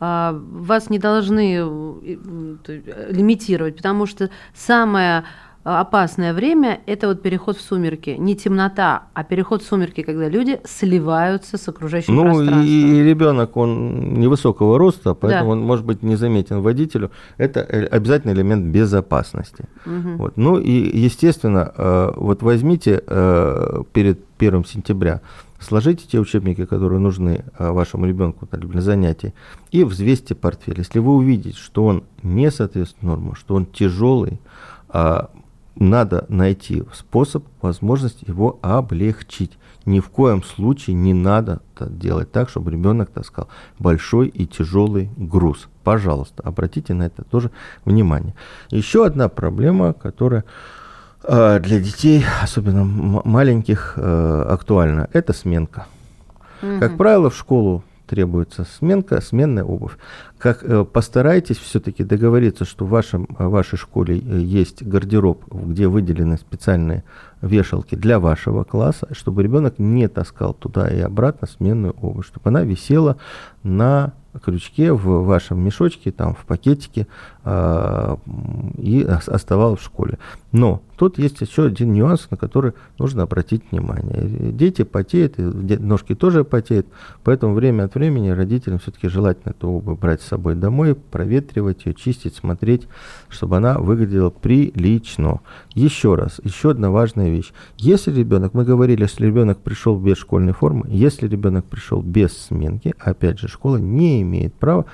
вас 0.00 0.90
не 0.90 0.98
должны 0.98 1.18
должны 1.18 1.56
э, 2.66 3.10
лимитировать, 3.10 3.76
потому 3.76 4.06
что 4.06 4.30
самое 4.54 5.24
опасное 5.64 6.32
время– 6.32 6.80
это 6.86 7.08
вот 7.08 7.22
переход 7.22 7.58
в 7.58 7.60
сумерки. 7.60 8.16
Не 8.18 8.34
темнота, 8.34 9.02
а 9.12 9.22
переход 9.24 9.62
в 9.62 9.66
сумерки, 9.66 10.02
когда 10.02 10.28
люди 10.28 10.60
сливаются 10.64 11.58
с 11.58 11.68
окружающим 11.68 12.14
ну, 12.14 12.22
пространством. 12.22 12.60
Ну 12.60 12.64
и 12.64 13.02
ребенок, 13.02 13.56
он 13.56 14.14
невысокого 14.14 14.78
роста, 14.78 15.14
поэтому 15.14 15.50
да. 15.50 15.52
он 15.52 15.60
может 15.60 15.84
быть 15.84 16.02
незаметен 16.02 16.62
водителю. 16.62 17.10
Это 17.38 17.60
э, 17.60 17.84
обязательный 17.86 18.34
элемент 18.34 18.66
безопасности. 18.66 19.64
Угу. 19.84 20.16
Вот. 20.16 20.36
Ну 20.36 20.58
и, 20.58 20.98
естественно, 21.04 21.72
э, 21.76 22.12
вот 22.16 22.42
возьмите 22.42 23.02
перед 23.92 24.20
1 24.38 24.64
сентября 24.64 25.20
Сложите 25.60 26.06
те 26.06 26.20
учебники, 26.20 26.64
которые 26.64 27.00
нужны 27.00 27.44
а, 27.58 27.72
вашему 27.72 28.06
ребенку 28.06 28.48
для 28.52 28.80
занятий, 28.80 29.34
и 29.72 29.82
взвесьте 29.82 30.34
портфель. 30.34 30.78
Если 30.78 31.00
вы 31.00 31.14
увидите, 31.14 31.58
что 31.58 31.84
он 31.84 32.04
не 32.22 32.50
соответствует 32.50 33.02
нормам, 33.02 33.34
что 33.34 33.54
он 33.54 33.66
тяжелый, 33.66 34.40
а, 34.88 35.30
надо 35.74 36.26
найти 36.28 36.82
способ, 36.92 37.44
возможность 37.62 38.22
его 38.26 38.58
облегчить. 38.62 39.52
Ни 39.84 40.00
в 40.00 40.08
коем 40.10 40.42
случае 40.42 40.94
не 40.94 41.14
надо 41.14 41.60
делать 41.80 42.30
так, 42.32 42.48
чтобы 42.50 42.70
ребенок 42.72 43.10
таскал 43.10 43.48
большой 43.78 44.28
и 44.28 44.46
тяжелый 44.46 45.10
груз. 45.16 45.68
Пожалуйста, 45.84 46.42
обратите 46.42 46.94
на 46.94 47.04
это 47.04 47.22
тоже 47.22 47.50
внимание. 47.84 48.34
Еще 48.70 49.06
одна 49.06 49.28
проблема, 49.28 49.92
которая 49.92 50.44
для 51.22 51.80
детей, 51.80 52.24
особенно 52.42 52.84
маленьких, 52.84 53.94
э, 53.96 54.46
актуально, 54.48 55.08
это 55.12 55.32
сменка. 55.32 55.86
Угу. 56.62 56.80
Как 56.80 56.96
правило, 56.96 57.30
в 57.30 57.36
школу 57.36 57.82
требуется 58.08 58.66
сменка, 58.78 59.20
сменная 59.20 59.64
обувь. 59.64 59.96
Как, 60.38 60.62
э, 60.62 60.84
постарайтесь 60.84 61.58
все-таки 61.58 62.02
договориться, 62.02 62.64
что 62.64 62.84
в 62.84 62.88
вашем, 62.88 63.26
в 63.28 63.48
вашей 63.50 63.76
школе 63.76 64.18
есть 64.18 64.82
гардероб, 64.82 65.44
где 65.52 65.86
выделены 65.86 66.38
специальные 66.38 67.04
вешалки 67.42 67.94
для 67.94 68.18
вашего 68.18 68.64
класса, 68.64 69.08
чтобы 69.12 69.42
ребенок 69.42 69.78
не 69.78 70.08
таскал 70.08 70.54
туда 70.54 70.88
и 70.88 71.00
обратно 71.00 71.46
сменную 71.46 71.94
обувь, 72.00 72.26
чтобы 72.26 72.48
она 72.48 72.62
висела 72.62 73.18
на 73.62 74.14
крючке 74.42 74.92
в 74.92 75.24
вашем 75.24 75.60
мешочке, 75.60 76.10
там 76.10 76.34
в 76.34 76.46
пакетике 76.46 77.06
э, 77.44 78.16
и 78.78 79.02
оставалась 79.02 79.80
в 79.80 79.84
школе. 79.84 80.18
Но 80.52 80.82
Тут 80.98 81.16
есть 81.16 81.40
еще 81.40 81.66
один 81.66 81.92
нюанс, 81.92 82.26
на 82.28 82.36
который 82.36 82.72
нужно 82.98 83.22
обратить 83.22 83.62
внимание. 83.70 84.50
Дети 84.52 84.82
потеют, 84.82 85.38
ножки 85.38 86.16
тоже 86.16 86.42
потеют, 86.42 86.88
поэтому 87.22 87.54
время 87.54 87.84
от 87.84 87.94
времени 87.94 88.30
родителям 88.30 88.80
все-таки 88.80 89.06
желательно 89.06 89.52
эту 89.52 89.68
обувь 89.68 90.00
брать 90.00 90.22
с 90.22 90.26
собой 90.26 90.56
домой, 90.56 90.96
проветривать 90.96 91.86
ее, 91.86 91.94
чистить, 91.94 92.34
смотреть, 92.34 92.88
чтобы 93.28 93.58
она 93.58 93.78
выглядела 93.78 94.30
прилично. 94.30 95.40
Еще 95.74 96.16
раз, 96.16 96.40
еще 96.42 96.72
одна 96.72 96.90
важная 96.90 97.30
вещь. 97.30 97.52
Если 97.76 98.12
ребенок, 98.12 98.54
мы 98.54 98.64
говорили, 98.64 99.02
если 99.02 99.26
ребенок 99.26 99.58
пришел 99.58 99.96
без 99.96 100.16
школьной 100.16 100.52
формы, 100.52 100.86
если 100.88 101.28
ребенок 101.28 101.64
пришел 101.66 102.02
без 102.02 102.36
сменки, 102.36 102.92
опять 102.98 103.38
же, 103.38 103.46
школа 103.46 103.76
не 103.76 104.20
имеет 104.22 104.52
права 104.54 104.84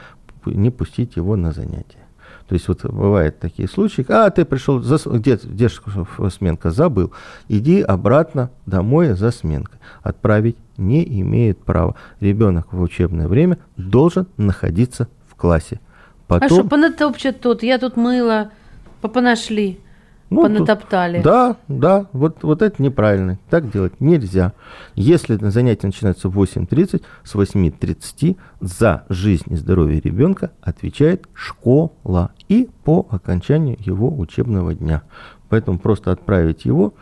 не 0.44 0.70
пустить 0.70 1.16
его 1.16 1.36
на 1.36 1.52
занятия. 1.52 2.03
То 2.49 2.55
есть 2.55 2.68
вот 2.68 2.84
бывают 2.84 3.38
такие 3.38 3.68
случаи, 3.68 4.05
а 4.09 4.28
ты 4.30 4.45
пришел, 4.45 4.82
за, 4.82 4.99
где, 5.09 5.36
где 5.42 5.68
сменка, 5.68 6.70
забыл, 6.70 7.12
иди 7.49 7.80
обратно 7.80 8.51
домой 8.66 9.14
за 9.14 9.30
сменкой. 9.30 9.78
Отправить 10.03 10.57
не 10.76 11.05
имеет 11.20 11.59
права. 11.59 11.95
Ребенок 12.20 12.72
в 12.72 12.82
учебное 12.82 13.28
время 13.28 13.59
должен 13.76 14.26
находиться 14.36 15.09
в 15.26 15.36
классе. 15.36 15.80
Потом... 16.26 16.47
А 16.47 16.51
что, 16.51 16.68
понатопчат 16.68 17.40
тут, 17.40 17.62
я 17.62 17.78
тут 17.78 17.97
мыла, 17.97 18.51
понашли. 19.01 19.80
Ну, 20.35 20.43
Понатоптали. 20.43 21.22
Да, 21.22 21.57
да, 21.68 22.07
вот, 22.12 22.43
вот 22.43 22.62
это 22.62 22.82
неправильно. 22.82 23.39
Так 23.51 23.70
делать 23.70 24.01
нельзя. 24.01 24.53
Если 24.95 25.37
занятие 25.37 25.87
начинается 25.87 26.28
в 26.28 26.39
8.30, 26.39 27.03
с 27.22 27.35
8.30 27.35 28.37
за 28.61 29.05
жизнь 29.09 29.53
и 29.53 29.57
здоровье 29.57 30.01
ребенка 30.01 30.51
отвечает 30.61 31.26
школа 31.35 32.32
и 32.49 32.68
по 32.85 33.07
окончанию 33.11 33.76
его 33.78 34.16
учебного 34.16 34.74
дня. 34.74 35.03
Поэтому 35.49 35.78
просто 35.78 36.11
отправить 36.11 36.64
его 36.64 36.95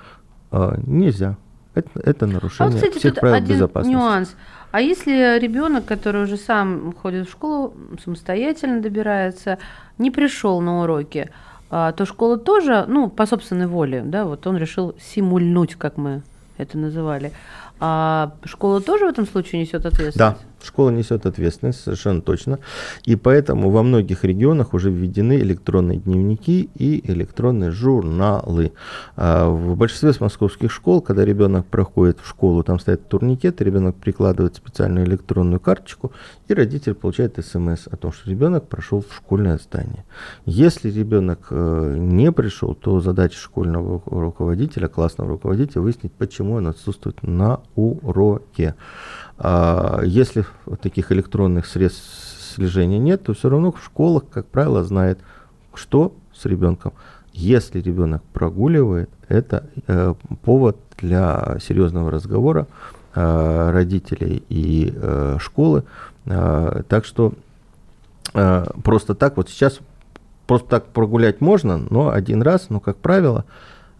э, 0.51 0.75
нельзя. 0.87 1.37
Это, 1.75 2.01
это 2.01 2.27
нарушение 2.27 2.69
а 2.69 2.71
вот, 2.71 2.75
кстати, 2.75 2.99
всех 2.99 3.15
правил 3.15 3.37
один 3.37 3.57
безопасности. 3.57 3.97
нюанс. 3.97 4.37
А 4.73 4.81
если 4.81 5.39
ребенок, 5.39 5.87
который 5.87 6.25
уже 6.25 6.37
сам 6.37 6.93
ходит 6.93 7.29
в 7.29 7.31
школу, 7.31 7.75
самостоятельно 8.03 8.83
добирается, 8.83 9.59
не 9.97 10.11
пришел 10.11 10.61
на 10.61 10.83
уроки, 10.83 11.31
то 11.73 12.05
школа 12.05 12.37
тоже, 12.37 12.85
ну, 12.87 13.09
по 13.09 13.25
собственной 13.25 13.67
воле, 13.67 14.03
да, 14.05 14.27
вот 14.27 14.47
он 14.47 14.59
решил 14.59 14.95
симульнуть, 15.01 15.75
как 15.77 15.97
мы 15.97 16.23
это 16.59 16.77
называли. 16.77 17.33
А 17.81 18.35
школа 18.45 18.83
тоже 18.83 19.07
в 19.07 19.09
этом 19.09 19.27
случае 19.27 19.63
несет 19.63 19.87
ответственность? 19.87 20.19
Да, 20.19 20.37
Школа 20.65 20.91
несет 20.91 21.27
ответственность, 21.27 21.81
совершенно 21.81 22.23
точно. 22.23 22.59
И 23.05 23.17
поэтому 23.17 23.71
во 23.71 23.83
многих 23.83 24.25
регионах 24.25 24.75
уже 24.75 24.91
введены 24.91 25.35
электронные 25.35 25.99
дневники 25.99 26.71
и 26.75 27.11
электронные 27.11 27.71
журналы. 27.71 28.73
А 29.17 29.49
в 29.49 29.77
большинстве 29.77 30.13
московских 30.21 30.71
школ, 30.71 31.01
когда 31.01 31.25
ребенок 31.25 31.67
проходит 31.67 32.19
в 32.21 32.29
школу, 32.29 32.63
там 32.63 32.79
стоят 32.79 33.09
турникеты, 33.09 33.65
ребенок 33.65 33.97
прикладывает 33.97 34.57
специальную 34.57 35.07
электронную 35.07 35.61
карточку, 35.61 36.13
и 36.49 36.55
родитель 36.55 36.95
получает 36.95 37.39
смс 37.45 37.87
о 37.87 37.97
том, 37.97 38.13
что 38.13 38.31
ребенок 38.31 38.69
прошел 38.69 39.05
в 39.09 39.15
школьное 39.15 39.59
здание. 39.59 40.05
Если 40.45 40.91
ребенок 40.91 41.49
э, 41.51 41.97
не 41.99 42.31
пришел, 42.33 42.75
то 42.75 43.01
задача 43.01 43.39
школьного 43.39 44.03
руководителя, 44.07 44.89
классного 44.89 45.31
руководителя 45.31 45.83
выяснить, 45.83 46.13
почему 46.13 46.55
он 46.55 46.67
отсутствует 46.67 47.23
на 47.23 47.61
уроке. 47.75 48.75
А 49.45 50.03
если 50.05 50.45
таких 50.83 51.11
электронных 51.11 51.67
средств 51.67 52.55
слежения 52.55 53.01
нет, 53.01 53.25
то 53.25 53.35
все 53.35 53.49
равно 53.49 53.73
в 53.73 53.83
школах, 53.83 54.23
как 54.31 54.47
правило, 54.47 54.85
знает, 54.85 55.19
что 55.75 56.15
с 56.33 56.45
ребенком. 56.45 56.93
Если 57.33 57.81
ребенок 57.81 58.23
прогуливает, 58.33 59.11
это 59.27 59.69
э, 59.89 60.15
повод 60.45 60.77
для 60.99 61.57
серьезного 61.61 62.13
разговора 62.13 62.69
э, 63.17 63.71
родителей 63.73 64.45
и 64.49 64.93
э, 64.95 65.39
школы. 65.41 65.83
Э, 66.27 66.83
так 66.89 67.05
что 67.05 67.33
э, 68.35 68.67
просто 68.85 69.17
так 69.17 69.37
вот 69.37 69.49
сейчас 69.49 69.81
просто 70.47 70.69
так 70.69 70.87
прогулять 70.87 71.41
можно, 71.41 71.79
но 71.79 72.11
один 72.11 72.43
раз, 72.43 72.67
но 72.69 72.79
как 72.79 72.99
правило, 72.99 73.45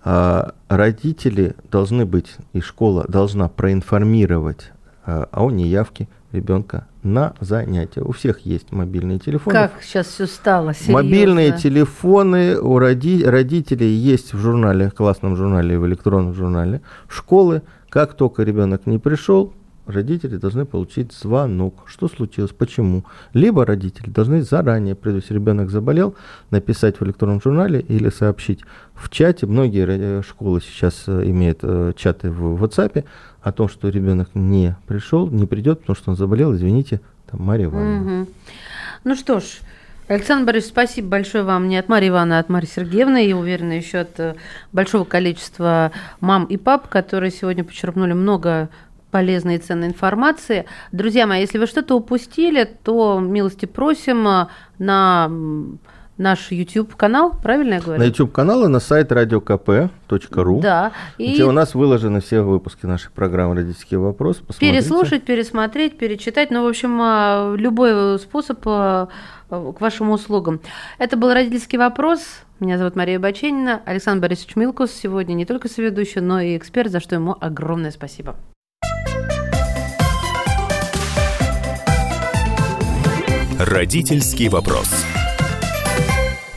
э, 0.05 0.51
родители 0.69 1.57
должны 1.69 2.07
быть 2.07 2.37
и 2.53 2.61
школа 2.61 3.07
должна 3.09 3.49
проинформировать 3.49 4.71
о 5.05 5.51
неявке 5.51 6.09
ребенка 6.33 6.87
на 7.03 7.35
занятия. 7.41 8.03
У 8.03 8.13
всех 8.13 8.41
есть 8.41 8.73
мобильные 8.73 9.19
телефоны. 9.19 9.55
Как 9.55 9.83
сейчас 9.83 10.07
все 10.07 10.27
стало 10.27 10.75
серьезно. 10.75 10.95
Мобильные 10.95 11.53
телефоны 11.53 12.59
у 12.59 12.79
роди- 12.79 13.25
родителей 13.25 13.93
есть 13.93 14.33
в 14.33 14.39
журнале, 14.39 14.89
в 14.89 14.95
классном 14.95 15.37
журнале, 15.37 15.79
в 15.79 15.87
электронном 15.87 16.35
журнале. 16.35 16.81
Школы, 17.09 17.63
как 17.89 18.15
только 18.15 18.43
ребенок 18.43 18.87
не 18.87 18.99
пришел, 18.99 19.53
родители 19.87 20.37
должны 20.37 20.65
получить 20.65 21.13
звонок. 21.13 21.85
Что 21.87 22.09
случилось, 22.09 22.53
почему. 22.53 23.05
Либо 23.33 23.67
родители 23.67 24.11
должны 24.11 24.43
заранее, 24.43 24.95
прежде 24.95 25.21
всего 25.21 25.37
ребенок 25.37 25.71
заболел, 25.71 26.15
написать 26.51 27.01
в 27.01 27.05
электронном 27.05 27.41
журнале 27.43 27.81
или 27.81 28.09
сообщить 28.11 28.61
в 28.95 29.11
чате. 29.11 29.47
Многие 29.47 30.23
школы 30.23 30.61
сейчас 30.61 31.05
э, 31.09 31.25
имеют 31.27 31.59
э, 31.63 31.93
чаты 31.97 32.31
в 32.31 32.63
WhatsApp 32.63 33.05
о 33.43 33.53
том, 33.53 33.69
что 33.69 33.89
ребенок 33.89 34.31
не 34.35 34.77
пришел, 34.87 35.29
не 35.29 35.47
придет, 35.47 35.81
потому 35.81 35.97
что 35.97 36.11
он 36.11 36.17
заболел, 36.17 36.55
извините, 36.55 37.01
там 37.31 37.43
Мария 37.43 37.67
Ивановна. 37.67 38.23
Угу. 38.23 38.31
Ну 39.05 39.17
что 39.17 39.41
ж, 39.41 39.45
Александр 40.09 40.47
Борисович, 40.47 40.73
спасибо 40.73 41.09
большое 41.09 41.45
вам 41.45 41.69
не 41.69 41.77
от 41.77 41.89
Марии 41.89 42.09
Ивановны, 42.09 42.35
а 42.35 42.39
от 42.39 42.49
Марии 42.49 42.67
Сергеевны, 42.67 43.27
и 43.27 43.33
уверена 43.33 43.73
еще 43.73 43.99
от 43.99 44.21
э, 44.21 44.35
большого 44.73 45.05
количества 45.05 45.91
мам 46.21 46.45
и 46.45 46.57
пап, 46.57 46.89
которые 46.89 47.31
сегодня 47.31 47.65
почерпнули 47.65 48.13
много 48.13 48.69
полезной 49.11 49.57
и 49.57 49.59
ценной 49.59 49.89
информации. 49.89 50.65
Друзья 50.91 51.27
мои, 51.27 51.41
если 51.41 51.59
вы 51.59 51.67
что-то 51.67 51.97
упустили, 51.97 52.65
то 52.65 53.21
милости 53.21 53.67
просим 53.67 54.27
э, 54.27 54.47
на 54.79 55.31
наш 56.19 56.51
YouTube-канал, 56.51 57.35
правильно 57.43 57.75
я 57.75 57.81
говорю? 57.81 58.01
На 58.01 58.07
YouTube-канал 58.07 58.65
и 58.65 58.69
на 58.69 58.81
сайт 58.81 59.13
radiokp.ru, 59.13 60.61
да, 60.61 60.93
и 61.19 61.33
где 61.33 61.45
у 61.45 61.53
нас 61.53 61.75
выложены 61.75 62.21
все 62.21 62.43
выпуски 62.43 62.87
наших 62.87 63.13
программ 63.13 63.53
«Родительский 63.53 63.97
вопрос». 63.97 64.37
Посмотрите. 64.37 64.73
Переслушать, 64.73 65.25
пересмотреть, 65.25 65.99
перечитать. 65.99 66.51
Ну, 66.51 66.65
в 66.65 66.69
общем, 66.69 67.01
э, 67.01 67.57
любой 67.57 68.19
способ 68.19 68.61
э, 68.67 69.07
к 69.49 69.81
вашим 69.81 70.11
услугам. 70.11 70.61
Это 70.99 71.17
был 71.17 71.33
«Родительский 71.33 71.79
вопрос». 71.79 72.21
Меня 72.61 72.79
зовут 72.79 72.95
Мария 72.95 73.19
Баченина. 73.19 73.83
Александр 73.85 74.23
Борисович 74.23 74.55
Милкус 74.55 74.93
сегодня 74.93 75.35
не 75.35 75.45
только 75.45 75.69
соведущий, 75.69 76.21
но 76.21 76.41
и 76.41 76.57
эксперт, 76.57 76.93
за 76.93 77.01
что 77.01 77.17
ему 77.17 77.37
огромное 77.41 77.91
спасибо. 77.91 78.37
Родительский 83.59 84.49
вопрос. 84.49 84.89